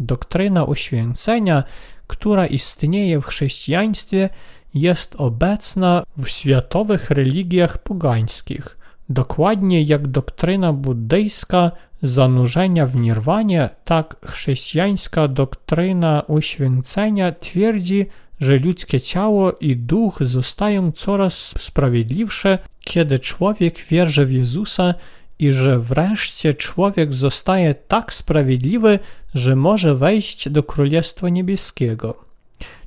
Doktryna 0.00 0.64
uświęcenia, 0.64 1.64
która 2.10 2.46
istnieje 2.46 3.20
w 3.20 3.26
chrześcijaństwie, 3.26 4.28
jest 4.74 5.14
obecna 5.18 6.02
w 6.18 6.28
światowych 6.28 7.10
religiach 7.10 7.78
pogańskich, 7.78 8.78
dokładnie 9.08 9.82
jak 9.82 10.06
doktryna 10.06 10.72
buddyjska 10.72 11.70
zanurzenia 12.02 12.86
w 12.86 12.96
nirwanie, 12.96 13.68
tak 13.84 14.16
chrześcijańska 14.26 15.28
doktryna 15.28 16.22
uświęcenia 16.26 17.32
twierdzi, 17.32 18.06
że 18.40 18.58
ludzkie 18.58 19.00
ciało 19.00 19.52
i 19.52 19.76
duch 19.76 20.18
zostają 20.20 20.92
coraz 20.92 21.54
sprawiedliwsze, 21.58 22.58
kiedy 22.80 23.18
człowiek 23.18 23.84
wierzy 23.84 24.26
w 24.26 24.32
Jezusa 24.32 24.94
i 25.40 25.52
że 25.52 25.78
wreszcie 25.78 26.54
człowiek 26.54 27.14
zostaje 27.14 27.74
tak 27.74 28.14
sprawiedliwy, 28.14 28.98
że 29.34 29.56
może 29.56 29.94
wejść 29.94 30.48
do 30.48 30.62
Królestwa 30.62 31.28
Niebieskiego. 31.28 32.24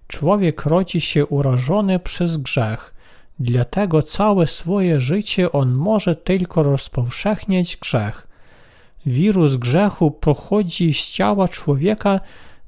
Człowiek 0.08 0.66
rodzi 0.66 1.02
się 1.02 1.26
urażony 1.26 2.00
przez 2.00 2.38
grzech, 2.38 2.94
dlatego 3.40 4.02
całe 4.02 4.48
swoje 4.48 5.00
życie 5.00 5.52
on 5.52 5.72
może 5.72 6.16
tylko 6.16 6.64
rozpowszechniać 6.64 7.78
grzech. 7.78 8.28
Wirus 9.06 9.56
grzechu 9.56 10.12
pochodzi 10.12 10.94
z 10.94 11.12
ciała 11.12 11.48
człowieka, 11.48 12.20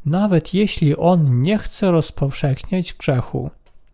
nawet 0.06 0.54
jeśli 0.54 0.98
on 0.98 1.42
nie 1.42 1.58
chce 1.58 1.92
rozpowszechniać 1.92 2.94
grzechu. 2.94 3.50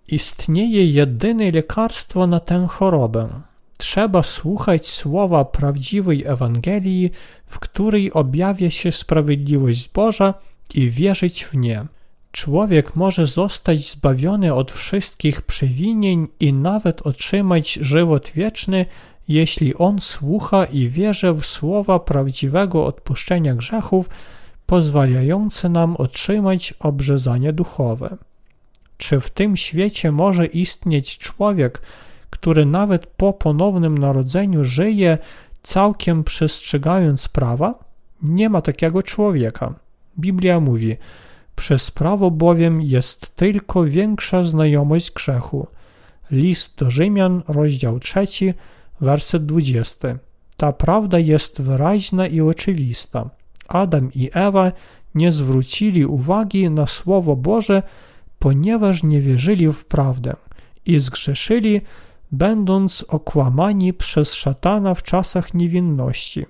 Istnieje 0.08 0.86
jedyne 0.86 1.52
lekarstwo 1.52 2.28
na 2.28 2.40
tę 2.40 2.68
chorobę. 2.70 3.51
Trzeba 3.82 4.24
słuchać 4.24 4.90
słowa 4.90 5.46
prawdziwej 5.46 6.24
Ewangelii, 6.26 7.12
w 7.46 7.60
której 7.60 8.14
objawia 8.14 8.72
się 8.72 8.92
sprawiedliwość 8.92 9.90
Boża 9.90 10.34
i 10.74 10.90
wierzyć 10.90 11.46
w 11.46 11.56
nie. 11.56 11.86
Człowiek 12.32 12.96
może 12.96 13.28
zostać 13.28 13.90
zbawiony 13.92 14.54
od 14.54 14.72
wszystkich 14.72 15.42
przewinień 15.42 16.28
i 16.40 16.54
nawet 16.54 17.02
otrzymać 17.02 17.74
żywot 17.74 18.32
wieczny, 18.36 18.86
jeśli 19.28 19.76
on 19.76 20.00
słucha 20.00 20.66
i 20.66 20.88
wierzy 20.88 21.34
w 21.34 21.46
słowa 21.46 22.00
prawdziwego 22.00 22.86
odpuszczenia 22.86 23.56
grzechów, 23.56 24.10
pozwalające 24.66 25.70
nam 25.70 25.96
otrzymać 25.96 26.74
obrzezanie 26.80 27.54
duchowe. 27.54 28.18
Czy 28.98 29.20
w 29.20 29.30
tym 29.30 29.58
świecie 29.58 30.12
może 30.12 30.46
istnieć 30.46 31.18
człowiek, 31.18 31.82
który 32.32 32.66
nawet 32.66 33.08
po 33.08 33.34
ponownym 33.34 33.98
narodzeniu 33.98 34.64
żyje 34.64 35.18
całkiem 35.64 36.24
przestrzegając 36.24 37.28
prawa? 37.28 37.84
Nie 38.24 38.50
ma 38.50 38.62
takiego 38.62 39.04
człowieka. 39.04 39.74
Biblia 40.20 40.60
mówi: 40.60 40.98
przez 41.56 41.92
prawo 41.92 42.32
bowiem 42.32 42.82
jest 42.82 43.36
tylko 43.36 43.84
większa 43.84 44.44
znajomość 44.44 45.12
grzechu. 45.12 45.68
List 46.32 46.80
do 46.80 46.92
Rzymian, 46.92 47.44
rozdział 47.48 48.00
3, 48.00 48.54
werset 49.02 49.46
20. 49.46 50.18
Ta 50.58 50.74
prawda 50.74 51.20
jest 51.20 51.62
wyraźna 51.62 52.28
i 52.28 52.42
oczywista. 52.42 53.30
Adam 53.68 54.14
i 54.14 54.30
Ewa 54.34 54.72
nie 55.16 55.32
zwrócili 55.32 56.06
uwagi 56.06 56.70
na 56.70 56.88
Słowo 56.88 57.36
Boże, 57.36 57.84
ponieważ 58.40 59.04
nie 59.04 59.22
wierzyli 59.22 59.68
w 59.68 59.86
prawdę 59.86 60.36
i 60.86 61.00
zgrzeszyli, 61.00 61.82
będąc 62.32 63.06
okłamani 63.08 63.94
przez 63.94 64.34
szatana 64.34 64.94
w 64.94 65.04
czasach 65.04 65.54
niewinności. 65.54 66.46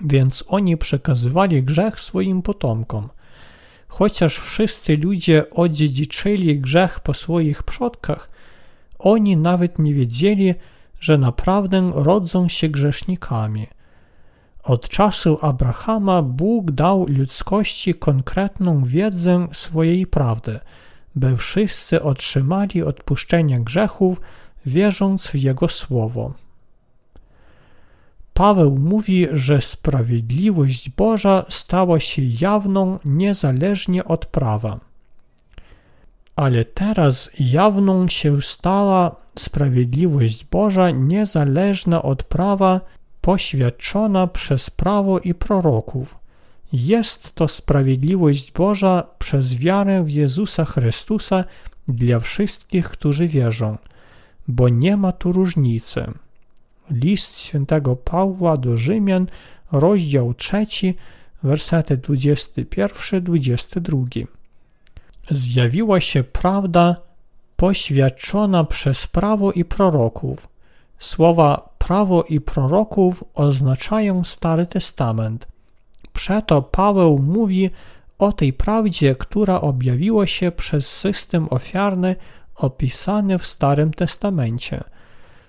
Więc 0.00 0.44
oni 0.48 0.76
przekazywali 0.76 1.62
grzech 1.62 2.00
swoim 2.00 2.42
potomkom. 2.42 3.08
Chociaż 3.88 4.38
wszyscy 4.38 4.96
ludzie 4.96 5.50
odziedziczyli 5.50 6.60
grzech 6.60 7.00
po 7.00 7.14
swoich 7.14 7.62
przodkach, 7.62 8.30
oni 8.98 9.36
nawet 9.36 9.78
nie 9.78 9.94
wiedzieli, 9.94 10.54
że 11.00 11.18
naprawdę 11.18 11.90
rodzą 11.94 12.48
się 12.48 12.68
grzesznikami. 12.68 13.66
Od 14.64 14.88
czasu 14.88 15.38
Abrahama 15.42 16.22
Bóg 16.22 16.70
dał 16.70 17.06
ludzkości 17.08 17.94
konkretną 17.94 18.84
wiedzę 18.84 19.48
swojej 19.52 20.06
prawdy, 20.06 20.60
by 21.14 21.36
wszyscy 21.36 22.02
otrzymali 22.02 22.82
odpuszczenie 22.82 23.60
grzechów, 23.60 24.20
wierząc 24.68 25.26
w 25.26 25.34
Jego 25.34 25.68
słowo. 25.68 26.32
Paweł 28.34 28.78
mówi, 28.78 29.26
że 29.32 29.60
sprawiedliwość 29.60 30.90
Boża 30.90 31.44
stała 31.48 32.00
się 32.00 32.22
jawną 32.40 32.98
niezależnie 33.04 34.04
od 34.04 34.26
prawa. 34.26 34.80
Ale 36.36 36.64
teraz 36.64 37.30
jawną 37.38 38.08
się 38.08 38.42
stała 38.42 39.16
sprawiedliwość 39.38 40.44
Boża 40.44 40.90
niezależna 40.90 42.02
od 42.02 42.22
prawa, 42.22 42.80
poświadczona 43.20 44.26
przez 44.26 44.70
prawo 44.70 45.18
i 45.18 45.34
proroków. 45.34 46.18
Jest 46.72 47.32
to 47.32 47.48
sprawiedliwość 47.48 48.52
Boża 48.52 49.06
przez 49.18 49.54
wiarę 49.54 50.02
w 50.04 50.10
Jezusa 50.10 50.64
Chrystusa 50.64 51.44
dla 51.88 52.20
wszystkich, 52.20 52.88
którzy 52.88 53.28
wierzą, 53.28 53.76
bo 54.48 54.68
nie 54.68 54.96
ma 54.96 55.12
tu 55.12 55.32
różnicy. 55.32 56.06
List 56.90 57.38
świętego 57.38 57.96
Pawła 57.96 58.56
do 58.56 58.76
Rzymian, 58.76 59.26
rozdział 59.72 60.34
3, 60.34 60.66
wersety 61.42 61.98
21-22. 61.98 64.26
Zjawiła 65.30 66.00
się 66.00 66.24
prawda 66.24 66.96
poświadczona 67.56 68.64
przez 68.64 69.06
prawo 69.06 69.52
i 69.52 69.64
proroków. 69.64 70.48
Słowa 70.98 71.68
prawo 71.78 72.22
i 72.22 72.40
proroków 72.40 73.24
oznaczają 73.34 74.24
Stary 74.24 74.66
Testament. 74.66 75.48
Przeto 76.12 76.62
Paweł 76.62 77.18
mówi 77.18 77.70
o 78.18 78.32
tej 78.32 78.52
prawdzie, 78.52 79.14
która 79.14 79.60
objawiła 79.60 80.26
się 80.26 80.52
przez 80.52 80.96
system 80.96 81.48
ofiarny 81.50 82.16
opisany 82.58 83.38
w 83.38 83.46
Starym 83.46 83.90
Testamencie– 83.90 84.84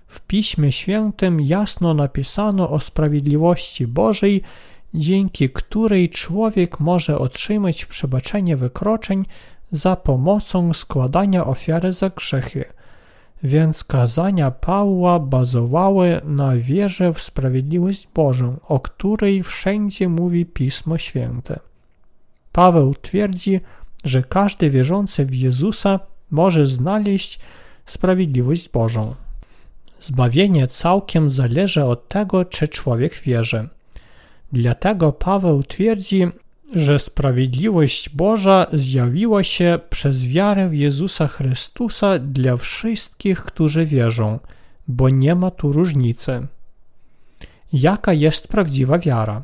w 0.10 0.22
Piśmie 0.22 0.72
Świętym 0.72 1.42
jasno 1.42 1.94
napisano 1.94 2.70
o 2.70 2.80
sprawiedliwości 2.80 3.88
Bożej, 3.88 4.42
dzięki 4.94 5.50
której 5.50 6.10
człowiek 6.10 6.80
może 6.80 7.18
otrzymać 7.20 7.86
przebaczenie 7.86 8.58
wykroczeń 8.58 9.26
za 9.72 9.96
pomocą 9.96 10.74
składania 10.74 11.46
ofiary 11.46 11.94
za 11.94 12.10
grzechy. 12.10 12.66
Więc 13.44 13.84
kazania 13.84 14.52
Pawła 14.52 15.20
bazowały 15.20 16.22
na 16.24 16.56
wierze 16.56 17.14
w 17.14 17.22
sprawiedliwość 17.22 18.08
Bożą, 18.16 18.58
o 18.68 18.80
której 18.80 19.44
wszędzie 19.44 20.10
mówi 20.10 20.46
Pismo 20.46 20.98
Święte. 20.98 21.60
Paweł 22.52 22.96
twierdzi, 23.02 23.60
że 24.04 24.24
każdy 24.24 24.70
wierzący 24.70 25.26
w 25.26 25.36
Jezusa 25.36 26.00
może 26.32 26.68
znaleźć 26.68 27.40
sprawiedliwość 27.86 28.70
Bożą. 28.70 29.16
Zbawienie 30.00 30.68
całkiem 30.68 31.30
zależy 31.30 31.84
od 31.84 32.08
tego, 32.08 32.46
czy 32.46 32.68
człowiek 32.68 33.16
wierzy. 33.16 33.68
Dlatego 34.52 35.12
Paweł 35.14 35.64
twierdzi, 35.64 36.28
że 36.76 37.00
sprawiedliwość 37.00 38.10
Boża 38.10 38.68
zjawiła 38.74 39.44
się 39.44 39.80
przez 39.90 40.28
wiarę 40.28 40.70
w 40.70 40.74
Jezusa 40.74 41.28
Chrystusa 41.28 42.20
dla 42.20 42.58
wszystkich, 42.58 43.44
którzy 43.44 43.86
wierzą, 43.86 44.40
bo 44.88 45.10
nie 45.10 45.36
ma 45.36 45.52
tu 45.52 45.72
różnicy. 45.74 46.48
Jaka 47.74 48.14
jest 48.14 48.48
prawdziwa 48.48 49.00
wiara? 49.00 49.44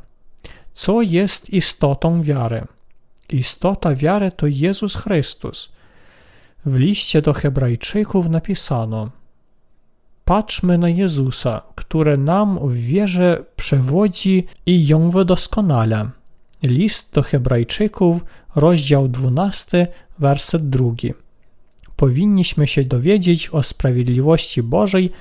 Co 0.74 1.02
jest 1.02 1.50
istotą 1.50 2.24
wiary? 2.24 2.66
Istota 3.30 3.96
wiary 3.96 4.32
to 4.32 4.48
Jezus 4.48 4.96
Chrystus. 4.96 5.75
W 6.66 6.76
liście 6.76 7.22
do 7.22 7.34
Hebrajczyków 7.34 8.30
napisano– 8.30 9.10
Patrzmy 10.26 10.78
na 10.78 10.90
Jezusa, 10.90 11.62
który 11.76 12.18
nam 12.18 12.60
w 12.70 12.74
wierze 12.74 13.46
przewodzi 13.56 14.46
i 14.66 14.88
ją 14.88 15.12
wydoskonala. 15.12 16.12
List 16.64 17.14
do 17.14 17.24
Hebrajczyków, 17.24 18.26
rozdział 18.56 19.08
12, 19.08 19.88
werset 20.20 20.70
2. 20.70 20.92
Powinniśmy 21.96 22.68
się 22.68 22.84
dowiedzieć 22.84 23.50
o 23.50 23.64
sprawiedliwości 23.64 24.64
Bożej 24.64 25.12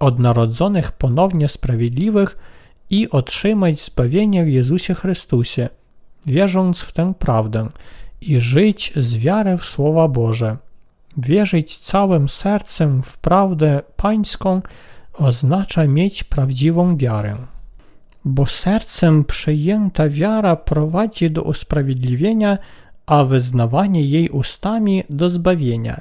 od 0.00 0.18
narodzonych 0.18 0.92
ponownie 0.92 1.48
sprawiedliwych 1.48 2.36
i 2.90 3.10
otrzymać 3.10 3.80
zbawienie 3.80 4.44
w 4.44 4.48
Jezusie 4.48 4.94
Chrystusie, 4.94 5.68
wierząc 6.26 6.80
w 6.80 6.92
tę 6.92 7.12
prawdę 7.18 7.68
i 8.20 8.40
żyć 8.40 8.92
z 8.96 9.16
wiarę 9.16 9.58
w 9.58 9.64
Słowa 9.64 10.08
Boże. 10.08 10.56
Wierzyć 11.16 11.78
całym 11.78 12.28
sercem 12.28 13.02
w 13.02 13.18
prawdę 13.18 13.82
pańską 13.96 14.62
oznacza 15.12 15.86
mieć 15.86 16.24
prawdziwą 16.24 16.96
wiarę. 16.96 17.36
Bo 18.24 18.46
sercem 18.46 19.24
przyjęta 19.24 20.08
wiara 20.08 20.56
prowadzi 20.56 21.30
do 21.30 21.42
usprawiedliwienia, 21.42 22.58
a 23.06 23.24
wyznawanie 23.24 24.04
jej 24.04 24.28
ustami 24.28 25.04
do 25.10 25.30
zbawienia. 25.30 26.00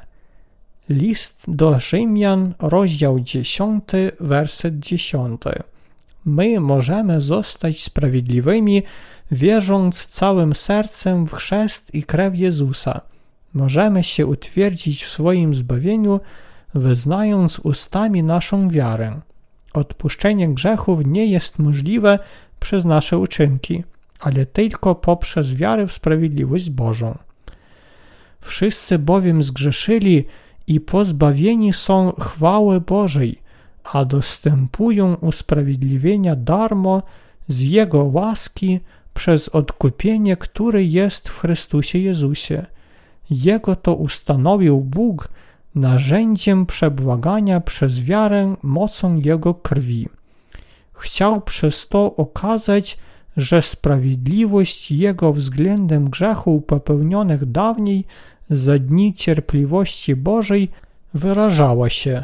List 0.89 1.43
do 1.47 1.79
Rzymian, 1.79 2.53
rozdział 2.59 3.19
10, 3.19 3.83
werset 4.19 4.79
10. 4.79 5.41
My 6.25 6.59
możemy 6.59 7.21
zostać 7.21 7.83
sprawiedliwymi, 7.83 8.83
wierząc 9.31 10.07
całym 10.07 10.55
sercem 10.55 11.27
w 11.27 11.33
chrzest 11.33 11.95
i 11.95 12.03
krew 12.03 12.37
Jezusa– 12.37 13.01
Możemy 13.53 14.03
się 14.03 14.27
utwierdzić 14.27 15.03
w 15.03 15.09
swoim 15.09 15.53
zbawieniu, 15.53 16.19
wyznając 16.73 17.59
ustami 17.59 18.23
naszą 18.23 18.69
wiarę. 18.69 19.21
Odpuszczenie 19.73 20.49
grzechów 20.49 21.05
nie 21.05 21.25
jest 21.25 21.59
możliwe 21.59 22.19
przez 22.59 22.85
nasze 22.85 23.17
uczynki, 23.17 23.83
ale 24.19 24.45
tylko 24.45 24.95
poprzez 24.95 25.55
wiarę 25.55 25.87
w 25.87 25.91
sprawiedliwość 25.91 26.69
Bożą. 26.69 27.17
Wszyscy 28.41 28.99
bowiem 28.99 29.43
zgrzeszyli 29.43 30.25
i 30.67 30.79
pozbawieni 30.79 31.73
są 31.73 32.11
chwały 32.11 32.81
Bożej, 32.81 33.39
a 33.83 34.05
dostępują 34.05 35.15
usprawiedliwienia 35.15 36.35
darmo 36.35 37.03
z 37.47 37.61
Jego 37.61 38.03
łaski 38.03 38.79
przez 39.13 39.49
odkupienie, 39.49 40.37
które 40.37 40.83
jest 40.83 41.29
w 41.29 41.39
Chrystusie 41.39 41.99
Jezusie– 41.99 42.65
jego 43.31 43.75
to 43.75 43.95
ustanowił 43.95 44.79
Bóg 44.79 45.29
narzędziem 45.75 46.65
przebłagania 46.65 47.61
przez 47.61 48.01
wiarę 48.01 48.55
mocą 48.63 49.15
Jego 49.15 49.53
krwi. 49.53 50.09
Chciał 50.93 51.41
przez 51.41 51.87
to 51.87 52.15
okazać, 52.15 52.97
że 53.37 53.61
sprawiedliwość 53.61 54.91
Jego 54.91 55.33
względem 55.33 56.09
grzechów 56.09 56.65
popełnionych 56.65 57.45
dawniej 57.45 58.05
za 58.49 58.79
dni 58.79 59.13
cierpliwości 59.13 60.15
Bożej 60.15 60.69
wyrażała 61.13 61.89
się. 61.89 62.23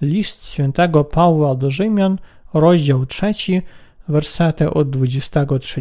List 0.00 0.52
świętego 0.52 1.04
Pawła 1.04 1.54
do 1.54 1.70
Rzymian, 1.70 2.18
rozdział 2.54 3.06
3, 3.06 3.32
wersety 4.08 4.70
od 4.70 4.90
23 4.90 5.80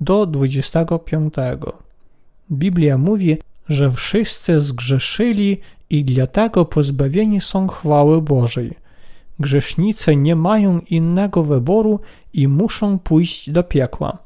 do 0.00 0.26
25. 0.26 1.34
Biblia 2.52 2.98
mówi, 2.98 3.38
że 3.70 3.90
wszyscy 3.90 4.60
zgrzeszyli 4.60 5.60
i 5.90 6.04
dlatego 6.04 6.64
pozbawieni 6.64 7.40
są 7.40 7.68
chwały 7.68 8.22
Bożej. 8.22 8.74
Grzesznicy 9.40 10.16
nie 10.16 10.36
mają 10.36 10.80
innego 10.80 11.42
wyboru 11.42 12.00
i 12.32 12.48
muszą 12.48 12.98
pójść 12.98 13.50
do 13.50 13.62
piekła. 13.62 14.18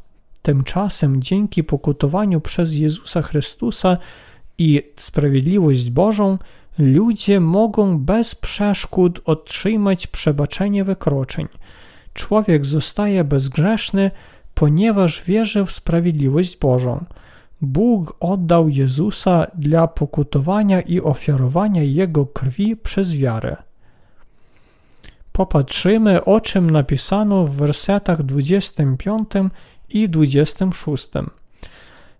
Tymczasem 0.42 1.22
dzięki 1.22 1.64
pokutowaniu 1.64 2.40
przez 2.40 2.74
Jezusa 2.74 3.22
Chrystusa 3.22 3.96
i 4.58 4.82
sprawiedliwość 4.96 5.90
Bożą, 5.90 6.38
ludzie 6.78 7.40
mogą 7.40 7.98
bez 7.98 8.34
przeszkód 8.34 9.20
otrzymać 9.24 10.06
przebaczenie 10.06 10.84
wykroczeń. 10.84 11.48
Człowiek 12.14 12.66
zostaje 12.66 13.24
bezgrzeszny, 13.24 14.10
ponieważ 14.54 15.24
wierzy 15.24 15.64
w 15.64 15.72
sprawiedliwość 15.72 16.56
Bożą. 16.56 17.04
Bóg 17.60 18.16
oddał 18.20 18.68
Jezusa 18.68 19.46
dla 19.54 19.88
pokutowania 19.88 20.80
i 20.80 21.00
ofiarowania 21.00 21.82
Jego 21.82 22.26
krwi 22.26 22.76
przez 22.76 23.16
wiarę. 23.16 23.56
popatrzymy, 25.32 26.24
o 26.24 26.40
czym 26.40 26.70
napisano 26.70 27.44
w 27.44 27.56
wersetach 27.56 28.22
25 28.22 29.28
i 29.88 30.08
26. 30.08 31.08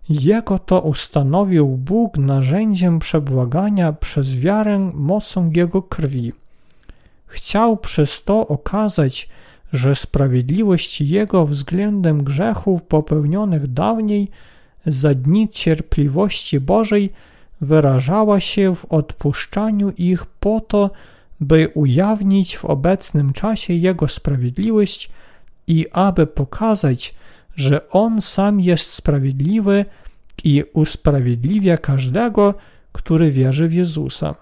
Jego 0.09 0.59
to 0.59 0.81
ustanowił 0.81 1.67
Bóg 1.67 2.17
narzędziem 2.17 2.99
przebłagania 2.99 3.93
przez 3.93 4.39
wiarę 4.39 4.91
mocą 4.93 5.51
Jego 5.55 5.81
krwi. 5.81 6.33
Chciał 7.27 7.77
przez 7.77 8.23
to 8.23 8.47
okazać, 8.47 9.29
że 9.73 9.95
sprawiedliwość 9.95 11.01
Jego 11.01 11.45
względem 11.45 12.23
grzechów 12.23 12.83
popełnionych 12.83 13.73
dawniej 13.73 14.29
za 14.85 15.13
dni 15.13 15.49
cierpliwości 15.49 16.59
Bożej 16.59 17.09
wyrażała 17.61 18.39
się 18.39 18.75
w 18.75 18.85
odpuszczaniu 18.85 19.91
ich 19.97 20.25
po 20.25 20.59
to, 20.67 20.91
by 21.39 21.71
ujawnić 21.73 22.57
w 22.57 22.65
obecnym 22.65 23.33
czasie 23.33 23.73
Jego 23.73 24.07
sprawiedliwość 24.07 25.09
i 25.67 25.85
aby 25.91 26.27
pokazać, 26.27 27.15
że 27.55 27.89
On 27.89 28.21
sam 28.21 28.59
jest 28.59 28.91
sprawiedliwy 28.91 29.85
i 30.43 30.63
usprawiedliwia 30.73 31.77
każdego, 31.77 32.53
który 32.91 33.31
wierzy 33.31 33.67
w 33.67 33.73
Jezusa. 33.73 34.35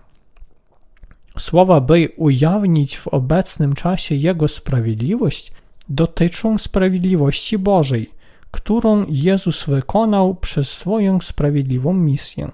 Słowa, 1.40 1.82
by 1.82 2.10
ujawnić 2.18 2.98
w 2.98 3.08
obecnym 3.08 3.74
czasie 3.74 4.16
Jego 4.16 4.48
sprawiedliwość, 4.48 5.52
dotyczą 5.90 6.58
sprawiedliwości 6.58 7.58
Bożej, 7.58 8.10
którą 8.54 9.06
Jezus 9.10 9.64
wykonał 9.64 10.36
przez 10.36 10.72
swoją 10.72 11.22
sprawiedliwą 11.22 11.94
misję. 11.94 12.52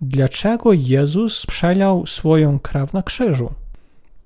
Dlaczego 0.00 0.72
Jezus 0.72 1.46
przelał 1.46 2.06
swoją 2.06 2.58
krew 2.58 2.92
na 2.92 3.02
krzyżu? 3.02 3.52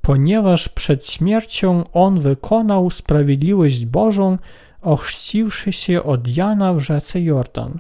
Ponieważ 0.03 0.69
przed 0.69 1.07
śmiercią 1.07 1.85
On 1.93 2.21
wykonał 2.21 2.91
sprawiedliwość 2.91 3.85
Bożą, 3.85 4.39
ochrzciwszy 4.83 5.73
się 5.73 6.03
od 6.03 6.37
Jana 6.37 6.75
w 6.75 6.81
rzece 6.81 7.21
Jordan. 7.21 7.79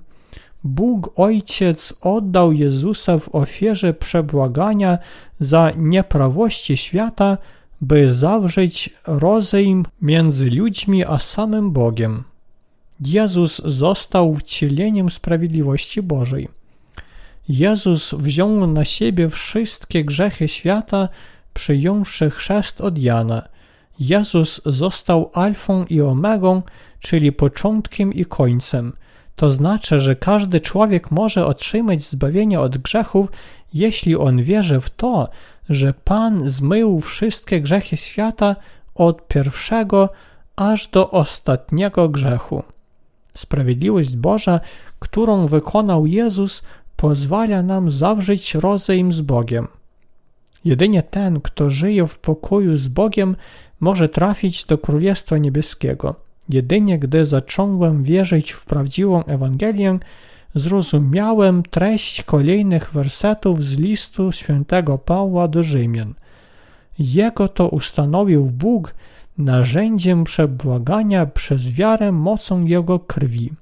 Bóg 0.64 1.12
Ojciec 1.16 1.94
oddał 2.00 2.52
Jezusa 2.52 3.18
w 3.18 3.34
ofierze 3.34 3.94
przebłagania 3.94 4.98
za 5.40 5.72
nieprawości 5.76 6.76
świata, 6.76 7.38
by 7.80 8.10
zawrzeć 8.12 8.90
rozejm 9.06 9.84
między 10.02 10.50
ludźmi 10.50 11.04
a 11.04 11.18
samym 11.18 11.70
Bogiem. 11.70 12.24
Jezus 13.00 13.62
został 13.64 14.34
wcieleniem 14.34 15.10
sprawiedliwości 15.10 16.02
Bożej. 16.02 16.48
Jezus 17.48 18.14
wziął 18.14 18.66
na 18.66 18.84
siebie 18.84 19.28
wszystkie 19.28 20.04
grzechy 20.04 20.48
świata, 20.48 21.08
przyjąwszy 21.54 22.30
chrzest 22.30 22.80
od 22.80 22.98
Jana. 22.98 23.48
Jezus 23.98 24.60
został 24.66 25.30
alfą 25.34 25.84
i 25.84 26.00
omegą, 26.00 26.62
czyli 27.00 27.32
początkiem 27.32 28.12
i 28.12 28.24
końcem. 28.24 28.92
To 29.36 29.50
znaczy, 29.50 30.00
że 30.00 30.16
każdy 30.16 30.60
człowiek 30.60 31.10
może 31.10 31.46
otrzymać 31.46 32.04
zbawienie 32.04 32.60
od 32.60 32.78
grzechów, 32.78 33.28
jeśli 33.74 34.16
on 34.16 34.42
wierzy 34.42 34.80
w 34.80 34.90
to, 34.90 35.28
że 35.68 35.94
Pan 36.04 36.48
zmył 36.48 37.00
wszystkie 37.00 37.60
grzechy 37.60 37.96
świata 37.96 38.56
od 38.94 39.28
pierwszego 39.28 40.08
aż 40.56 40.88
do 40.88 41.10
ostatniego 41.10 42.08
grzechu. 42.08 42.62
Sprawiedliwość 43.36 44.16
Boża, 44.16 44.60
którą 44.98 45.46
wykonał 45.46 46.06
Jezus, 46.06 46.62
pozwala 46.96 47.62
nam 47.62 47.90
zawrzeć 47.90 48.54
rozejm 48.54 49.12
z 49.12 49.20
Bogiem. 49.20 49.68
Jedynie 50.64 51.02
ten, 51.02 51.40
kto 51.40 51.70
żyje 51.70 52.06
w 52.06 52.18
pokoju 52.18 52.76
z 52.76 52.88
Bogiem, 52.88 53.36
może 53.80 54.08
trafić 54.08 54.64
do 54.64 54.78
Królestwa 54.78 55.38
Niebieskiego. 55.38 56.14
Jedynie 56.48 56.98
gdy 56.98 57.24
zacząłem 57.24 58.02
wierzyć 58.02 58.52
w 58.52 58.64
prawdziwą 58.64 59.24
Ewangelię, 59.24 59.98
zrozumiałem 60.54 61.62
treść 61.62 62.22
kolejnych 62.22 62.92
wersetów 62.92 63.64
z 63.64 63.78
listu 63.78 64.32
świętego 64.32 64.98
Pawła 64.98 65.48
do 65.48 65.62
Rzymian. 65.62 66.14
Jego 66.98 67.48
to 67.48 67.68
ustanowił 67.68 68.46
Bóg 68.46 68.94
narzędziem 69.38 70.24
przebłagania 70.24 71.26
przez 71.26 71.70
wiarę 71.70 72.12
mocą 72.12 72.64
Jego 72.64 72.98
krwi. 72.98 73.52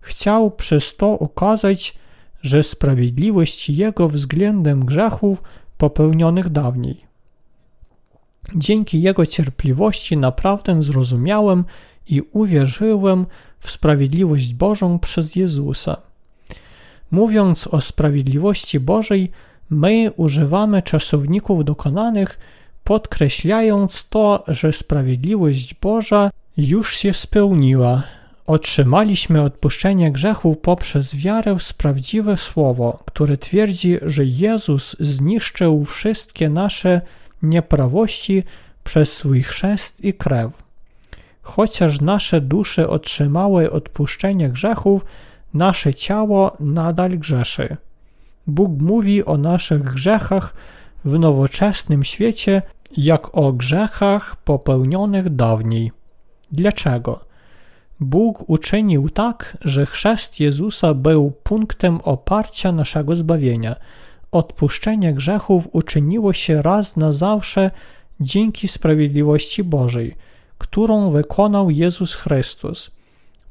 Chciał 0.00 0.50
przez 0.50 0.96
to 0.96 1.18
okazać, 1.18 1.94
że 2.42 2.62
sprawiedliwość 2.62 3.70
Jego 3.70 4.08
względem 4.08 4.84
grzechów 4.84 5.42
popełnionych 5.78 6.48
dawniej. 6.48 7.00
Dzięki 8.56 9.02
Jego 9.02 9.26
cierpliwości 9.26 10.16
naprawdę 10.16 10.82
zrozumiałem 10.82 11.64
i 12.08 12.22
uwierzyłem 12.32 13.26
w 13.58 13.70
sprawiedliwość 13.70 14.54
Bożą 14.54 14.98
przez 14.98 15.36
Jezusa. 15.36 15.96
Mówiąc 17.10 17.66
o 17.66 17.80
sprawiedliwości 17.80 18.80
Bożej, 18.80 19.30
my 19.70 20.12
używamy 20.16 20.82
czasowników 20.82 21.64
dokonanych, 21.64 22.38
podkreślając 22.84 24.08
to, 24.08 24.44
że 24.48 24.72
sprawiedliwość 24.72 25.74
Boża 25.74 26.30
już 26.56 26.96
się 26.96 27.14
spełniła, 27.14 28.02
Otrzymaliśmy 28.46 29.42
odpuszczenie 29.42 30.12
grzechów 30.12 30.58
poprzez 30.58 31.16
wiarę 31.16 31.56
w 31.58 31.74
prawdziwe 31.74 32.36
słowo, 32.36 32.98
które 33.06 33.36
twierdzi, 33.36 33.98
że 34.02 34.24
Jezus 34.24 34.96
zniszczył 35.00 35.84
wszystkie 35.84 36.48
nasze 36.48 37.00
nieprawości 37.42 38.42
przez 38.84 39.12
swój 39.12 39.42
chrzest 39.42 40.04
i 40.04 40.14
krew. 40.14 40.62
Chociaż 41.42 42.00
nasze 42.00 42.40
dusze 42.40 42.88
otrzymały 42.88 43.70
odpuszczenie 43.70 44.48
grzechów, 44.48 45.04
nasze 45.54 45.94
ciało 45.94 46.56
nadal 46.60 47.18
grzeszy. 47.18 47.76
Bóg 48.46 48.80
mówi 48.80 49.24
o 49.24 49.36
naszych 49.36 49.82
grzechach 49.82 50.54
w 51.04 51.18
nowoczesnym 51.18 52.04
świecie 52.04 52.62
jak 52.96 53.38
o 53.38 53.52
grzechach 53.52 54.36
popełnionych 54.36 55.30
dawniej. 55.36 55.92
Dlaczego? 56.52 57.24
Bóg 58.00 58.50
uczynił 58.50 59.08
tak, 59.08 59.56
że 59.60 59.86
chrzest 59.86 60.40
Jezusa 60.40 60.94
był 60.94 61.32
punktem 61.42 62.00
oparcia 62.04 62.72
naszego 62.72 63.16
zbawienia. 63.16 63.76
Odpuszczenie 64.32 65.14
grzechów 65.14 65.68
uczyniło 65.72 66.32
się 66.32 66.62
raz 66.62 66.96
na 66.96 67.12
zawsze 67.12 67.70
dzięki 68.20 68.68
sprawiedliwości 68.68 69.64
Bożej, 69.64 70.16
którą 70.58 71.10
wykonał 71.10 71.70
Jezus 71.70 72.14
Chrystus. 72.14 72.90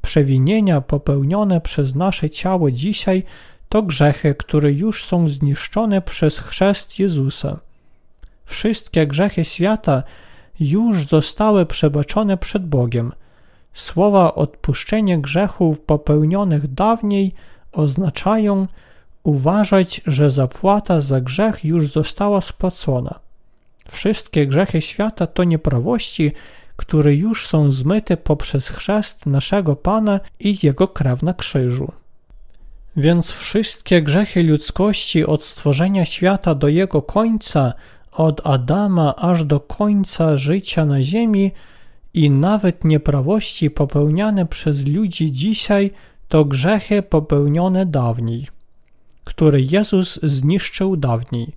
Przewinienia 0.02 0.82
popełnione 0.82 1.62
przez 1.62 1.96
nasze 1.96 2.30
ciało 2.30 2.72
dzisiaj 2.72 3.24
to 3.72 3.82
grzechy, 3.84 4.36
które 4.36 4.72
już 4.72 5.06
są 5.06 5.28
zniszczone 5.28 6.02
przez 6.02 6.40
chrzest 6.40 7.00
Jezusa. 7.00 7.60
Wszystkie 8.46 9.08
grzechy 9.08 9.46
świata 9.46 10.04
już 10.60 11.04
zostały 11.04 11.66
przebaczone 11.66 12.38
przed 12.38 12.66
Bogiem– 12.66 13.12
Słowa 13.74 14.36
odpuszczenie 14.36 15.20
grzechów 15.20 15.80
popełnionych 15.80 16.74
dawniej 16.74 17.34
oznaczają 17.72 18.68
uważać, 19.24 20.02
że 20.06 20.30
zapłata 20.32 21.02
za 21.02 21.22
grzech 21.22 21.66
już 21.66 21.92
została 21.92 22.42
spłacona. 22.42 23.20
Wszystkie 23.90 24.48
grzechy 24.48 24.82
świata 24.82 25.28
to 25.28 25.44
nieprawości, 25.44 26.32
które 26.76 27.16
już 27.16 27.48
są 27.48 27.72
zmyte 27.72 28.18
poprzez 28.18 28.70
chrzest 28.70 29.26
naszego 29.26 29.76
Pana 29.76 30.20
i 30.40 30.58
Jego 30.64 30.88
krew 30.88 31.24
na 31.24 31.34
krzyżu. 31.34 31.92
Więc 32.98 33.32
wszystkie 33.32 34.02
grzechy 34.02 34.44
ludzkości 34.44 35.26
od 35.26 35.46
stworzenia 35.46 36.06
świata 36.06 36.56
do 36.56 36.68
jego 36.68 37.02
końca, 37.02 37.74
od 38.12 38.48
Adama 38.48 39.16
aż 39.16 39.46
do 39.46 39.60
końca 39.60 40.38
życia 40.38 40.86
na 40.86 41.04
ziemi, 41.04 41.52
i 42.14 42.30
nawet 42.30 42.84
nieprawości 42.86 43.70
popełniane 43.70 44.46
przez 44.46 44.88
ludzi 44.88 45.32
dzisiaj 45.32 45.92
to 46.28 46.46
grzechy 46.46 47.02
popełnione 47.02 47.86
dawniej, 47.86 48.48
które 49.24 49.62
Jezus 49.62 50.20
zniszczył 50.24 50.98
dawniej. 50.98 51.54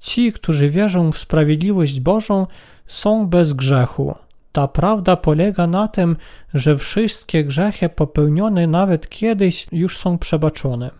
Ci, 0.00 0.32
którzy 0.32 0.68
wierzą 0.68 1.12
w 1.12 1.18
sprawiedliwość 1.18 2.00
Bożą, 2.00 2.46
są 2.86 3.26
bez 3.26 3.52
grzechu. 3.52 4.14
Ta 4.54 4.68
prawda 4.68 5.16
polega 5.16 5.66
na 5.66 5.88
tym, 5.88 6.16
że 6.54 6.76
wszystkie 6.76 7.44
grzechy 7.44 7.88
popełnione 7.88 8.66
nawet 8.66 9.08
kiedyś 9.08 9.66
już 9.72 9.98
są 9.98 10.18
przebaczone. 10.18 10.90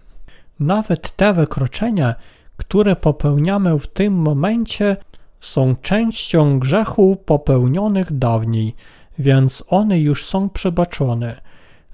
Nawet 0.60 1.16
te 1.16 1.32
wykroczenia, 1.32 2.14
które 2.56 2.96
popełniamy 2.96 3.78
w 3.78 3.86
tym 3.86 4.14
momencie, 4.14 4.96
są 5.40 5.76
częścią 5.82 6.58
grzechów 6.58 7.18
popełnionych 7.18 8.18
dawniej, 8.18 8.74
więc 9.18 9.64
one 9.68 10.00
już 10.00 10.24
są 10.24 10.48
przebaczone. 10.48 11.40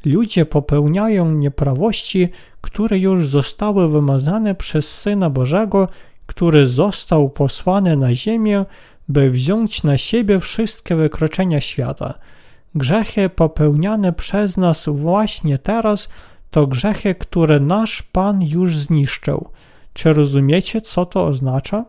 Ludzie 0.04 0.46
popełniają 0.46 1.32
nieprawości, 1.32 2.28
które 2.60 2.98
już 2.98 3.26
zostały 3.26 3.88
wymazane 3.88 4.54
przez 4.54 4.98
Syna 4.98 5.30
Bożego, 5.30 5.88
który 6.26 6.66
został 6.66 7.30
posłany 7.30 7.96
na 7.96 8.14
ziemię, 8.14 8.64
by 9.10 9.30
wziąć 9.30 9.82
na 9.82 9.98
siebie 9.98 10.40
wszystkie 10.40 10.96
wykroczenia 10.96 11.60
świata. 11.60 12.14
Grzechy 12.74 13.28
popełniane 13.28 14.12
przez 14.12 14.56
nas 14.56 14.88
właśnie 14.88 15.58
teraz 15.58 16.08
to 16.50 16.66
grzechy, 16.66 17.14
które 17.14 17.60
nasz 17.60 18.02
Pan 18.02 18.42
już 18.42 18.76
zniszczył. 18.76 19.48
Czy 19.92 20.12
rozumiecie, 20.12 20.80
co 20.80 21.06
to 21.06 21.26
oznacza? 21.26 21.84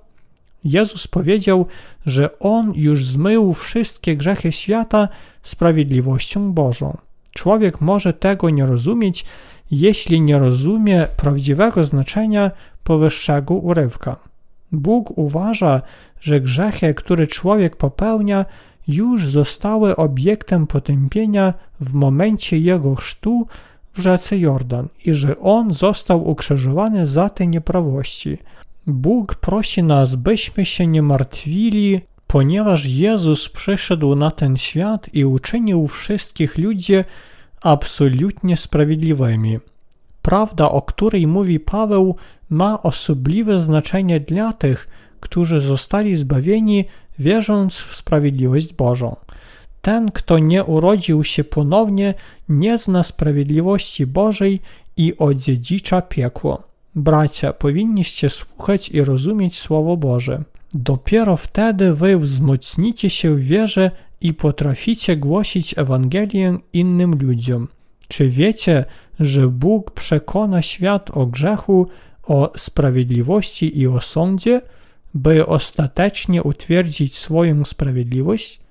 Jezus 0.63 1.07
powiedział, 1.07 1.65
że 2.05 2.39
On 2.39 2.73
już 2.75 3.05
zmył 3.05 3.53
wszystkie 3.53 4.15
grzechy 4.17 4.51
świata 4.51 5.07
sprawiedliwością 5.43 6.53
Bożą. 6.53 6.97
Człowiek 7.31 7.81
może 7.81 8.13
tego 8.13 8.49
nie 8.49 8.65
rozumieć, 8.65 9.25
jeśli 9.71 10.21
nie 10.21 10.39
rozumie 10.39 11.07
prawdziwego 11.17 11.83
znaczenia 11.83 12.51
powyższego 12.83 13.53
urywka. 13.53 14.15
Bóg 14.71 15.17
uważa, 15.17 15.81
że 16.21 16.41
grzechy, 16.41 16.93
które 16.93 17.27
człowiek 17.27 17.75
popełnia, 17.75 18.45
już 18.87 19.27
zostały 19.27 19.95
obiektem 19.95 20.67
potępienia 20.67 21.53
w 21.79 21.93
momencie 21.93 22.59
jego 22.59 22.95
chrztu 22.95 23.47
w 23.93 24.01
rzece 24.01 24.37
Jordan 24.37 24.87
i 25.05 25.13
że 25.13 25.39
on 25.39 25.73
został 25.73 26.29
ukrzyżowany 26.29 27.07
za 27.07 27.29
te 27.29 27.47
nieprawości. 27.47 28.37
Bóg 28.87 29.35
prosi 29.35 29.83
nas, 29.83 30.15
byśmy 30.15 30.65
się 30.65 30.87
nie 30.87 31.01
martwili, 31.01 32.01
ponieważ 32.27 32.85
Jezus 32.85 33.49
przyszedł 33.49 34.15
na 34.15 34.31
ten 34.31 34.57
świat 34.57 35.09
i 35.13 35.25
uczynił 35.25 35.87
wszystkich 35.87 36.57
ludzi 36.57 36.93
absolutnie 37.61 38.57
sprawiedliwymi. 38.57 39.59
Prawda, 40.21 40.69
o 40.69 40.81
której 40.81 41.27
mówi 41.27 41.59
Paweł, 41.59 42.15
ma 42.49 42.83
osobliwe 42.83 43.61
znaczenie 43.61 44.19
dla 44.19 44.53
tych, 44.53 44.87
którzy 45.21 45.61
zostali 45.61 46.15
zbawieni, 46.15 46.85
wierząc 47.19 47.79
w 47.79 47.95
sprawiedliwość 47.95 48.73
Bożą. 48.73 49.15
Ten, 49.81 50.11
kto 50.11 50.39
nie 50.39 50.63
urodził 50.63 51.23
się 51.23 51.43
ponownie, 51.43 52.13
nie 52.49 52.77
zna 52.77 53.03
sprawiedliwości 53.03 54.07
Bożej 54.07 54.59
i 54.97 55.17
odziedzicza 55.17 56.01
piekło. 56.01 56.63
Bracia, 56.95 57.53
powinniście 57.53 58.29
słuchać 58.29 58.89
i 58.89 59.03
rozumieć 59.03 59.59
Słowo 59.59 59.97
Boże. 59.97 60.43
Dopiero 60.73 61.37
wtedy 61.37 61.93
wy 61.93 62.17
wzmocnicie 62.17 63.09
się 63.09 63.35
w 63.35 63.39
wierze 63.39 63.91
i 64.21 64.33
potraficie 64.33 65.17
głosić 65.17 65.77
Ewangelię 65.77 66.57
innym 66.73 67.11
ludziom. 67.21 67.67
Czy 68.07 68.27
wiecie, 68.27 68.85
że 69.19 69.47
Bóg 69.47 69.91
przekona 69.91 70.61
świat 70.61 71.17
o 71.17 71.25
grzechu, 71.25 71.87
o 72.23 72.51
sprawiedliwości 72.57 73.79
i 73.79 73.87
o 73.87 74.01
sądzie, 74.01 74.61
by 75.13 75.45
ostatecznie 75.45 76.43
utwierdzić 76.43 77.17
swoją 77.17 77.65
sprawiedliwość? 77.65 78.61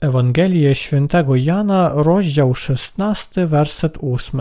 Ewangelie 0.00 0.74
świętego 0.74 1.36
Jana, 1.36 1.90
rozdział 1.94 2.54
16, 2.54 3.46
werset 3.46 3.98
8. 4.02 4.40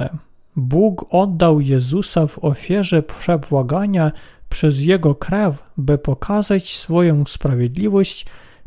Bóg 0.56 1.06
oddał 1.10 1.62
Jezusa 1.62 2.28
w 2.28 2.46
ofierze 2.46 3.04
przebłagania 3.04 4.12
przez 4.50 4.84
Jego 4.84 5.16
krew, 5.16 5.64
by 5.78 5.98
pokazać 5.98 6.76
swoją 6.76 7.26
sprawiedliwość, 7.26 8.26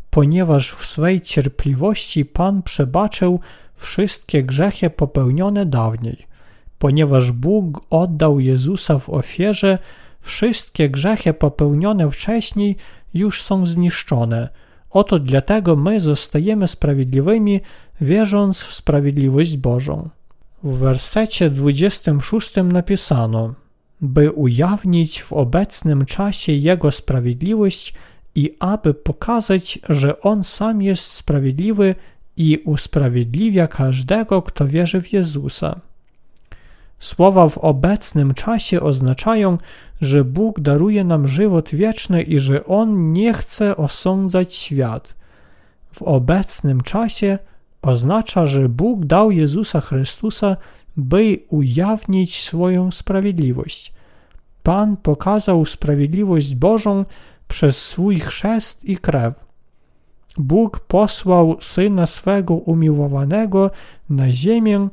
ponieważ 0.09 0.71
w 0.71 0.85
swej 0.85 1.21
cierpliwości 1.21 2.25
Pan 2.25 2.63
przebaczył 2.63 3.39
wszystkie 3.75 4.43
grzechy 4.43 4.89
popełnione 4.89 5.65
dawniej. 5.65 6.27
Ponieważ 6.79 7.31
Bóg 7.31 7.81
oddał 7.89 8.39
Jezusa 8.39 8.99
w 8.99 9.09
ofierze, 9.09 9.77
wszystkie 10.21 10.89
grzechy 10.89 11.33
popełnione 11.33 12.11
wcześniej 12.11 12.75
już 13.13 13.43
są 13.43 13.65
zniszczone. 13.65 14.49
Oto 14.89 15.19
dlatego 15.19 15.75
my 15.75 16.01
zostajemy 16.01 16.67
sprawiedliwymi, 16.67 17.61
wierząc 18.01 18.61
w 18.61 18.73
sprawiedliwość 18.73 19.57
Bożą. 19.57 20.09
W 20.63 20.77
wersecie 20.77 21.49
26 21.49 22.51
napisano: 22.63 23.53
By 24.01 24.31
ujawnić 24.31 25.21
w 25.21 25.33
obecnym 25.33 26.05
czasie 26.05 26.51
Jego 26.51 26.91
sprawiedliwość 26.91 27.93
i 28.35 28.55
aby 28.59 28.93
pokazać, 28.93 29.79
że 29.89 30.21
On 30.21 30.43
sam 30.43 30.81
jest 30.81 31.03
sprawiedliwy 31.03 31.95
i 32.37 32.57
usprawiedliwia 32.65 33.67
każdego, 33.67 34.41
kto 34.41 34.67
wierzy 34.67 35.01
w 35.01 35.13
Jezusa. 35.13 35.81
Słowa 37.01 37.49
w 37.49 37.57
obecnym 37.57 38.33
czasie 38.33 38.81
oznaczają, 38.81 39.57
że 40.01 40.23
Bóg 40.23 40.59
daruje 40.59 41.03
nam 41.03 41.27
żywot 41.27 41.69
wieczny 41.69 42.21
i 42.21 42.39
że 42.39 42.65
On 42.65 43.13
nie 43.13 43.33
chce 43.33 43.77
osądzać 43.77 44.55
świat. 44.55 45.15
W 45.91 46.01
obecnym 46.01 46.81
czasie 46.81 47.39
oznacza, 47.81 48.47
że 48.47 48.69
Bóg 48.69 49.05
dał 49.05 49.31
Jezusa 49.31 49.81
Chrystusa, 49.81 50.57
by 50.97 51.39
ujawnić 51.49 52.41
swoją 52.41 52.91
sprawiedliwość. 52.91 53.93
Pan 54.63 54.97
pokazał 54.97 55.65
sprawiedliwość 55.65 56.55
Bożą 56.55 57.05
przez 57.47 57.85
swój 57.85 58.19
chrzest 58.19 58.85
i 58.85 58.97
krew. 58.97 59.33
Bóg 60.37 60.79
posłał 60.79 61.57
Syna 61.59 62.07
swego 62.07 62.53
umiłowanego 62.53 63.71
na 64.09 64.31
ziemię, 64.31 64.87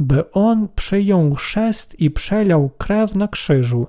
by 0.00 0.30
On 0.32 0.68
przyjął 0.76 1.34
chrzest 1.34 2.00
i 2.00 2.10
przelał 2.10 2.70
krew 2.78 3.14
na 3.14 3.28
krzyżu 3.28 3.86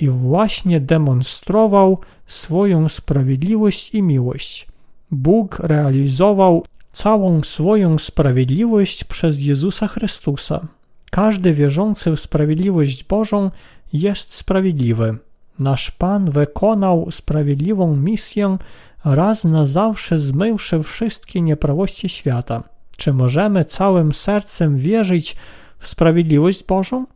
i 0.00 0.08
właśnie 0.08 0.80
demonstrował 0.80 1.98
swoją 2.26 2.88
sprawiedliwość 2.88 3.94
i 3.94 4.02
miłość. 4.02 4.66
Bóg 5.10 5.58
realizował 5.58 6.64
całą 6.92 7.42
swoją 7.42 7.98
sprawiedliwość 7.98 9.04
przez 9.04 9.40
Jezusa 9.40 9.88
Chrystusa. 9.88 10.66
Każdy 11.10 11.54
wierzący 11.54 12.10
w 12.10 12.20
sprawiedliwość 12.20 13.04
Bożą 13.04 13.50
jest 13.92 14.34
sprawiedliwy. 14.34 15.18
Nasz 15.58 15.90
Pan 15.90 16.30
wykonał 16.30 17.10
sprawiedliwą 17.10 17.96
misję, 17.96 18.58
raz 19.04 19.44
na 19.44 19.66
zawsze 19.66 20.18
zmywszy 20.18 20.82
wszystkie 20.82 21.40
nieprawości 21.40 22.08
świata. 22.08 22.62
Czy 23.00 23.12
możemy 23.12 23.64
całym 23.64 24.12
sercem 24.12 24.78
wierzyć 24.78 25.36
w 25.78 25.88
sprawiedliwość 25.88 26.64
Bożą? 26.64 27.06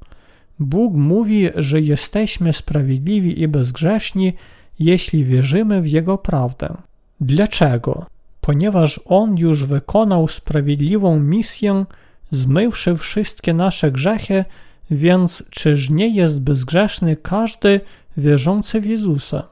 Bóg 0.59 0.95
mówi, 0.95 1.49
że 1.55 1.81
jesteśmy 1.81 2.53
sprawiedliwi 2.53 3.43
i 3.43 3.49
bezgrzeszni, 3.49 4.33
jeśli 4.79 5.25
wierzymy 5.25 5.83
w 5.83 5.89
Jego 5.89 6.19
prawdę. 6.19 6.77
Dlaczego? 7.21 8.07
Ponieważ 8.41 9.01
On 9.05 9.37
już 9.37 9.65
wykonał 9.65 10.29
sprawiedliwą 10.29 11.21
misję, 11.21 11.85
zmywszy 12.31 12.97
wszystkie 12.97 13.55
nasze 13.55 13.93
grzechy, 13.93 14.45
więc 14.91 15.45
czyż 15.51 15.91
nie 15.91 16.09
jest 16.09 16.41
bezgrzeszny 16.41 17.17
każdy 17.17 17.81
wierzący 18.17 18.81
w 18.81 18.87
Jezusa? 18.87 19.49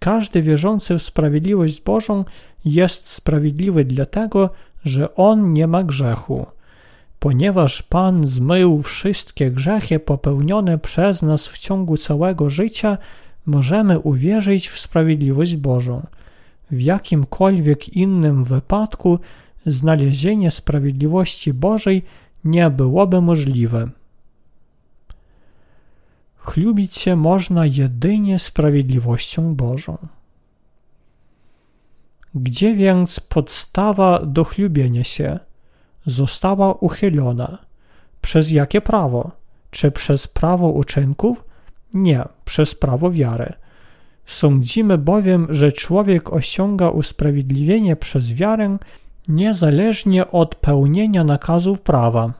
Każdy 0.00 0.42
wierzący 0.42 0.98
w 0.98 1.02
sprawiedliwość 1.02 1.80
Bożą 1.80 2.24
jest 2.64 3.08
sprawiedliwy 3.08 3.84
dlatego, 3.84 4.50
że 4.84 5.14
on 5.14 5.52
nie 5.52 5.66
ma 5.66 5.84
grzechu. 5.84 6.46
Ponieważ 7.18 7.82
Pan 7.82 8.26
zmył 8.26 8.82
wszystkie 8.82 9.50
grzechy 9.50 9.98
popełnione 9.98 10.78
przez 10.78 11.22
nas 11.22 11.48
w 11.48 11.58
ciągu 11.58 11.96
całego 11.96 12.50
życia, 12.50 12.98
możemy 13.46 13.98
uwierzyć 14.00 14.68
w 14.68 14.78
sprawiedliwość 14.80 15.56
Bożą. 15.56 16.06
W 16.70 16.80
jakimkolwiek 16.80 17.88
innym 17.88 18.44
wypadku 18.44 19.18
znalezienie 19.66 20.50
sprawiedliwości 20.50 21.52
Bożej 21.52 22.02
nie 22.44 22.70
byłoby 22.70 23.20
możliwe. 23.20 23.88
Chlubić 26.36 26.96
się 26.96 27.16
można 27.16 27.66
jedynie 27.66 28.38
sprawiedliwością 28.38 29.54
Bożą. 29.54 29.98
Gdzie 32.34 32.74
więc 32.74 33.20
podstawa 33.20 34.18
do 34.26 34.44
chlubienia 34.44 35.04
się 35.04 35.38
została 36.06 36.74
uchylona? 36.74 37.58
Przez 38.22 38.50
jakie 38.50 38.80
prawo? 38.80 39.30
Czy 39.70 39.90
przez 39.90 40.28
prawo 40.28 40.68
uczynków? 40.68 41.44
Nie, 41.94 42.24
przez 42.44 42.74
prawo 42.74 43.10
wiary. 43.10 43.52
Sądzimy 44.26 44.98
bowiem, 44.98 45.46
że 45.50 45.72
człowiek 45.72 46.32
osiąga 46.32 46.90
usprawiedliwienie 46.90 47.96
przez 47.96 48.32
wiarę 48.32 48.78
niezależnie 49.28 50.30
od 50.30 50.54
pełnienia 50.54 51.24
nakazów 51.24 51.80
prawa. 51.80 52.32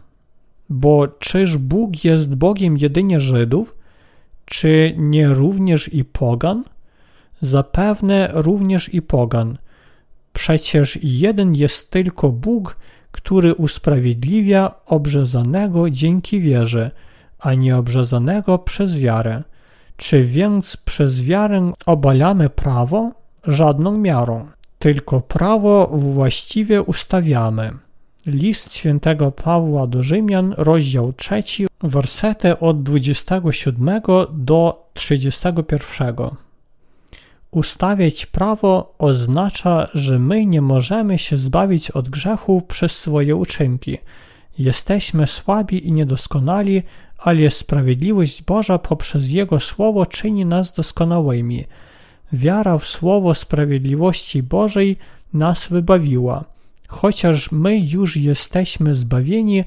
Bo 0.71 1.09
czyż 1.09 1.59
Bóg 1.59 2.05
jest 2.05 2.35
Bogiem 2.35 2.79
jedynie 2.79 3.21
Żydów? 3.21 3.75
Czy 4.45 4.95
nie 4.99 5.29
również 5.29 5.93
i 5.93 6.05
pogan? 6.05 6.65
Zapewne 7.41 8.31
również 8.33 8.95
i 8.95 9.03
pogan. 9.03 9.59
Przecież 10.35 10.99
jeden 11.03 11.55
jest 11.55 11.91
tylko 11.91 12.33
Bóg, 12.33 12.77
który 13.13 13.55
usprawiedliwia 13.55 14.75
obrzezanego 14.87 15.91
dzięki 15.91 16.41
wierze, 16.41 16.91
a 17.41 17.55
nie 17.55 17.77
obrzezanego 17.77 18.59
przez 18.59 18.99
wiarę. 18.99 19.43
Czy 19.97 20.25
więc 20.25 20.77
przez 20.77 21.23
wiarę 21.23 21.73
obalamy 21.87 22.51
prawo? 22.51 23.13
Żadną 23.45 23.99
miarą. 23.99 24.47
tylko 24.79 25.21
prawo 25.21 25.87
właściwie 25.95 26.83
ustawiamy. 26.83 27.73
List 28.27 28.77
świętego 28.77 29.33
Pawła 29.33 29.87
do 29.87 30.03
Rzymian, 30.03 30.55
rozdział 30.57 31.13
3, 31.13 31.43
wersety 31.83 32.59
od 32.59 32.83
27 32.83 34.01
do 34.33 34.89
31. 34.95 36.44
Ustawiać 37.55 38.27
prawo 38.27 38.95
oznacza, 38.99 39.89
że 39.95 40.19
my 40.19 40.47
nie 40.47 40.63
możemy 40.63 41.19
się 41.19 41.37
zbawić 41.37 41.91
od 41.91 42.09
grzechów 42.09 42.65
przez 42.65 42.99
swoje 42.99 43.37
uczynki. 43.37 43.99
Jesteśmy 44.59 45.27
słabi 45.27 45.89
i 45.89 45.93
niedoskonali, 45.93 46.83
ale 47.19 47.51
sprawiedliwość 47.51 48.43
Boża 48.43 48.79
poprzez 48.79 49.31
Jego 49.31 49.61
Słowo 49.61 50.07
czyni 50.07 50.47
nas 50.47 50.73
doskonałymi. 50.73 51.65
Wiara 52.33 52.79
w 52.79 52.87
Słowo 52.87 53.35
sprawiedliwości 53.35 54.43
Bożej 54.43 54.97
nas 55.33 55.67
wybawiła. 55.67 56.45
Chociaż 56.89 57.53
my 57.53 57.79
już 57.79 58.17
jesteśmy 58.17 58.95
zbawieni, 58.95 59.65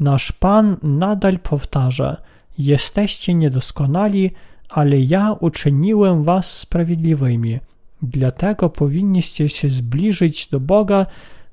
nasz 0.00 0.32
Pan 0.32 0.76
nadal 0.82 1.38
powtarza: 1.38 2.16
Jesteście 2.58 3.34
niedoskonali, 3.34 4.30
ale 4.70 5.00
ja 5.00 5.32
uczyniłem 5.32 6.22
was 6.24 6.58
sprawiedliwymi. 6.58 7.60
Dlatego 8.02 8.70
powinniście 8.70 9.48
się 9.48 9.68
zbliżyć 9.68 10.46
do 10.46 10.60
Boga 10.60 11.06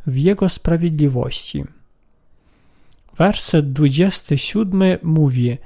w 0.07 0.17
Jego 0.17 0.49
sprawiedliwości. 0.49 1.63
Werset 3.17 3.73
27 3.73 4.83
mówi: 5.03 5.57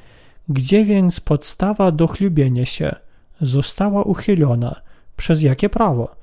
Gdzie 0.49 0.86
więc 0.86 1.20
podstawa 1.20 1.91
do 1.91 2.08
chlubienia 2.08 2.66
się 2.66 2.95
została 3.41 4.04
uchylona? 4.04 4.82
Przez 5.18 5.41
jakie 5.43 5.70
prawo? 5.70 6.16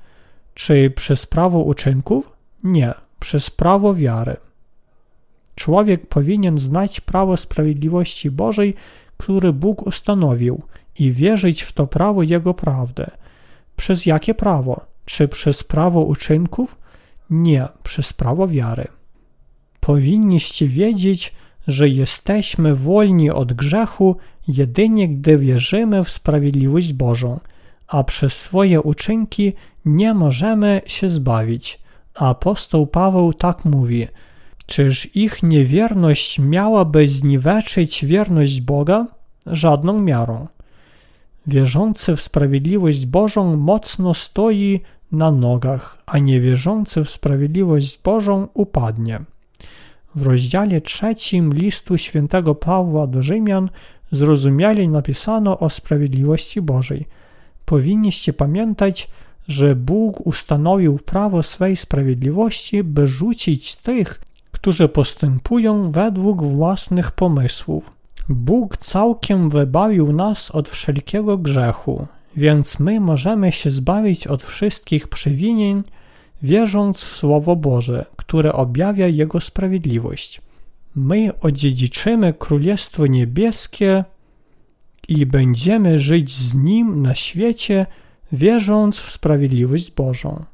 Czy 0.53 0.91
przez 0.95 1.25
prawo 1.25 1.59
uczynków? 1.59 2.31
Nie, 2.63 2.93
przez 3.19 3.49
prawo 3.49 3.95
wiary. 3.95 4.37
Człowiek 5.55 6.07
powinien 6.07 6.59
znać 6.59 7.01
prawo 7.01 7.37
sprawiedliwości 7.37 8.31
Bożej, 8.31 8.75
które 9.17 9.53
Bóg 9.53 9.87
ustanowił 9.87 10.61
i 10.99 11.11
wierzyć 11.11 11.61
w 11.61 11.73
to 11.73 11.87
prawo 11.87 12.23
Jego 12.23 12.53
prawdę. 12.53 13.11
Przez 13.75 14.05
jakie 14.05 14.33
prawo? 14.33 14.85
Czy 15.05 15.27
przez 15.27 15.63
prawo 15.63 16.01
uczynków? 16.01 16.75
Nie, 17.29 17.67
przez 17.83 18.13
prawo 18.13 18.47
wiary. 18.47 18.87
Powinniście 19.79 20.67
wiedzieć, 20.67 21.33
że 21.67 21.89
jesteśmy 21.89 22.75
wolni 22.75 23.31
od 23.31 23.53
grzechu 23.53 24.15
jedynie 24.47 25.09
gdy 25.09 25.37
wierzymy 25.37 26.03
w 26.03 26.09
sprawiedliwość 26.09 26.93
Bożą, 26.93 27.39
a 27.87 28.03
przez 28.03 28.41
swoje 28.41 28.81
uczynki 28.81 29.53
nie 29.85 30.13
możemy 30.13 30.81
się 30.85 31.09
zbawić. 31.09 31.79
Apostoł 32.15 32.87
Paweł 32.87 33.33
tak 33.33 33.65
mówi: 33.65 34.07
Czyż 34.65 35.15
ich 35.15 35.43
niewierność 35.43 36.39
miałaby 36.39 37.07
zniweczyć 37.07 38.05
wierność 38.05 38.61
Boga? 38.61 39.07
Żadną 39.45 40.01
miarą. 40.01 40.47
Wierzący 41.49 42.15
w 42.15 42.21
sprawiedliwość 42.21 43.05
Bożą 43.05 43.57
mocno 43.57 44.13
stoi 44.13 44.81
na 45.11 45.31
nogach, 45.31 45.97
a 46.05 46.19
niewierzący 46.19 47.03
w 47.03 47.09
sprawiedliwość 47.09 47.99
Bożą 48.03 48.47
upadnie. 48.53 49.19
W 50.15 50.27
rozdziale 50.27 50.81
trzecim 50.81 51.53
listu 51.53 51.97
świętego 51.97 52.55
Pawła 52.55 53.07
do 53.07 53.23
Rzymian 53.23 53.69
zrozumiale 54.11 54.87
napisano 54.87 55.59
o 55.59 55.69
sprawiedliwości 55.69 56.61
Bożej. 56.61 57.05
Powinniście 57.65 58.33
pamiętać, 58.33 59.09
że 59.47 59.75
Bóg 59.75 60.27
ustanowił 60.27 60.97
prawo 60.97 61.43
swej 61.43 61.75
sprawiedliwości, 61.75 62.83
by 62.83 63.07
rzucić 63.07 63.75
tych, 63.75 64.21
którzy 64.51 64.89
postępują 64.89 65.91
według 65.91 66.43
własnych 66.43 67.11
pomysłów. 67.11 67.98
Bóg 68.29 68.77
całkiem 68.77 69.49
wybawił 69.49 70.13
nas 70.13 70.51
od 70.51 70.69
wszelkiego 70.69 71.37
grzechu, 71.37 72.07
więc 72.37 72.79
my 72.79 72.99
możemy 72.99 73.51
się 73.51 73.69
zbawić 73.69 74.27
od 74.27 74.43
wszystkich 74.43 75.07
przewinień, 75.07 75.83
wierząc 76.43 77.03
w 77.03 77.15
Słowo 77.15 77.55
Boże, 77.55 78.05
które 78.15 78.53
objawia 78.53 79.07
Jego 79.07 79.41
sprawiedliwość. 79.41 80.41
My 80.95 81.39
odziedziczymy 81.41 82.33
Królestwo 82.33 83.07
Niebieskie 83.07 84.03
i 85.07 85.25
będziemy 85.25 85.99
żyć 85.99 86.31
z 86.31 86.55
Nim 86.55 87.01
na 87.01 87.15
świecie, 87.15 87.85
wierząc 88.31 88.99
w 88.99 89.11
sprawiedliwość 89.11 89.91
Bożą. 89.91 90.45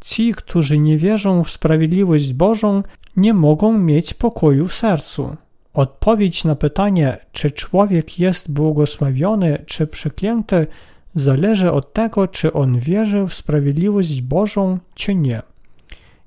Ci, 0.00 0.34
którzy 0.34 0.78
nie 0.78 0.98
wierzą 0.98 1.42
w 1.42 1.50
sprawiedliwość 1.50 2.32
Bożą, 2.32 2.82
nie 3.16 3.34
mogą 3.34 3.78
mieć 3.78 4.14
pokoju 4.14 4.68
w 4.68 4.74
sercu. 4.74 5.36
Odpowiedź 5.76 6.44
na 6.44 6.54
pytanie, 6.54 7.18
czy 7.32 7.50
człowiek 7.50 8.18
jest 8.18 8.52
błogosławiony 8.52 9.64
czy 9.66 9.86
przeklęty, 9.86 10.66
zależy 11.14 11.72
od 11.72 11.92
tego, 11.92 12.28
czy 12.28 12.52
on 12.52 12.78
wierzy 12.78 13.26
w 13.26 13.34
sprawiedliwość 13.34 14.22
Bożą, 14.22 14.78
czy 14.94 15.14
nie. 15.14 15.42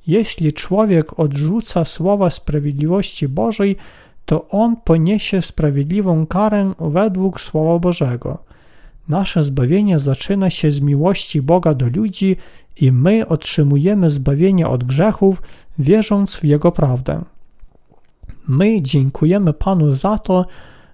Jeśli 0.07 0.53
człowiek 0.53 1.19
odrzuca 1.19 1.85
słowa 1.85 2.29
sprawiedliwości 2.29 3.27
Bożej, 3.27 3.75
to 4.25 4.47
on 4.49 4.75
poniesie 4.75 5.41
sprawiedliwą 5.41 6.27
karę 6.27 6.73
według 6.79 7.41
Słowa 7.41 7.79
Bożego. 7.79 8.37
Nasze 9.07 9.43
zbawienie 9.43 9.99
zaczyna 9.99 10.49
się 10.49 10.71
z 10.71 10.81
miłości 10.81 11.41
Boga 11.41 11.73
do 11.73 11.85
ludzi 11.87 12.35
i 12.81 12.91
my 12.91 13.27
otrzymujemy 13.27 14.09
zbawienie 14.09 14.67
od 14.67 14.83
grzechów, 14.83 15.41
wierząc 15.79 16.35
w 16.35 16.43
Jego 16.43 16.71
prawdę. 16.71 17.21
My 18.49 18.81
dziękujemy 18.81 19.53
Panu 19.53 19.93
za 19.93 20.17
to, 20.17 20.45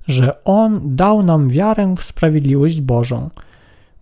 że 0.07 0.43
On 0.43 0.95
dał 0.95 1.23
nam 1.23 1.49
wiarę 1.49 1.95
w 1.97 2.03
sprawiedliwość 2.03 2.81
Bożą. 2.81 3.29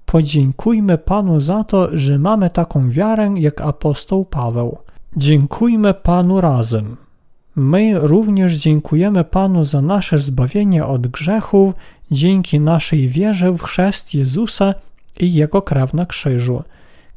Podziękujmy 0.06 0.98
Panu 0.98 1.40
za 1.40 1.64
to, 1.64 1.98
że 1.98 2.20
mamy 2.20 2.50
taką 2.50 2.90
wiarę 2.90 3.34
jak 3.38 3.62
apostoł 3.62 4.26
Paweł. 4.26 4.78
Dziękujmy 5.18 5.94
Panu 5.94 6.42
razem. 6.42 6.98
My 7.56 8.00
również 8.00 8.54
dziękujemy 8.56 9.24
Panu 9.24 9.66
za 9.66 9.82
nasze 9.82 10.20
zbawienie 10.20 10.86
od 10.86 11.08
grzechów 11.08 11.74
dzięki 12.12 12.60
naszej 12.60 13.08
wierze 13.08 13.52
w 13.52 13.64
chrzest 13.64 14.14
Jezusa 14.14 14.74
i 15.20 15.34
Jego 15.34 15.62
krew 15.62 15.94
na 15.94 16.06
krzyżu. 16.06 16.64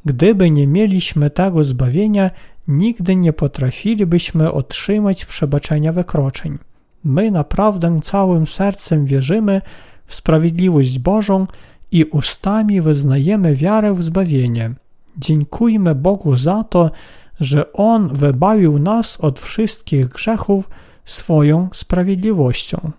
Gdyby 0.05 0.51
nie 0.51 0.67
mieliśmy 0.67 1.29
tego 1.29 1.63
zbawienia, 1.63 2.31
nigdy 2.67 3.15
nie 3.15 3.33
potrafilibyśmy 3.33 4.51
otrzymać 4.51 5.25
przebaczenia 5.25 5.93
wykroczeń. 5.93 6.57
My 7.03 7.31
naprawdę 7.31 7.99
całym 8.03 8.47
sercem 8.47 9.05
wierzymy 9.05 9.61
w 10.05 10.15
sprawiedliwość 10.15 10.99
Bożą 10.99 11.47
i 11.91 12.05
ustami 12.05 12.81
wyznajemy 12.81 13.55
wiarę 13.55 13.93
w 13.93 14.03
zbawienie. 14.03 14.73
Dziękujmy 15.17 15.95
Bogu 15.95 16.35
za 16.35 16.63
to, 16.63 16.91
że 17.39 17.73
On 17.73 18.13
wybawił 18.13 18.79
nas 18.79 19.17
od 19.21 19.39
wszystkich 19.39 20.07
grzechów 20.07 20.69
swoją 21.05 21.69
sprawiedliwością. 21.73 22.91